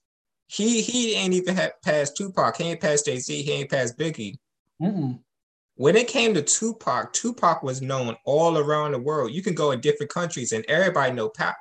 he 0.47 0.83
he 0.83 1.15
ain't 1.15 1.35
even 1.35 1.57
had 1.57 1.73
past 1.83 2.17
Tupac, 2.17 2.57
he 2.57 2.65
ain't 2.65 2.81
past 2.81 3.07
Jay 3.07 3.19
Z, 3.19 3.43
he 3.43 3.53
ain't 3.53 3.71
past 3.71 3.99
Biggie. 3.99 4.37
Mm-mm. 4.81 5.19
When 5.77 5.97
it 5.97 6.07
came 6.07 6.35
to 6.35 6.43
Tupac, 6.43 7.13
Tupac 7.13 7.63
was 7.63 7.83
known 7.83 8.17
all 8.25 8.59
around 8.59 8.93
the 8.93 8.99
world. 8.99 9.33
You 9.33 9.43
can 9.43 9.55
go 9.55 9.73
in 9.73 9.81
different 9.81 10.13
countries 10.13 10.53
and 10.53 10.65
everybody 10.69 11.13
know 11.13 11.29
Pac. 11.29 11.57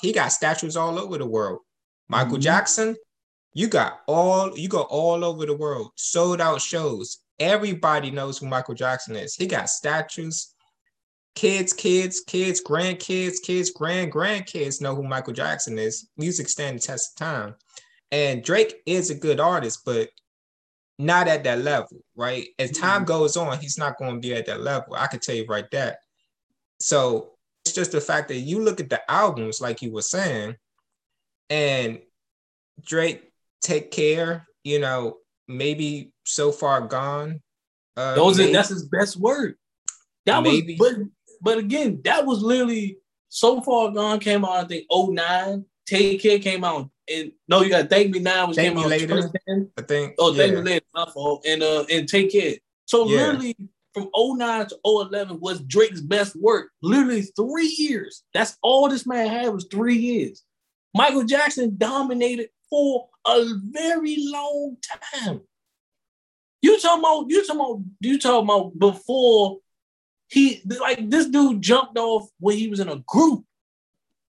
He 0.00 0.12
got 0.12 0.32
statues 0.32 0.76
all 0.76 0.98
over 0.98 1.16
the 1.18 1.26
world. 1.26 1.60
Michael 2.08 2.34
mm-hmm. 2.34 2.42
Jackson, 2.42 2.96
you 3.52 3.66
got 3.68 4.00
all 4.06 4.56
you 4.56 4.68
go 4.68 4.82
all 4.82 5.24
over 5.24 5.46
the 5.46 5.56
world, 5.56 5.90
sold 5.96 6.40
out 6.40 6.60
shows. 6.60 7.18
Everybody 7.40 8.10
knows 8.10 8.38
who 8.38 8.46
Michael 8.46 8.74
Jackson 8.74 9.16
is. 9.16 9.34
He 9.34 9.46
got 9.46 9.70
statues. 9.70 10.54
Kids, 11.34 11.72
kids, 11.72 12.20
kids, 12.26 12.62
grandkids, 12.62 13.36
kids, 13.42 13.70
grand 13.70 14.12
grandkids 14.12 14.80
know 14.80 14.94
who 14.94 15.02
Michael 15.02 15.34
Jackson 15.34 15.78
is. 15.78 16.08
Music 16.16 16.48
standing 16.48 16.80
test 16.80 17.12
of 17.12 17.26
time. 17.26 17.54
And 18.10 18.44
Drake 18.44 18.76
is 18.86 19.10
a 19.10 19.14
good 19.14 19.40
artist, 19.40 19.80
but 19.84 20.08
not 20.98 21.28
at 21.28 21.44
that 21.44 21.60
level, 21.60 21.98
right? 22.14 22.48
As 22.58 22.70
time 22.70 22.98
mm-hmm. 22.98 23.04
goes 23.04 23.36
on, 23.36 23.58
he's 23.58 23.78
not 23.78 23.98
going 23.98 24.14
to 24.14 24.20
be 24.20 24.34
at 24.34 24.46
that 24.46 24.60
level. 24.60 24.94
I 24.94 25.06
can 25.06 25.20
tell 25.20 25.34
you 25.34 25.46
right 25.46 25.70
that. 25.72 25.98
So 26.80 27.32
it's 27.64 27.74
just 27.74 27.92
the 27.92 28.00
fact 28.00 28.28
that 28.28 28.38
you 28.38 28.60
look 28.60 28.80
at 28.80 28.90
the 28.90 29.10
albums, 29.10 29.60
like 29.60 29.82
you 29.82 29.92
were 29.92 30.02
saying, 30.02 30.56
and 31.50 32.00
Drake 32.84 33.30
take 33.62 33.90
care, 33.90 34.46
you 34.64 34.78
know, 34.78 35.18
maybe 35.48 36.12
so 36.24 36.52
far 36.52 36.80
gone. 36.82 37.40
Uh, 37.96 38.14
Those 38.14 38.38
maybe, 38.38 38.50
are, 38.50 38.52
that's 38.54 38.68
his 38.68 38.86
best 38.86 39.16
word. 39.16 39.56
That 40.26 40.42
maybe. 40.42 40.76
was, 40.78 40.94
but 40.94 41.06
but 41.40 41.58
again, 41.58 42.00
that 42.04 42.26
was 42.26 42.40
literally 42.42 42.98
so 43.28 43.60
far 43.60 43.90
gone. 43.90 44.18
Came 44.20 44.44
out, 44.44 44.56
I 44.56 44.64
think 44.64 44.86
09. 44.90 45.64
Take 45.86 46.20
care 46.20 46.38
came 46.38 46.64
out, 46.64 46.90
and 47.08 47.32
no, 47.48 47.62
you 47.62 47.70
got 47.70 47.82
to 47.82 47.88
thank 47.88 48.10
me 48.10 48.18
now. 48.18 48.48
Which 48.48 48.56
thank 48.56 48.74
came 48.74 48.84
out 48.84 48.90
later. 48.90 49.30
I 49.78 49.82
think. 49.82 50.14
Oh, 50.18 50.34
thank 50.34 50.52
yeah. 50.52 50.60
me 50.60 50.64
later. 50.64 50.86
My 50.94 51.06
fault. 51.12 51.44
And 51.46 51.62
uh, 51.62 51.84
and 51.90 52.08
take 52.08 52.32
care. 52.32 52.54
So 52.86 53.08
yeah. 53.08 53.16
literally 53.18 53.56
from 53.94 54.10
09 54.14 54.66
to 54.66 54.78
011 54.84 55.40
was 55.40 55.60
Drake's 55.60 56.00
best 56.00 56.36
work. 56.36 56.70
Literally 56.82 57.22
three 57.22 57.74
years. 57.78 58.24
That's 58.34 58.56
all 58.62 58.88
this 58.88 59.06
man 59.06 59.28
had 59.28 59.52
was 59.52 59.66
three 59.70 59.96
years. 59.96 60.42
Michael 60.94 61.24
Jackson 61.24 61.76
dominated 61.76 62.48
for 62.68 63.08
a 63.26 63.44
very 63.70 64.16
long 64.18 64.76
time. 65.12 65.40
You 66.62 66.80
talking 66.80 67.00
about 67.00 67.26
you 67.28 67.46
talking 67.46 67.60
about 67.60 67.82
you 68.00 68.18
talking 68.18 68.44
about 68.44 68.78
before 68.78 69.58
he 70.28 70.60
like 70.80 71.08
this 71.08 71.26
dude 71.26 71.62
jumped 71.62 71.96
off 71.98 72.28
when 72.40 72.56
he 72.56 72.68
was 72.68 72.80
in 72.80 72.88
a 72.88 73.02
group. 73.06 73.44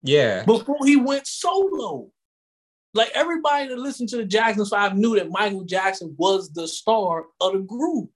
Yeah. 0.02 0.44
Before 0.44 0.84
he 0.84 0.96
went 0.96 1.26
solo. 1.26 2.08
Like 2.98 3.12
everybody 3.14 3.68
that 3.68 3.78
listened 3.78 4.08
to 4.08 4.16
the 4.16 4.24
Jackson 4.24 4.66
Five 4.66 4.96
knew 4.96 5.14
that 5.14 5.30
Michael 5.30 5.62
Jackson 5.62 6.16
was 6.18 6.50
the 6.50 6.66
star 6.66 7.26
of 7.40 7.52
the 7.52 7.60
group. 7.60 8.10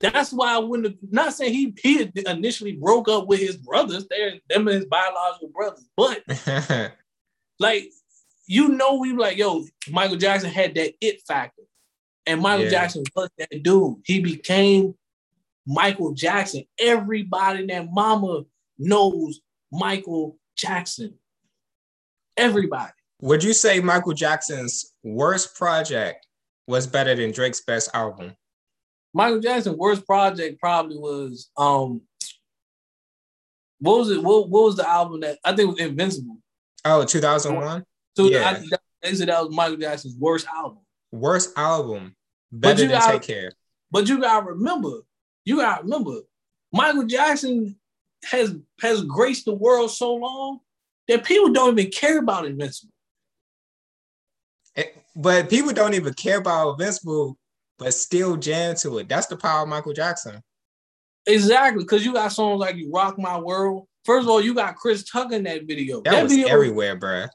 That's 0.00 0.32
why 0.32 0.58
when 0.58 0.82
the 0.82 0.98
not 1.08 1.32
saying 1.32 1.54
he 1.54 1.72
he 1.80 2.10
initially 2.26 2.72
broke 2.72 3.08
up 3.08 3.28
with 3.28 3.38
his 3.38 3.58
brothers, 3.58 4.08
they're 4.10 4.40
them 4.48 4.66
and 4.66 4.78
his 4.78 4.86
biological 4.86 5.50
brothers, 5.54 5.88
but 5.96 6.92
like 7.60 7.92
you 8.48 8.70
know, 8.70 8.96
we 8.96 9.12
like, 9.12 9.36
yo, 9.36 9.64
Michael 9.88 10.16
Jackson 10.16 10.50
had 10.50 10.74
that 10.74 10.94
it 11.00 11.22
factor. 11.28 11.62
And 12.26 12.40
Michael 12.40 12.64
yeah. 12.64 12.70
Jackson 12.70 13.04
was 13.14 13.30
that 13.38 13.62
dude. 13.62 13.98
He 14.04 14.18
became 14.18 14.96
Michael 15.64 16.12
Jackson. 16.12 16.64
Everybody 16.76 17.60
in 17.60 17.66
that 17.68 17.86
mama 17.88 18.42
knows 18.80 19.40
Michael 19.70 20.38
Jackson. 20.56 21.14
Everybody. 22.36 22.92
Would 23.22 23.42
you 23.42 23.52
say 23.52 23.80
Michael 23.80 24.12
Jackson's 24.12 24.92
worst 25.02 25.56
project 25.56 26.26
was 26.66 26.86
better 26.86 27.14
than 27.14 27.32
Drake's 27.32 27.62
best 27.62 27.90
album? 27.94 28.36
Michael 29.14 29.40
Jackson's 29.40 29.76
worst 29.76 30.04
project 30.06 30.60
probably 30.60 30.98
was 30.98 31.50
um 31.56 32.02
what 33.78 33.98
was 33.98 34.10
it? 34.10 34.22
What, 34.22 34.48
what 34.48 34.64
was 34.64 34.76
the 34.76 34.88
album 34.88 35.20
that 35.20 35.38
I 35.44 35.54
think 35.54 35.70
was 35.70 35.80
Invincible? 35.80 36.38
Oh, 36.84 37.04
2001? 37.04 37.84
So 38.16 38.24
yeah. 38.24 38.48
I, 38.48 38.52
that, 38.54 38.80
that 39.02 39.42
was 39.44 39.54
Michael 39.54 39.76
Jackson's 39.76 40.16
worst 40.18 40.46
album. 40.46 40.78
Worst 41.12 41.56
album. 41.56 42.14
Better 42.52 42.82
than 42.82 42.90
gotta, 42.90 43.12
Take 43.14 43.22
Care. 43.22 43.52
But 43.90 44.08
you 44.08 44.20
gotta 44.20 44.46
remember, 44.46 45.00
you 45.44 45.56
gotta 45.56 45.82
remember, 45.82 46.20
Michael 46.72 47.04
Jackson 47.04 47.76
has 48.24 48.54
has 48.80 49.02
graced 49.02 49.44
the 49.44 49.54
world 49.54 49.90
so 49.90 50.14
long 50.14 50.60
that 51.08 51.24
people 51.24 51.52
don't 51.52 51.78
even 51.78 51.90
care 51.90 52.18
about 52.18 52.46
Invincible. 52.46 52.92
But 55.14 55.48
people 55.48 55.72
don't 55.72 55.94
even 55.94 56.12
care 56.12 56.38
about 56.38 56.72
Invincible, 56.72 57.38
but 57.78 57.94
still 57.94 58.36
jam 58.36 58.74
to 58.76 58.98
it. 58.98 59.08
That's 59.08 59.26
the 59.26 59.36
power 59.36 59.62
of 59.62 59.68
Michael 59.68 59.94
Jackson. 59.94 60.42
Exactly, 61.26 61.82
because 61.82 62.04
you 62.04 62.12
got 62.12 62.32
songs 62.32 62.60
like 62.60 62.76
"You 62.76 62.90
Rock 62.92 63.18
My 63.18 63.38
World." 63.38 63.86
First 64.04 64.24
of 64.24 64.30
all, 64.30 64.40
you 64.40 64.54
got 64.54 64.76
Chris 64.76 65.04
Tucker 65.04 65.34
in 65.34 65.44
that 65.44 65.64
video. 65.66 66.02
That, 66.02 66.12
that 66.12 66.22
was 66.24 66.32
video, 66.32 66.48
everywhere, 66.48 66.96
bro. 66.96 67.26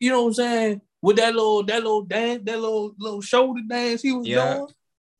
You 0.00 0.10
know 0.10 0.22
what 0.22 0.28
I'm 0.28 0.34
saying? 0.34 0.80
With 1.02 1.16
that 1.16 1.34
little, 1.34 1.62
that 1.64 1.82
little 1.82 2.02
dance, 2.02 2.42
that 2.44 2.58
little 2.58 2.94
little 2.98 3.20
shoulder 3.20 3.60
dance 3.68 4.02
he 4.02 4.12
was 4.12 4.26
yeah. 4.26 4.54
doing. 4.54 4.68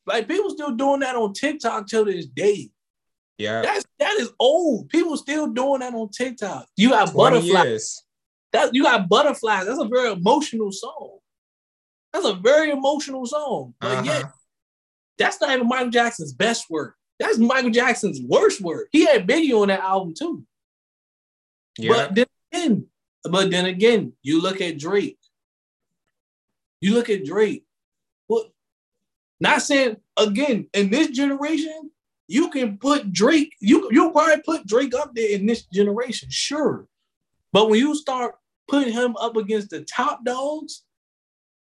Like 0.05 0.27
people 0.27 0.49
still 0.49 0.71
doing 0.71 1.01
that 1.01 1.15
on 1.15 1.33
TikTok 1.33 1.87
till 1.87 2.05
this 2.05 2.25
day. 2.25 2.69
Yeah, 3.37 3.61
that's 3.61 3.85
that 3.99 4.19
is 4.19 4.31
old. 4.39 4.89
People 4.89 5.15
still 5.17 5.47
doing 5.47 5.81
that 5.81 5.93
on 5.93 6.09
TikTok. 6.09 6.67
You 6.75 6.89
got 6.89 7.13
butterflies. 7.13 7.65
Years. 7.65 8.03
That 8.53 8.73
you 8.73 8.83
got 8.83 9.07
butterflies. 9.07 9.67
That's 9.67 9.79
a 9.79 9.87
very 9.87 10.11
emotional 10.11 10.71
song. 10.71 11.19
That's 12.13 12.25
a 12.25 12.33
very 12.33 12.71
emotional 12.71 13.25
song. 13.25 13.75
But 13.79 13.91
uh-huh. 13.91 14.03
yeah, 14.05 14.23
that's 15.17 15.39
not 15.39 15.51
even 15.51 15.67
Michael 15.67 15.91
Jackson's 15.91 16.33
best 16.33 16.69
work. 16.69 16.95
That's 17.19 17.37
Michael 17.37 17.71
Jackson's 17.71 18.21
worst 18.21 18.61
work. 18.61 18.87
He 18.91 19.05
had 19.05 19.27
Biggie 19.27 19.59
on 19.59 19.67
that 19.67 19.81
album 19.81 20.13
too. 20.17 20.43
Yeah. 21.77 21.93
But 21.93 22.15
then 22.15 22.25
again, 22.51 22.85
but 23.23 23.51
then 23.51 23.65
again, 23.65 24.13
you 24.23 24.41
look 24.41 24.61
at 24.61 24.79
Drake. 24.79 25.17
You 26.81 26.93
look 26.93 27.09
at 27.09 27.25
Drake. 27.25 27.65
Well, 28.27 28.45
not 29.39 29.61
saying 29.61 29.97
again 30.15 30.67
in 30.73 30.89
this 30.89 31.09
generation, 31.09 31.91
you 32.27 32.49
can 32.49 32.77
put 32.77 33.11
Drake. 33.11 33.53
You 33.59 33.89
you 33.91 34.11
probably 34.11 34.41
put 34.43 34.67
Drake 34.67 34.93
up 34.93 35.15
there 35.15 35.31
in 35.31 35.45
this 35.45 35.63
generation, 35.63 36.29
sure. 36.29 36.87
But 37.53 37.69
when 37.69 37.79
you 37.79 37.95
start 37.95 38.35
putting 38.67 38.93
him 38.93 39.15
up 39.17 39.37
against 39.37 39.69
the 39.69 39.81
top 39.81 40.25
dogs, 40.25 40.83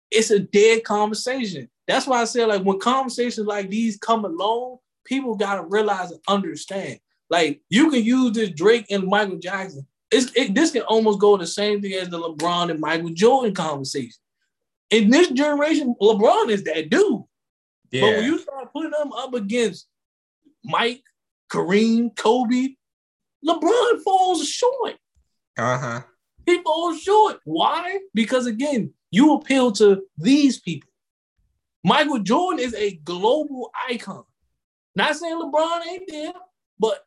it's 0.10 0.32
a 0.32 0.40
dead 0.40 0.84
conversation. 0.84 1.70
That's 1.88 2.08
why 2.08 2.22
I 2.22 2.26
said 2.26 2.48
like 2.48 2.64
when 2.64 2.80
conversations 2.80 3.48
like 3.48 3.70
these 3.70 3.98
come 3.98 4.26
along, 4.26 4.78
people 5.06 5.36
gotta 5.36 5.64
realize 5.64 6.12
and 6.12 6.22
understand. 6.28 7.00
Like 7.30 7.62
you 7.70 7.92
can 7.92 8.04
use 8.04 8.32
this 8.34 8.50
Drake 8.52 8.86
and 8.90 9.06
Michael 9.06 9.38
Jackson. 9.38 9.86
It's, 10.10 10.32
it, 10.36 10.56
this 10.56 10.72
can 10.72 10.84
almost 10.84 11.20
go 11.20 11.36
the 11.36 11.46
same 11.46 11.82
thing 11.82 11.92
as 11.94 12.08
the 12.08 12.18
LeBron 12.18 12.72
and 12.72 12.80
Michael 12.80 13.10
Jordan 13.10 13.54
conversation. 13.54 14.14
In 14.90 15.10
this 15.10 15.30
generation, 15.32 15.94
LeBron 16.02 16.50
is 16.50 16.64
that 16.64 16.90
dude. 16.90 17.24
Yeah. 17.92 18.02
But 18.02 18.16
when 18.16 18.24
you 18.24 18.40
start 18.40 18.72
putting 18.72 18.92
them 18.92 19.12
up 19.12 19.34
against 19.34 19.88
Mike, 20.64 21.04
Kareem, 21.50 22.16
Kobe, 22.16 22.76
LeBron 23.46 24.02
falls 24.04 24.48
short. 24.48 24.96
Uh 25.58 25.78
huh. 25.78 26.02
He 26.46 26.62
falls 26.62 27.02
short. 27.02 27.40
Why? 27.44 28.00
Because 28.14 28.46
again, 28.46 28.94
you 29.12 29.34
appeal 29.34 29.72
to 29.74 30.04
these 30.18 30.60
people. 30.60 30.90
Michael 31.84 32.20
Jordan 32.20 32.60
is 32.60 32.74
a 32.74 32.96
global 33.04 33.72
icon. 33.90 34.24
Not 34.96 35.16
saying 35.16 35.40
LeBron 35.40 35.88
ain't 35.88 36.10
there, 36.10 36.34
but 36.80 37.06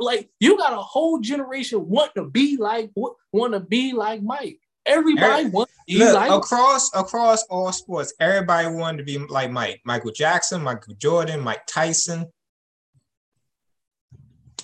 like 0.00 0.28
you 0.40 0.58
got 0.58 0.72
a 0.72 0.82
whole 0.82 1.20
generation 1.20 1.88
want 1.88 2.14
to 2.16 2.24
be 2.24 2.56
like 2.56 2.90
want 2.94 3.52
to 3.52 3.60
be 3.60 3.92
like 3.92 4.22
Mike. 4.22 4.58
Everybody 4.84 5.48
wants 5.48 5.72
to 5.72 5.80
be 5.86 5.98
look, 5.98 6.14
like 6.14 6.30
across 6.30 6.94
across 6.94 7.44
all 7.44 7.72
sports. 7.72 8.12
Everybody 8.20 8.68
wanted 8.68 8.98
to 8.98 9.04
be 9.04 9.18
like 9.18 9.50
Mike. 9.50 9.80
Michael 9.84 10.10
Jackson, 10.10 10.62
Michael 10.62 10.94
Jordan, 10.94 11.40
Mike 11.40 11.66
Tyson. 11.66 12.26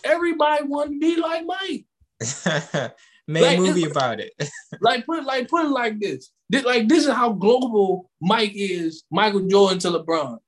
Everybody 0.03 0.65
wanted 0.65 0.95
to 0.95 0.99
be 0.99 1.17
like 1.21 1.45
Mike. 1.47 1.85
Made 3.29 3.43
like, 3.43 3.59
a 3.59 3.61
movie 3.61 3.85
about 3.85 4.21
it. 4.21 4.33
like 4.81 5.07
put 5.07 5.25
like 5.25 5.49
put 5.49 5.67
it 5.67 5.71
like 5.71 6.01
this. 6.01 6.31
Like 6.51 6.89
this 6.89 7.07
is 7.07 7.13
how 7.13 7.33
global 7.33 8.11
Mike 8.21 8.53
is. 8.55 9.05
Michael 9.11 9.47
Jordan 9.47 9.79
to 9.81 9.91
LeBron. 9.91 10.39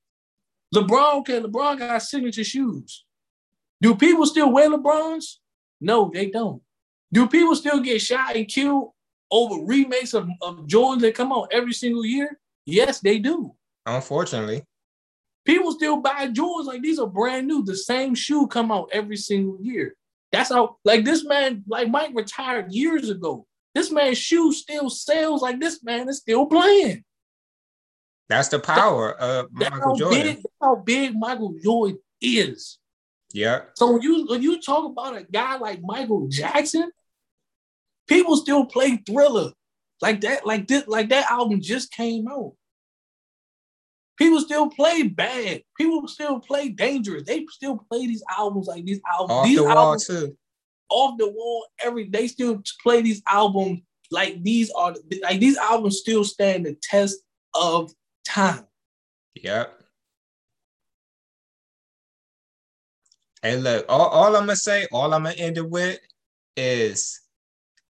LeBron, 0.73 1.19
okay, 1.19 1.39
LeBron 1.39 1.79
got 1.79 2.01
signature 2.01 2.43
shoes. 2.43 3.05
Do 3.81 3.95
people 3.95 4.25
still 4.25 4.51
wear 4.51 4.69
LeBrons? 4.69 5.37
No, 5.79 6.11
they 6.13 6.29
don't. 6.29 6.61
Do 7.13 7.27
people 7.27 7.55
still 7.55 7.79
get 7.81 8.01
shot 8.01 8.35
and 8.35 8.47
killed 8.47 8.91
over 9.31 9.65
remakes 9.65 10.13
of, 10.13 10.29
of 10.41 10.67
Jordans 10.67 11.01
that 11.01 11.15
come 11.15 11.31
out 11.31 11.49
every 11.51 11.73
single 11.73 12.05
year? 12.05 12.39
Yes, 12.65 12.99
they 12.99 13.19
do. 13.19 13.55
Unfortunately. 13.85 14.63
People 15.45 15.71
still 15.71 15.97
buy 15.97 16.27
Jordans 16.27 16.65
like 16.65 16.81
these 16.81 16.99
are 16.99 17.07
brand 17.07 17.47
new. 17.47 17.63
The 17.63 17.75
same 17.75 18.13
shoe 18.13 18.47
come 18.47 18.71
out 18.71 18.89
every 18.91 19.17
single 19.17 19.57
year. 19.61 19.95
That's 20.31 20.49
how, 20.49 20.77
like 20.85 21.03
this 21.03 21.25
man, 21.25 21.63
like 21.67 21.89
Mike 21.89 22.11
retired 22.13 22.71
years 22.71 23.09
ago. 23.09 23.45
This 23.73 23.91
man's 23.91 24.17
shoe 24.17 24.51
still 24.51 24.89
sells 24.89 25.41
like 25.41 25.59
this 25.59 25.83
man 25.83 26.09
is 26.09 26.17
still 26.17 26.45
playing. 26.45 27.03
That's 28.29 28.49
the 28.49 28.59
power 28.59 29.15
that, 29.19 29.25
of 29.25 29.51
Michael 29.51 29.95
Jordan. 29.95 30.21
Big, 30.21 30.35
that's 30.35 30.45
how 30.61 30.75
big 30.75 31.15
Michael 31.17 31.55
Jordan 31.61 31.97
is. 32.21 32.79
Yeah. 33.33 33.61
So 33.75 33.93
when 33.93 34.01
you 34.01 34.25
when 34.27 34.41
you 34.41 34.61
talk 34.61 34.85
about 34.85 35.17
a 35.17 35.23
guy 35.23 35.57
like 35.57 35.81
Michael 35.81 36.27
Jackson, 36.27 36.91
people 38.11 38.35
still 38.35 38.65
play 38.65 38.97
Thriller 39.07 39.51
like 40.01 40.21
that. 40.21 40.45
Like 40.45 40.67
this, 40.67 40.85
like 40.87 41.09
that 41.09 41.31
album 41.31 41.61
just 41.61 41.91
came 41.93 42.27
out. 42.27 42.53
People 44.17 44.41
still 44.41 44.69
play 44.69 45.03
bad. 45.03 45.63
People 45.77 46.07
still 46.07 46.39
play 46.39 46.69
dangerous. 46.69 47.23
They 47.25 47.45
still 47.49 47.77
play 47.89 48.05
these 48.05 48.23
albums 48.29 48.67
like 48.67 48.85
these 48.85 48.99
albums. 49.11 49.31
Off 49.31 49.45
these 49.45 49.59
the 49.59 49.65
albums, 49.65 50.09
wall 50.09 50.19
too. 50.19 50.37
Off 50.89 51.17
the 51.17 51.29
wall. 51.29 51.65
Every 51.81 52.09
they 52.09 52.27
still 52.27 52.61
play 52.83 53.01
these 53.01 53.21
albums 53.27 53.81
like 54.11 54.43
these 54.43 54.69
are 54.71 54.93
like 55.23 55.39
these 55.39 55.57
albums 55.57 55.99
still 55.99 56.23
stand 56.23 56.65
the 56.65 56.75
test 56.83 57.17
of 57.55 57.91
time. 58.25 58.65
Yep. 59.35 59.77
Hey, 63.41 63.55
look, 63.55 63.85
all, 63.89 64.07
all 64.07 64.35
I'm 64.35 64.43
gonna 64.43 64.55
say, 64.55 64.87
all 64.91 65.13
I'm 65.13 65.23
gonna 65.23 65.35
end 65.35 65.57
it 65.57 65.67
with 65.67 65.99
is 66.55 67.21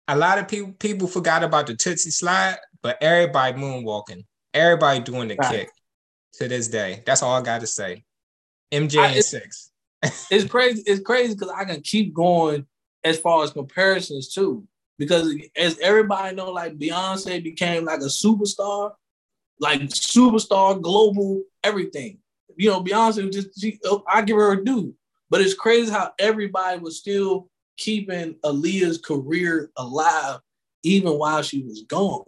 a 0.09 0.16
lot 0.16 0.38
of 0.38 0.49
people 0.49 0.73
people 0.79 1.09
forgot 1.09 1.42
about 1.42 1.66
the 1.66 1.75
Toosie 1.75 2.12
slide, 2.12 2.59
but 2.83 2.99
everybody 3.01 3.59
moonwalking, 3.59 4.25
everybody 4.55 5.01
doing 5.01 5.29
the 5.29 5.37
right. 5.37 5.51
kick 5.51 5.71
to 6.35 6.49
this 6.49 6.69
day. 6.69 7.03
That's 7.07 7.23
all 7.23 7.35
I 7.35 7.42
got 7.42 7.61
to 7.61 7.66
say. 7.66 8.05
MJ 8.73 8.99
I, 8.99 9.09
and 9.09 9.25
six. 9.25 9.71
it's 10.31 10.51
crazy. 10.51 10.83
It's 10.87 11.02
crazy 11.02 11.35
because 11.35 11.50
I 11.50 11.65
can 11.65 11.81
keep 11.81 12.15
going 12.15 12.67
as 13.04 13.19
far 13.19 13.42
as 13.44 13.50
comparisons 13.50 14.33
too. 14.33 14.67
Because 14.98 15.35
as 15.57 15.79
everybody 15.81 16.35
know, 16.35 16.50
like 16.50 16.79
Beyonce 16.79 17.42
became 17.42 17.85
like 17.85 18.00
a 18.00 18.04
superstar, 18.04 18.92
like 19.61 19.81
superstar, 19.83 20.81
global, 20.81 21.42
everything. 21.63 22.19
You 22.57 22.71
know, 22.71 22.83
Beyonce 22.83 23.31
just 23.33 23.61
she, 23.61 23.79
oh, 23.85 24.02
I 24.09 24.23
give 24.23 24.37
her 24.37 24.52
a 24.52 24.65
due. 24.65 24.94
But 25.29 25.40
it's 25.40 25.54
crazy 25.54 25.90
how 25.90 26.13
everybody 26.19 26.79
was 26.79 26.98
still 26.98 27.50
keeping 27.77 28.35
Aaliyah's 28.44 28.98
career 28.98 29.70
alive 29.77 30.40
even 30.83 31.18
while 31.18 31.42
she 31.42 31.62
was 31.62 31.83
gone. 31.83 32.24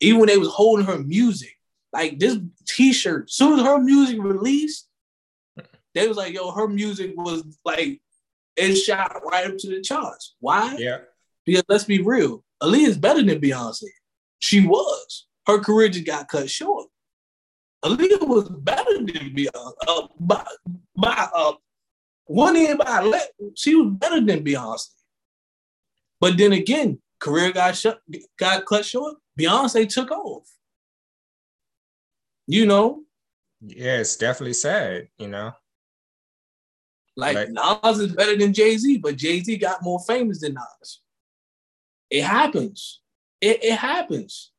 Even 0.00 0.20
when 0.20 0.28
they 0.28 0.38
was 0.38 0.48
holding 0.48 0.86
her 0.86 0.98
music. 0.98 1.56
Like 1.92 2.18
this 2.18 2.38
t-shirt, 2.66 3.30
soon 3.30 3.58
as 3.58 3.66
her 3.66 3.80
music 3.80 4.18
released, 4.20 4.88
they 5.94 6.06
was 6.06 6.16
like, 6.16 6.32
yo, 6.32 6.52
her 6.52 6.68
music 6.68 7.14
was 7.16 7.42
like 7.64 8.00
it 8.56 8.76
shot 8.76 9.22
right 9.30 9.46
up 9.46 9.58
to 9.58 9.68
the 9.68 9.80
charts. 9.80 10.36
Why? 10.38 10.76
Yeah. 10.78 10.98
Because 11.44 11.64
let's 11.68 11.84
be 11.84 12.00
real, 12.00 12.44
Aaliyah's 12.62 12.98
better 12.98 13.22
than 13.22 13.40
Beyonce. 13.40 13.84
She 14.38 14.66
was 14.66 15.26
her 15.46 15.58
career 15.58 15.88
just 15.88 16.06
got 16.06 16.28
cut 16.28 16.48
short. 16.48 16.88
Aaliyah 17.84 18.26
was 18.26 18.48
better 18.48 18.98
than 18.98 19.34
Beyonce 19.34 19.72
uh, 19.88 20.06
by, 20.20 20.44
by 20.96 21.28
uh, 21.34 21.52
one 22.30 22.56
end 22.56 22.78
by 22.78 23.00
let. 23.00 23.32
She 23.56 23.74
was 23.74 23.92
better 23.92 24.20
than 24.20 24.44
Beyonce. 24.44 24.86
But 26.20 26.38
then 26.38 26.52
again, 26.52 27.00
career 27.18 27.50
got 27.50 27.76
shut, 27.76 28.00
got 28.38 28.64
cut 28.66 28.84
short. 28.84 29.16
Beyonce 29.38 29.88
took 29.88 30.12
off. 30.12 30.48
You 32.46 32.66
know. 32.66 33.02
Yeah, 33.60 33.98
it's 33.98 34.16
definitely 34.16 34.52
sad. 34.52 35.08
You 35.18 35.28
know. 35.28 35.52
Like, 37.16 37.34
like 37.34 37.50
Nas 37.50 37.98
is 37.98 38.14
better 38.14 38.36
than 38.36 38.54
Jay 38.54 38.76
Z, 38.76 38.98
but 38.98 39.16
Jay 39.16 39.42
Z 39.42 39.56
got 39.56 39.82
more 39.82 39.98
famous 40.06 40.40
than 40.40 40.54
Nas. 40.54 41.00
It 42.10 42.22
happens. 42.22 43.00
It, 43.40 43.64
it 43.64 43.76
happens. 43.76 44.52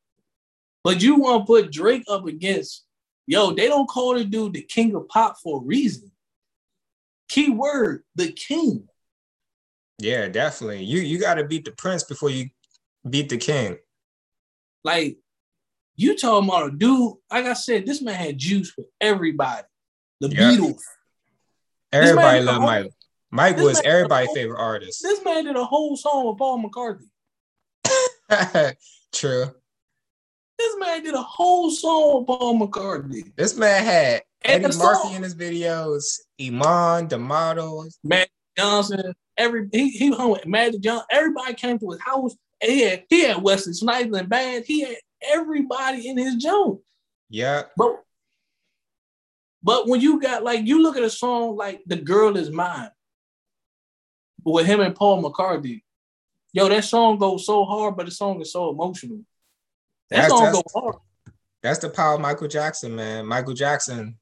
But 0.84 1.02
you 1.02 1.16
want 1.16 1.44
to 1.44 1.46
put 1.46 1.72
Drake 1.72 2.04
up 2.10 2.28
against, 2.28 2.84
yo, 3.28 3.52
they 3.52 3.68
don't 3.68 3.88
call 3.88 4.16
the 4.16 4.26
dude 4.26 4.54
the 4.54 4.62
king 4.62 4.94
of 4.94 5.08
pop 5.08 5.38
for 5.42 5.62
a 5.62 5.64
reason. 5.64 6.11
Key 7.32 7.50
word, 7.50 8.04
the 8.16 8.30
king. 8.30 8.90
Yeah, 9.98 10.28
definitely. 10.28 10.84
You 10.84 11.00
you 11.00 11.18
got 11.18 11.36
to 11.36 11.46
beat 11.46 11.64
the 11.64 11.72
prince 11.72 12.04
before 12.04 12.30
you 12.30 12.50
beat 13.10 13.30
the 13.30 13.38
king. 13.38 13.78
Like 14.84 15.18
you 15.96 16.18
talking 16.18 16.50
about 16.50 16.68
a 16.68 16.72
dude, 16.72 17.14
like 17.32 17.46
I 17.46 17.54
said, 17.54 17.86
this 17.86 18.02
man 18.02 18.16
had 18.16 18.38
juice 18.38 18.72
for 18.72 18.84
everybody. 19.00 19.66
The 20.20 20.28
yep. 20.28 20.40
Beatles. 20.40 20.82
Everybody 21.94 22.42
loved 22.42 22.64
Mike. 22.64 22.92
Mike 23.32 23.58
was 23.60 23.80
everybody's 23.86 24.28
whole, 24.28 24.36
favorite 24.36 24.60
artist. 24.60 25.02
This 25.02 25.24
man 25.24 25.46
did 25.46 25.56
a 25.56 25.64
whole 25.64 25.96
song 25.96 26.28
with 26.28 26.38
Paul 26.38 26.62
McCartney. 26.62 27.08
True. 29.14 29.46
This 30.60 30.76
man 30.78 31.02
did 31.02 31.14
a 31.14 31.24
whole 31.24 31.72
song 31.72 32.18
with 32.18 32.28
Paul 32.28 32.60
McCartney. 32.60 33.34
This 33.38 33.56
man 33.56 33.86
had 33.86 34.24
Eddie 34.44 34.78
Murphy 34.78 35.16
in 35.16 35.24
his 35.24 35.36
videos, 35.36 36.20
Iman, 36.39 37.08
the 37.08 37.18
models, 37.18 38.00
Matt 38.04 38.30
Johnson, 38.58 39.14
every 39.38 39.68
he 39.72 39.89
he 39.89 40.12
hung 40.12 40.32
with 40.32 40.46
Magic 40.46 40.82
Johnson. 40.82 41.08
Everybody 41.12 41.54
came 41.54 41.80
to 41.80 41.89
his 41.92 42.02
house. 42.02 42.36
He 42.62 42.82
had 42.82 43.04
he 43.10 43.24
had 43.24 43.42
Wesley 43.42 43.74
Snipes 43.74 44.16
and 44.16 44.30
band. 44.30 44.66
He 44.66 44.82
had 44.82 44.98
everybody 45.22 46.08
in 46.08 46.18
his 46.18 46.36
joint. 46.36 46.80
Yeah. 47.30 47.64
But 47.78 48.04
but 49.64 49.88
when 49.88 50.02
you 50.02 50.20
got 50.20 50.44
like 50.44 50.66
you 50.66 50.82
look 50.82 50.98
at 50.98 51.04
a 51.04 51.10
song 51.10 51.56
like 51.56 51.82
"The 51.86 51.98
Girl 51.98 52.36
Is 52.38 52.50
Mine" 52.50 52.92
with 54.44 54.66
him 54.66 54.80
and 54.80 54.96
Paul 54.96 55.24
McCartney, 55.24 55.82
yo, 56.54 56.68
that 56.68 56.84
song 56.86 57.18
goes 57.18 57.46
so 57.46 57.64
hard, 57.66 57.96
but 57.96 58.06
the 58.06 58.12
song 58.12 58.42
is 58.42 58.52
so 58.52 58.70
emotional. 58.70 59.20
That 60.10 60.18
that's, 60.18 60.30
song 60.30 60.52
goes 60.52 60.64
hard. 60.74 60.96
That's 61.62 61.80
the 61.80 61.89
power 61.89 62.16
of 62.16 62.22
Michael 62.22 62.48
Jackson, 62.48 62.96
man. 62.96 63.26
Michael 63.28 63.54
Jackson, 63.54 64.18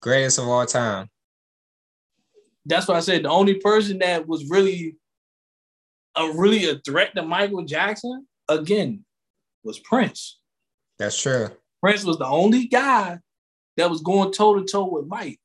greatest 0.00 0.38
of 0.38 0.48
all 0.48 0.66
time. 0.66 1.08
That's 2.64 2.88
what 2.88 2.96
I 2.96 3.00
said. 3.00 3.24
The 3.24 3.30
only 3.30 3.54
person 3.54 3.98
that 3.98 4.26
was 4.26 4.48
really 4.50 4.96
a 6.16 6.32
really 6.32 6.68
a 6.68 6.76
threat 6.78 7.14
to 7.14 7.22
Michael 7.22 7.64
Jackson 7.64 8.26
again 8.48 9.04
was 9.62 9.78
Prince. 9.78 10.38
That's 10.98 11.20
true. 11.20 11.48
Prince 11.82 12.04
was 12.04 12.18
the 12.18 12.26
only 12.26 12.66
guy 12.66 13.18
that 13.76 13.90
was 13.90 14.00
going 14.00 14.32
toe 14.32 14.58
to 14.58 14.64
toe 14.64 14.88
with 14.88 15.06
Mike. 15.06 15.38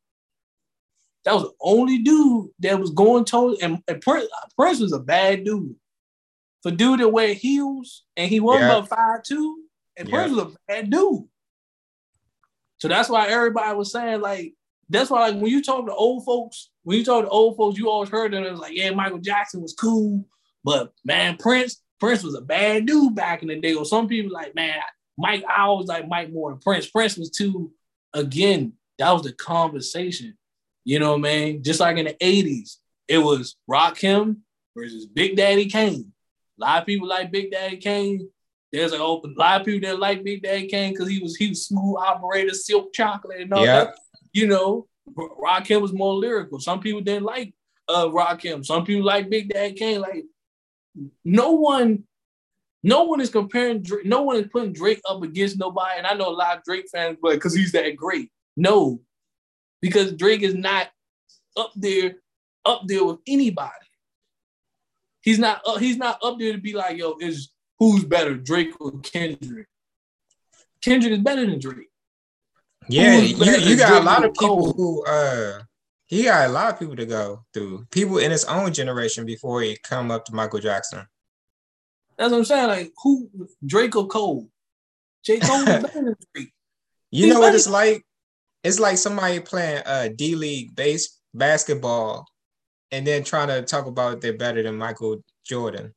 That 1.25 1.35
was 1.35 1.43
the 1.43 1.53
only 1.61 1.99
dude 1.99 2.49
that 2.59 2.79
was 2.79 2.91
going 2.91 3.25
toe 3.25 3.55
and, 3.61 3.79
and 3.87 4.01
Prince, 4.01 4.27
Prince 4.57 4.79
was 4.79 4.93
a 4.93 4.99
bad 4.99 5.43
dude. 5.43 5.75
For 6.63 6.71
dude 6.71 6.99
to 6.99 7.09
wear 7.09 7.33
heels 7.33 8.03
and 8.15 8.29
he 8.29 8.39
was 8.39 8.59
yeah. 8.59 8.77
about 8.77 8.89
five 8.89 9.23
two, 9.23 9.63
and 9.97 10.07
yeah. 10.07 10.15
Prince 10.15 10.35
was 10.35 10.45
a 10.45 10.57
bad 10.67 10.89
dude. 10.89 11.25
So 12.81 12.87
that's 12.87 13.09
why 13.09 13.27
everybody 13.27 13.77
was 13.77 13.91
saying 13.91 14.21
like 14.21 14.55
that's 14.89 15.11
why 15.11 15.29
like 15.29 15.39
when 15.39 15.51
you 15.51 15.61
talk 15.61 15.85
to 15.85 15.93
old 15.93 16.25
folks, 16.25 16.71
when 16.81 16.97
you 16.97 17.05
talk 17.05 17.23
to 17.23 17.29
old 17.29 17.55
folks, 17.55 17.77
you 17.77 17.91
always 17.91 18.09
heard 18.09 18.33
them. 18.33 18.43
It 18.43 18.51
was 18.51 18.59
like, 18.59 18.75
yeah, 18.75 18.89
Michael 18.89 19.19
Jackson 19.19 19.61
was 19.61 19.73
cool, 19.73 20.25
but 20.63 20.91
man, 21.05 21.37
Prince, 21.37 21.79
Prince 21.99 22.23
was 22.23 22.33
a 22.33 22.41
bad 22.41 22.87
dude 22.87 23.13
back 23.13 23.43
in 23.43 23.49
the 23.49 23.59
day. 23.59 23.75
Or 23.75 23.85
some 23.85 24.07
people 24.07 24.31
like, 24.31 24.55
man, 24.55 24.79
Mike, 25.15 25.43
I 25.47 25.61
always 25.61 25.87
like 25.87 26.07
Mike 26.07 26.33
more 26.33 26.49
than 26.49 26.59
Prince. 26.59 26.87
Prince 26.87 27.17
was 27.17 27.29
too, 27.29 27.71
again, 28.15 28.73
that 28.97 29.11
was 29.11 29.21
the 29.21 29.33
conversation. 29.33 30.35
You 30.83 30.97
know 30.97 31.11
what 31.11 31.19
I 31.19 31.21
mean? 31.21 31.63
Just 31.63 31.79
like 31.79 31.97
in 31.97 32.05
the 32.05 32.15
80s, 32.15 32.77
it 33.07 33.19
was 33.19 33.57
Rakim 33.69 34.37
versus 34.75 35.05
Big 35.05 35.37
Daddy 35.37 35.67
Kane. 35.67 36.11
A 36.59 36.61
lot 36.61 36.81
of 36.81 36.87
people 36.87 37.07
like 37.07 37.31
Big 37.31 37.51
Daddy 37.51 37.77
Kane. 37.77 38.27
There's 38.71 38.93
an 38.93 39.01
open 39.01 39.35
a 39.37 39.39
lot 39.39 39.61
of 39.61 39.65
people 39.65 39.87
that 39.87 39.99
like 39.99 40.23
Big 40.23 40.43
Daddy 40.43 40.67
Kane 40.67 40.93
because 40.93 41.09
he 41.09 41.19
was 41.19 41.35
he 41.35 41.49
was 41.49 41.65
smooth 41.65 41.97
operator, 41.97 42.53
silk 42.53 42.93
chocolate, 42.93 43.41
and 43.41 43.53
all 43.53 43.65
yep. 43.65 43.87
that. 43.87 43.99
You 44.31 44.47
know, 44.47 44.87
Rakim 45.09 45.81
was 45.81 45.91
more 45.91 46.13
lyrical. 46.13 46.59
Some 46.59 46.79
people 46.79 47.01
didn't 47.01 47.25
like 47.25 47.53
uh 47.89 48.05
Rakim. 48.05 48.65
Some 48.65 48.85
people 48.85 49.03
like 49.03 49.29
Big 49.29 49.49
Daddy 49.49 49.73
Kane. 49.73 49.99
Like 49.99 50.25
no 51.25 51.51
one, 51.51 52.03
no 52.83 53.03
one 53.03 53.19
is 53.19 53.29
comparing 53.29 53.81
Drake, 53.81 54.05
no 54.05 54.21
one 54.21 54.37
is 54.37 54.47
putting 54.47 54.73
Drake 54.73 55.01
up 55.07 55.21
against 55.21 55.59
nobody. 55.59 55.97
And 55.97 56.07
I 56.07 56.13
know 56.13 56.29
a 56.29 56.31
lot 56.31 56.57
of 56.57 56.63
Drake 56.63 56.85
fans, 56.91 57.17
but 57.21 57.33
because 57.33 57.53
he's 57.53 57.73
that 57.73 57.95
great. 57.97 58.29
No, 58.55 59.01
because 59.81 60.13
Drake 60.13 60.43
is 60.43 60.55
not 60.55 60.89
up 61.57 61.71
there, 61.75 62.15
up 62.65 62.83
there 62.85 63.03
with 63.03 63.19
anybody. 63.27 63.71
He's 65.21 65.39
not. 65.39 65.61
Uh, 65.65 65.77
he's 65.77 65.97
not 65.97 66.19
up 66.23 66.39
there 66.39 66.53
to 66.53 66.57
be 66.57 66.73
like, 66.73 66.97
yo, 66.97 67.15
is 67.19 67.50
who's 67.81 68.05
better, 68.05 68.35
Drake 68.35 68.79
or 68.79 68.91
Kendrick? 68.99 69.65
Kendrick 70.83 71.13
is 71.13 71.19
better 71.19 71.47
than 71.47 71.59
Drake. 71.59 71.89
Yeah, 72.87 73.17
you, 73.17 73.43
you 73.43 73.75
got 73.75 74.03
a 74.03 74.05
lot 74.05 74.23
of 74.23 74.33
people 74.35 74.71
who 74.73 75.03
uh 75.05 75.63
he 76.05 76.25
got 76.25 76.47
a 76.47 76.51
lot 76.51 76.71
of 76.71 76.79
people 76.79 76.95
to 76.95 77.07
go 77.07 77.43
through. 77.53 77.87
People 77.89 78.19
in 78.19 78.29
his 78.29 78.45
own 78.45 78.71
generation 78.71 79.25
before 79.25 79.61
he 79.61 79.77
come 79.81 80.11
up 80.11 80.25
to 80.25 80.35
Michael 80.35 80.59
Jackson. 80.59 81.07
That's 82.17 82.31
what 82.31 82.37
I'm 82.37 82.45
saying. 82.45 82.67
Like 82.67 82.91
who 83.01 83.29
Drake 83.65 83.95
or 83.95 84.05
Cole? 84.07 84.47
J. 85.25 85.39
Cole 85.39 85.65
better 85.65 85.87
than 85.87 86.15
Drake. 86.35 86.53
You 87.09 87.25
He's 87.25 87.33
know 87.33 87.39
what 87.39 87.55
it's 87.55 87.67
like? 87.67 88.05
It's 88.63 88.79
like 88.79 88.97
somebody 88.97 89.39
playing 89.39 89.81
uh 89.87 90.09
D 90.15 90.35
League 90.35 90.75
base 90.75 91.19
basketball 91.33 92.27
and 92.91 93.07
then 93.07 93.23
trying 93.23 93.47
to 93.47 93.63
talk 93.63 93.87
about 93.87 94.21
they're 94.21 94.37
better 94.37 94.61
than 94.61 94.77
Michael 94.77 95.23
Jordan. 95.43 95.95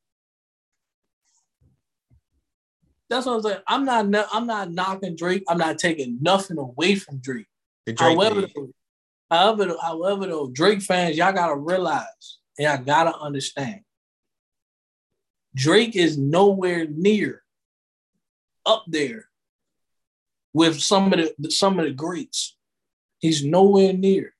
That's 3.10 3.26
what 3.26 3.36
I'm 3.36 3.42
saying. 3.42 3.62
I'm 3.66 3.84
not 3.84 4.28
I'm 4.32 4.46
not 4.46 4.72
knocking 4.72 5.16
Drake. 5.16 5.44
I'm 5.48 5.58
not 5.58 5.78
taking 5.78 6.18
nothing 6.20 6.58
away 6.58 6.94
from 6.94 7.18
Drake. 7.18 7.46
Drake 7.86 8.00
however, 8.00 8.46
however, 9.30 9.74
however, 9.80 10.26
though, 10.26 10.48
Drake 10.48 10.80
fans, 10.80 11.16
y'all 11.16 11.32
gotta 11.32 11.56
realize 11.56 12.38
and 12.58 12.66
y'all 12.66 12.84
gotta 12.84 13.16
understand. 13.18 13.80
Drake 15.54 15.94
is 15.94 16.18
nowhere 16.18 16.86
near 16.88 17.42
up 18.66 18.84
there 18.86 19.26
with 20.52 20.80
some 20.80 21.12
of 21.12 21.20
the 21.38 21.50
some 21.50 21.78
of 21.78 21.84
the 21.84 21.92
greats. 21.92 22.56
He's 23.18 23.44
nowhere 23.44 23.92
near. 23.92 24.34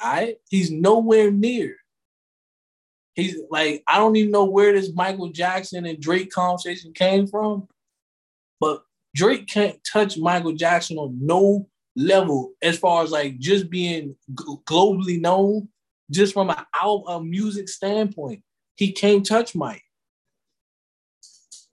All 0.00 0.12
right, 0.12 0.36
he's 0.48 0.70
nowhere 0.70 1.30
near. 1.30 1.76
He's 3.16 3.36
like, 3.50 3.82
I 3.88 3.96
don't 3.96 4.14
even 4.16 4.30
know 4.30 4.44
where 4.44 4.72
this 4.72 4.92
Michael 4.92 5.30
Jackson 5.30 5.86
and 5.86 5.98
Drake 5.98 6.30
conversation 6.30 6.92
came 6.92 7.26
from, 7.26 7.66
but 8.60 8.82
Drake 9.14 9.46
can't 9.46 9.78
touch 9.90 10.18
Michael 10.18 10.52
Jackson 10.52 10.98
on 10.98 11.18
no 11.24 11.66
level 11.96 12.52
as 12.60 12.78
far 12.78 13.02
as 13.02 13.10
like 13.10 13.38
just 13.38 13.70
being 13.70 14.16
globally 14.34 15.18
known, 15.18 15.70
just 16.10 16.34
from 16.34 16.50
an 16.50 16.62
album, 16.78 17.08
a 17.08 17.24
music 17.24 17.70
standpoint. 17.70 18.42
He 18.76 18.92
can't 18.92 19.24
touch 19.24 19.54
Mike. 19.54 19.82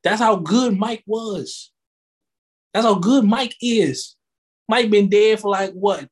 That's 0.01 0.21
how 0.21 0.37
good 0.37 0.77
Mike 0.77 1.03
was. 1.05 1.71
That's 2.73 2.85
how 2.85 2.95
good 2.95 3.25
Mike 3.25 3.55
is. 3.61 4.15
Mike 4.69 4.89
been 4.89 5.09
dead 5.09 5.41
for 5.41 5.51
like 5.51 5.73
what, 5.73 6.07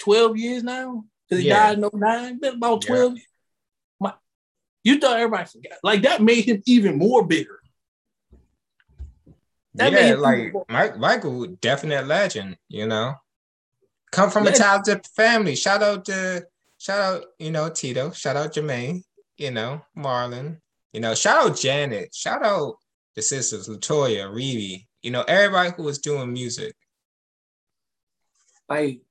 12 0.00 0.38
years 0.38 0.62
now? 0.62 1.04
Because 1.28 1.42
he 1.42 1.50
yeah. 1.50 1.74
died 1.74 1.78
in 1.78 2.00
09? 2.00 2.40
Been 2.40 2.54
about 2.54 2.80
12 2.80 3.12
yeah. 3.16 3.22
You 4.88 4.98
thought 4.98 5.18
everybody 5.18 5.44
forgot. 5.44 5.78
Like 5.82 6.00
that 6.00 6.22
made 6.22 6.46
him 6.46 6.62
even 6.64 6.96
more 6.96 7.22
bigger. 7.22 7.60
That 9.74 9.92
yeah, 9.92 10.14
like 10.14 10.54
Mike, 10.70 10.96
Michael, 10.96 11.46
definite 11.60 12.06
legend, 12.06 12.56
you 12.70 12.86
know. 12.86 13.12
Come 14.12 14.30
from 14.30 14.46
a 14.46 14.50
talented 14.52 15.06
family. 15.14 15.56
Shout 15.56 15.82
out 15.82 16.06
to 16.06 16.46
shout 16.78 17.00
out, 17.00 17.24
you 17.38 17.50
know, 17.50 17.68
Tito. 17.68 18.12
Shout 18.12 18.36
out 18.36 18.54
Jermaine, 18.54 19.02
you 19.36 19.50
know, 19.50 19.82
Marlon. 19.94 20.56
You 20.94 21.00
know, 21.00 21.14
shout 21.14 21.44
out 21.44 21.58
Janet. 21.58 22.14
Shout 22.14 22.42
out 22.42 22.76
the 23.14 23.20
sisters, 23.20 23.68
Latoya, 23.68 24.32
Rebbie, 24.32 24.86
you 25.02 25.10
know, 25.10 25.22
everybody 25.28 25.70
who 25.76 25.82
was 25.82 25.98
doing 25.98 26.32
music. 26.32 26.74
Like, 28.70 29.02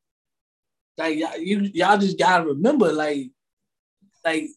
like 0.97 1.19
you 1.37 1.69
y'all 1.75 1.99
just 1.99 2.17
gotta 2.17 2.47
remember, 2.47 2.91
like, 2.91 3.29
like, 4.25 4.49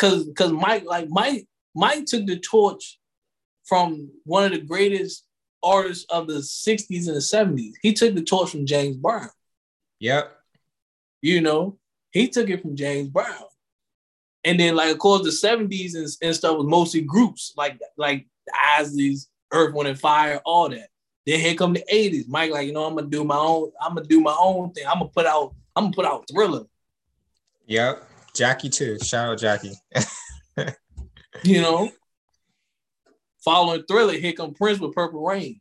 cause 0.00 0.28
cause 0.34 0.50
Mike, 0.50 0.84
like 0.86 1.08
Mike, 1.10 1.46
Mike 1.74 2.06
took 2.06 2.26
the 2.26 2.38
torch 2.38 2.98
from 3.64 4.10
one 4.24 4.44
of 4.44 4.52
the 4.52 4.60
greatest 4.60 5.24
artists 5.62 6.06
of 6.08 6.26
the 6.26 6.38
60s 6.38 7.06
and 7.06 7.16
the 7.16 7.20
70s. 7.20 7.72
He 7.82 7.92
took 7.92 8.14
the 8.14 8.22
torch 8.22 8.50
from 8.50 8.66
James 8.66 8.96
Brown. 8.96 9.28
Yep. 10.00 10.34
You 11.20 11.42
know, 11.42 11.78
he 12.10 12.28
took 12.28 12.48
it 12.48 12.62
from 12.62 12.74
James 12.74 13.10
Brown. 13.10 13.44
And 14.42 14.58
then 14.58 14.74
like 14.74 14.90
of 14.90 14.98
course 14.98 15.22
the 15.22 15.48
70s 15.48 15.94
and, 15.94 16.08
and 16.22 16.34
stuff 16.34 16.56
was 16.56 16.66
mostly 16.66 17.02
groups 17.02 17.52
like 17.58 17.78
like 17.98 18.26
the 18.46 18.52
Isleys, 18.78 19.26
Earth, 19.52 19.74
Wind 19.74 19.90
and 19.90 20.00
Fire, 20.00 20.40
all 20.46 20.70
that. 20.70 20.88
Then 21.26 21.38
here 21.40 21.54
come 21.54 21.74
the 21.74 21.84
80s. 21.92 22.26
Mike, 22.26 22.50
like, 22.50 22.66
you 22.66 22.72
know, 22.72 22.86
I'm 22.86 22.94
gonna 22.94 23.06
do 23.06 23.22
my 23.22 23.36
own, 23.36 23.70
I'm 23.80 23.94
gonna 23.94 24.06
do 24.06 24.22
my 24.22 24.34
own 24.38 24.72
thing. 24.72 24.86
I'm 24.86 25.00
gonna 25.00 25.10
put 25.10 25.26
out, 25.26 25.54
I'm 25.76 25.84
gonna 25.84 25.94
put 25.94 26.06
out 26.06 26.24
thriller. 26.30 26.64
Yep. 27.66 28.09
Jackie 28.34 28.68
too. 28.68 28.98
Shout 29.02 29.30
out 29.30 29.38
Jackie. 29.38 29.74
you 31.44 31.60
know. 31.60 31.90
Following 33.44 33.84
thriller, 33.84 34.12
here 34.12 34.34
come 34.34 34.52
Prince 34.52 34.80
with 34.80 34.92
Purple 34.92 35.24
Rain. 35.24 35.60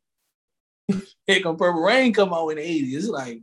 here 0.89 1.41
come 1.41 1.55
Purple 1.55 1.81
Rain 1.81 2.13
come 2.13 2.33
out 2.33 2.49
in 2.49 2.57
the 2.57 2.63
80s. 2.63 2.93
It's 2.93 3.07
like, 3.07 3.41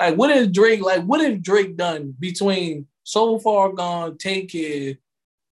like 0.00 0.16
what 0.16 0.30
if 0.30 0.50
Drake, 0.50 0.80
like 0.80 1.04
what 1.04 1.20
if 1.20 1.40
Drake 1.40 1.76
done 1.76 2.14
between 2.18 2.88
So 3.04 3.38
Far 3.38 3.72
Gone, 3.72 4.18
Take 4.18 4.50
Care, 4.50 4.94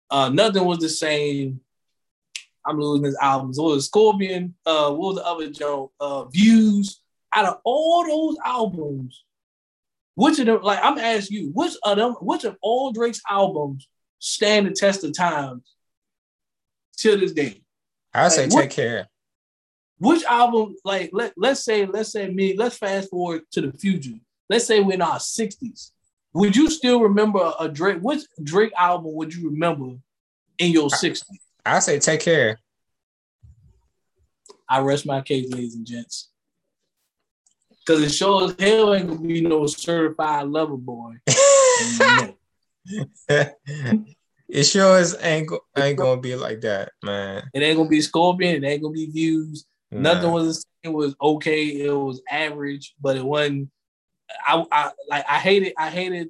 uh, 0.10 0.30
Nothing 0.30 0.66
Was 0.66 0.80
the 0.80 0.90
Same, 0.90 1.62
I'm 2.66 2.80
losing 2.80 3.06
his 3.06 3.18
albums. 3.22 3.60
What 3.60 3.76
was 3.76 3.86
Scorpion? 3.86 4.56
Uh, 4.66 4.92
what 4.92 5.14
was 5.14 5.16
the 5.18 5.26
other 5.26 5.50
joke? 5.50 5.94
Uh, 6.00 6.26
Views. 6.26 7.00
Out 7.34 7.46
of 7.46 7.60
all 7.64 8.06
those 8.06 8.38
albums, 8.46 9.24
which 10.16 10.40
of 10.40 10.46
them? 10.46 10.62
Like 10.62 10.80
I'm 10.82 10.98
asking 10.98 11.38
you, 11.38 11.52
which 11.54 11.74
of 11.84 11.98
them? 11.98 12.14
Which 12.22 12.44
of 12.44 12.58
all 12.62 12.92
Drake's 12.92 13.22
albums 13.30 13.88
stand 14.20 14.68
the 14.68 14.72
test 14.72 15.04
of 15.04 15.14
time 15.14 15.64
till 16.98 17.20
this 17.20 17.32
day? 17.32 17.62
I 18.14 18.28
say 18.28 18.48
like, 18.48 18.64
take 18.64 18.72
care. 18.72 19.08
Which 20.00 20.24
album? 20.26 20.76
Like 20.84 21.12
let 21.14 21.34
let's 21.38 21.64
say 21.64 21.86
let's 21.86 22.12
say 22.12 22.28
me. 22.30 22.56
Let's 22.58 22.78
fast 22.78 23.10
forward 23.10 23.44
to 23.52 23.62
the 23.62 23.72
future. 23.72 24.18
Let's 24.50 24.66
say 24.66 24.82
we're 24.82 24.96
in 24.96 25.02
our 25.02 25.18
60s. 25.18 25.92
Would 26.34 26.56
you 26.56 26.70
still 26.70 27.02
remember 27.02 27.54
a 27.60 27.70
Drake? 27.70 28.00
Which 28.02 28.24
Drake 28.44 28.74
album 28.78 29.14
would 29.16 29.34
you 29.34 29.50
remember 29.50 29.98
in 30.58 30.72
your 30.72 30.90
60s? 30.90 31.24
I 31.66 31.80
say 31.80 32.00
take 32.00 32.22
care. 32.22 32.60
I 34.68 34.80
rest 34.80 35.06
my 35.06 35.22
case, 35.22 35.52
ladies 35.52 35.76
and 35.76 35.86
gents. 35.86 36.31
Cause 37.92 38.04
it 38.04 38.12
shows 38.14 38.56
hell 38.58 38.94
ain't 38.94 39.10
gonna 39.10 39.20
be 39.20 39.42
no 39.42 39.68
certified 39.68 40.48
lover 40.48 40.78
boy. 40.78 41.16
it 43.28 44.64
sure 44.64 44.98
is 44.98 45.18
ain't, 45.20 45.50
go, 45.50 45.60
ain't 45.78 45.98
gonna 45.98 46.22
be 46.22 46.36
like 46.36 46.62
that, 46.62 46.94
man. 47.04 47.44
It 47.54 47.62
ain't 47.62 47.76
gonna 47.76 47.90
be 47.90 48.00
Scorpion. 48.00 48.64
It 48.64 48.68
ain't 48.68 48.82
gonna 48.82 48.94
be 48.94 49.08
views. 49.08 49.66
Nothing 49.92 50.32
was 50.32 50.66
it 50.84 50.88
was 50.88 51.18
okay. 51.22 51.66
It 51.66 51.92
was 51.92 52.22
average, 52.32 52.96
but 53.02 53.18
it 53.18 53.26
wasn't. 53.26 53.70
I, 54.48 54.64
I 54.72 54.92
like 55.10 55.26
I 55.28 55.40
hated 55.40 55.74
I 55.78 55.90
hated 55.90 56.30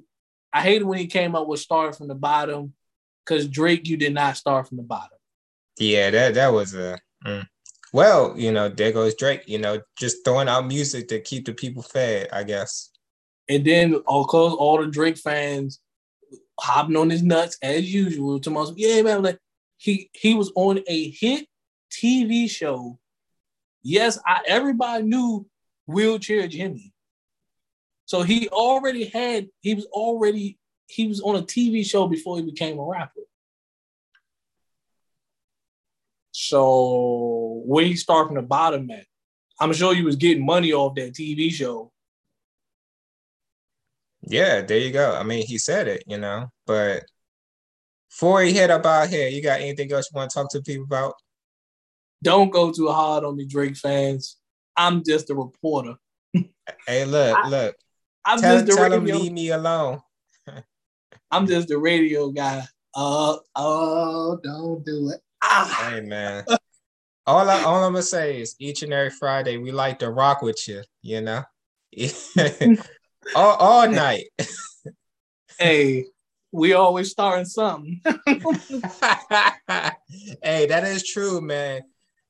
I 0.52 0.62
hated 0.62 0.82
when 0.82 0.98
he 0.98 1.06
came 1.06 1.36
up 1.36 1.46
with 1.46 1.60
start 1.60 1.96
from 1.96 2.08
the 2.08 2.16
bottom, 2.16 2.74
because 3.24 3.46
Drake 3.46 3.86
you 3.86 3.96
did 3.96 4.14
not 4.14 4.36
start 4.36 4.66
from 4.66 4.78
the 4.78 4.82
bottom. 4.82 5.16
Yeah, 5.78 6.10
that 6.10 6.34
that 6.34 6.52
was 6.52 6.74
a 6.74 6.98
mm. 7.24 7.46
Well, 7.92 8.34
you 8.36 8.52
know, 8.52 8.68
there 8.68 8.92
goes 8.92 9.14
Drake, 9.14 9.42
you 9.46 9.58
know, 9.58 9.80
just 9.98 10.24
throwing 10.24 10.48
out 10.48 10.66
music 10.66 11.08
to 11.08 11.20
keep 11.20 11.44
the 11.46 11.52
people 11.52 11.82
fed, 11.82 12.28
I 12.32 12.42
guess. 12.42 12.90
And 13.48 13.64
then 13.64 13.94
of 14.06 14.26
course 14.26 14.54
all 14.54 14.80
the 14.80 14.86
Drake 14.86 15.18
fans 15.18 15.80
hopping 16.58 16.96
on 16.96 17.10
his 17.10 17.22
nuts 17.22 17.58
as 17.62 17.92
usual. 17.92 18.40
To 18.40 18.50
most, 18.50 18.74
yeah, 18.76 19.02
man, 19.02 19.22
like 19.22 19.38
he 19.76 20.10
he 20.12 20.34
was 20.34 20.52
on 20.54 20.80
a 20.86 21.10
hit 21.10 21.46
TV 21.90 22.48
show. 22.48 22.98
Yes, 23.82 24.18
I 24.26 24.40
everybody 24.46 25.04
knew 25.04 25.46
wheelchair 25.86 26.46
Jimmy. 26.48 26.92
So 28.06 28.22
he 28.22 28.48
already 28.48 29.06
had, 29.06 29.48
he 29.60 29.74
was 29.74 29.86
already, 29.86 30.58
he 30.86 31.06
was 31.06 31.20
on 31.20 31.36
a 31.36 31.42
TV 31.42 31.84
show 31.84 32.06
before 32.06 32.36
he 32.36 32.42
became 32.42 32.78
a 32.78 32.84
rapper. 32.84 33.20
So 36.32 37.62
where 37.64 37.84
he 37.84 37.94
start 37.94 38.26
from 38.26 38.36
the 38.36 38.42
bottom 38.42 38.90
at? 38.90 39.06
I'm 39.60 39.72
sure 39.72 39.94
you 39.94 40.04
was 40.04 40.16
getting 40.16 40.44
money 40.44 40.72
off 40.72 40.94
that 40.96 41.12
TV 41.12 41.50
show. 41.52 41.92
Yeah, 44.22 44.62
there 44.62 44.78
you 44.78 44.92
go. 44.92 45.14
I 45.14 45.22
mean, 45.22 45.46
he 45.46 45.58
said 45.58 45.88
it, 45.88 46.04
you 46.06 46.16
know, 46.16 46.50
but 46.66 47.04
before 48.08 48.42
he 48.42 48.52
head 48.52 48.70
up 48.70 48.86
out 48.86 49.08
here, 49.08 49.28
you 49.28 49.42
got 49.42 49.60
anything 49.60 49.92
else 49.92 50.08
you 50.12 50.16
want 50.16 50.30
to 50.30 50.34
talk 50.34 50.50
to 50.52 50.62
people 50.62 50.84
about? 50.84 51.14
Don't 52.22 52.50
go 52.50 52.72
too 52.72 52.88
hard 52.88 53.24
on 53.24 53.36
me, 53.36 53.46
Drake 53.46 53.76
fans. 53.76 54.36
I'm 54.76 55.02
just 55.04 55.30
a 55.30 55.34
reporter. 55.34 55.96
hey, 56.86 57.04
look, 57.04 57.36
I, 57.36 57.48
look. 57.48 57.76
I'm 58.24 58.40
tell, 58.40 58.54
just 58.54 58.66
the 58.66 58.72
tell 58.74 58.84
radio. 58.84 58.98
him 58.98 59.22
leave 59.22 59.32
me 59.32 59.50
alone. 59.50 60.00
I'm 61.30 61.46
just 61.46 61.68
the 61.68 61.78
radio 61.78 62.30
guy. 62.30 62.62
Uh, 62.94 63.36
oh, 63.56 64.38
don't 64.42 64.84
do 64.84 65.10
it. 65.10 65.20
Ah. 65.42 65.90
Hey 65.90 66.00
man. 66.00 66.44
all 67.26 67.50
I 67.50 67.62
all 67.62 67.84
I'm 67.84 67.92
gonna 67.92 68.02
say 68.02 68.40
is 68.40 68.54
each 68.58 68.82
and 68.82 68.92
every 68.92 69.10
Friday 69.10 69.58
we 69.58 69.72
like 69.72 69.98
to 69.98 70.10
rock 70.10 70.42
with 70.42 70.66
you, 70.68 70.82
you 71.02 71.20
know. 71.20 71.42
all, 73.36 73.56
all 73.56 73.88
night. 73.88 74.26
hey, 75.58 76.06
we 76.52 76.72
always 76.74 77.10
starting 77.10 77.44
something. 77.44 78.00
hey, 80.42 80.66
that 80.66 80.84
is 80.84 81.06
true, 81.06 81.40
man. 81.40 81.82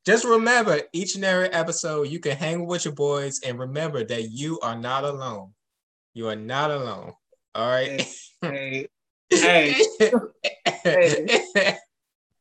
Just 0.04 0.24
remember 0.24 0.80
each 0.92 1.14
and 1.14 1.24
every 1.24 1.48
episode 1.48 2.08
you 2.08 2.18
can 2.18 2.36
hang 2.36 2.66
with 2.66 2.84
your 2.84 2.94
boys 2.94 3.40
and 3.44 3.58
remember 3.58 4.04
that 4.04 4.30
you 4.30 4.58
are 4.60 4.76
not 4.76 5.04
alone. 5.04 5.52
You 6.14 6.28
are 6.28 6.36
not 6.36 6.70
alone. 6.70 7.12
All 7.54 7.68
right. 7.68 8.04
Hey, 8.40 8.88
hey, 9.30 9.74
hey. 9.98 11.44
hey, 11.54 11.78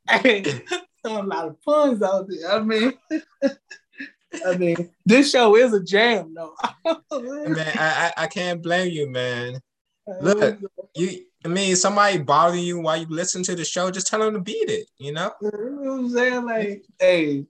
a 0.09 1.23
lot 1.23 1.47
of 1.47 1.61
puns 1.61 2.01
out 2.01 2.27
there. 2.27 2.51
I 2.51 2.59
mean, 2.59 2.93
I 4.45 4.57
mean, 4.57 4.89
this 5.05 5.31
show 5.31 5.55
is 5.55 5.73
a 5.73 5.83
jam, 5.83 6.33
though. 6.33 6.55
man, 7.11 7.57
I, 7.77 8.11
I, 8.17 8.23
I 8.23 8.27
can't 8.27 8.61
blame 8.61 8.91
you, 8.91 9.09
man. 9.09 9.59
Uh, 10.07 10.13
look, 10.21 10.59
you. 10.95 11.25
I 11.43 11.47
mean, 11.47 11.75
somebody 11.75 12.19
bothering 12.19 12.63
you 12.63 12.79
while 12.79 12.97
you 12.97 13.07
listen 13.09 13.41
to 13.43 13.55
the 13.55 13.65
show, 13.65 13.89
just 13.89 14.05
tell 14.05 14.19
them 14.19 14.35
to 14.35 14.39
beat 14.39 14.69
it. 14.69 14.87
You 14.99 15.13
know. 15.13 15.31
You 15.41 15.51
know 15.51 15.93
what 15.93 15.99
I'm 15.99 16.09
saying? 16.09 16.45
Like, 16.45 16.85
hey. 16.99 17.45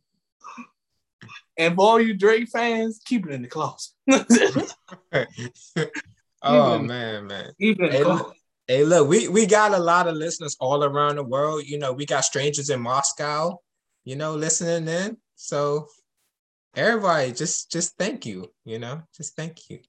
And 1.58 1.76
for 1.76 1.82
all 1.82 2.00
you 2.00 2.14
Drake 2.14 2.48
fans, 2.50 3.02
keep 3.04 3.28
it 3.28 3.34
in 3.34 3.42
the 3.42 3.50
closet. 3.50 3.92
oh 6.42 6.80
man, 6.80 7.28
man. 7.28 7.52
Even 7.60 7.92
hey, 7.92 8.04
look, 8.04 8.34
Hey, 8.72 8.86
look, 8.86 9.10
we, 9.10 9.28
we 9.28 9.46
got 9.48 9.74
a 9.74 9.78
lot 9.78 10.08
of 10.08 10.16
listeners 10.16 10.56
all 10.58 10.86
around 10.86 11.18
the 11.18 11.26
world. 11.26 11.64
You 11.66 11.78
know, 11.78 11.92
we 11.92 12.06
got 12.06 12.24
strangers 12.24 12.70
in 12.70 12.80
Moscow, 12.80 13.60
you 14.06 14.16
know, 14.16 14.34
listening 14.36 14.88
in. 14.88 15.18
So 15.36 15.90
everybody 16.74 17.34
just 17.34 17.70
just 17.70 17.98
thank 17.98 18.26
you, 18.26 18.50
you 18.64 18.80
know, 18.80 19.02
just 19.14 19.36
thank 19.36 19.70
you. 19.70 19.80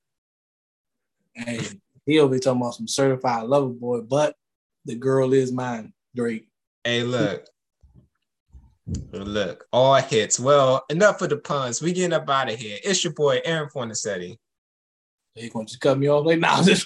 Hey, 1.33 1.61
he'll 2.07 2.26
be 2.26 2.41
talking 2.41 2.61
about 2.61 2.74
some 2.74 2.89
certified 2.89 3.45
lover 3.45 3.68
boy, 3.68 4.01
but 4.01 4.35
the 4.85 4.97
girl 4.97 5.33
is 5.33 5.53
mine, 5.53 5.93
Drake. 6.16 6.49
Hey, 6.83 7.05
look. 7.05 7.47
Look, 9.12 9.64
all 9.72 9.95
hits. 9.95 10.41
Well, 10.41 10.85
enough 10.91 11.22
of 11.22 11.28
the 11.28 11.37
puns. 11.37 11.80
We 11.80 11.93
getting 11.93 12.12
up 12.12 12.28
out 12.28 12.51
of 12.51 12.59
here. 12.59 12.78
It's 12.83 13.05
your 13.05 13.12
boy 13.12 13.43
Aaron 13.45 13.68
Fornasetti. 13.72 14.39
You 15.37 15.51
going 15.51 15.66
to 15.66 15.78
cut 15.78 16.01
me 16.01 16.09
off 16.09 16.26
like 16.26 16.41
now? 16.41 16.57
Nah, 16.57 16.62
this 16.62 16.85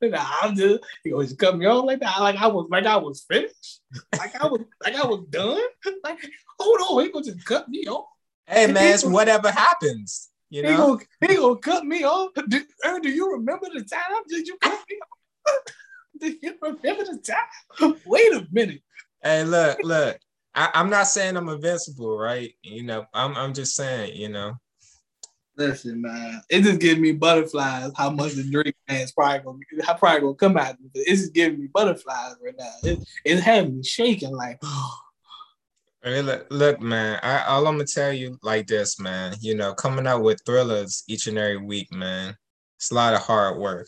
man. 0.00 0.14
I'm 0.42 0.54
just 0.54 0.84
he 1.02 1.12
always 1.12 1.32
cut 1.34 1.56
me 1.56 1.66
off 1.66 1.84
like 1.84 2.00
that. 2.00 2.20
Like 2.20 2.36
I 2.36 2.46
was 2.46 2.66
like 2.70 2.86
I 2.86 2.96
was 2.96 3.24
finished. 3.28 3.80
Like 4.18 4.40
I 4.40 4.46
was 4.46 4.60
like 4.82 4.94
I 4.94 5.06
was 5.06 5.24
done. 5.30 5.60
Like, 6.02 6.18
hold 6.58 6.80
on, 6.80 7.04
he 7.04 7.12
gonna 7.12 7.24
just 7.24 7.44
cut 7.44 7.68
me 7.68 7.86
off. 7.86 8.06
Hey 8.46 8.70
man, 8.70 8.94
it's 8.94 9.04
whatever 9.04 9.50
happens. 9.50 10.30
You 10.50 10.62
know, 10.62 10.70
he 10.70 10.76
gonna, 10.76 10.98
he 11.32 11.36
gonna 11.36 11.56
cut 11.56 11.84
me 11.84 12.04
off. 12.04 12.30
Do, 12.48 12.60
er, 12.86 13.00
do 13.00 13.08
you 13.08 13.32
remember 13.32 13.66
the 13.72 13.82
time? 13.84 14.22
Did 14.28 14.46
you 14.46 14.56
cut 14.60 14.78
me 14.88 14.96
off? 14.96 15.74
do 16.20 16.36
you 16.40 16.54
remember 16.60 17.04
the 17.04 17.18
time? 17.18 17.96
Wait 18.06 18.32
a 18.32 18.46
minute. 18.52 18.82
Hey, 19.22 19.44
look, 19.44 19.78
look. 19.82 20.18
I, 20.54 20.70
I'm 20.74 20.90
not 20.90 21.08
saying 21.08 21.36
I'm 21.36 21.48
invincible, 21.48 22.16
right? 22.16 22.52
You 22.62 22.84
know, 22.84 23.06
I'm 23.12 23.36
I'm 23.36 23.54
just 23.54 23.74
saying, 23.74 24.16
you 24.16 24.28
know, 24.28 24.54
Listen, 25.56 26.02
man, 26.02 26.42
it 26.50 26.62
just 26.62 26.80
gives 26.80 26.98
me 26.98 27.12
butterflies. 27.12 27.92
How 27.96 28.10
much 28.10 28.32
the 28.32 28.42
Drake 28.42 28.74
fans 28.88 29.12
probably 29.12 29.38
gonna, 29.38 29.86
how 29.86 29.94
probably 29.94 30.20
gonna 30.20 30.34
come 30.34 30.56
out. 30.56 30.76
It's 30.94 31.22
just 31.22 31.34
giving 31.34 31.60
me 31.60 31.68
butterflies 31.72 32.34
right 32.44 32.54
now. 32.58 32.72
It, 32.82 32.98
it's 33.24 33.42
having 33.42 33.76
me 33.76 33.82
shaking 33.82 34.34
like. 34.34 34.60
Hey, 36.02 36.20
look, 36.20 36.46
look, 36.50 36.82
man. 36.82 37.18
I, 37.22 37.44
all 37.44 37.66
I'm 37.66 37.76
gonna 37.76 37.86
tell 37.86 38.12
you 38.12 38.38
like 38.42 38.66
this, 38.66 39.00
man. 39.00 39.36
You 39.40 39.54
know, 39.54 39.72
coming 39.72 40.06
out 40.06 40.22
with 40.22 40.42
thrillers 40.44 41.02
each 41.08 41.28
and 41.28 41.38
every 41.38 41.56
week, 41.56 41.90
man. 41.94 42.36
It's 42.76 42.90
a 42.90 42.94
lot 42.94 43.14
of 43.14 43.22
hard 43.22 43.58
work. 43.58 43.86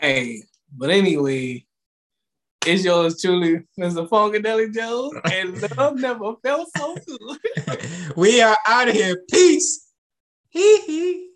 Hey, 0.00 0.42
but 0.76 0.90
anyway, 0.90 1.67
it's 2.68 2.84
yours 2.84 3.20
truly, 3.20 3.62
Mr. 3.80 4.06
Funkadelic 4.06 4.74
Joe, 4.74 5.10
and 5.32 5.76
love 5.76 5.96
never 5.96 6.34
felt 6.42 6.68
so 6.76 6.96
good. 7.06 7.38
we 8.16 8.42
are 8.42 8.56
out 8.66 8.88
of 8.88 8.94
here. 8.94 9.22
Peace. 9.30 9.90
Hee 10.50 10.80
hee. 10.82 11.27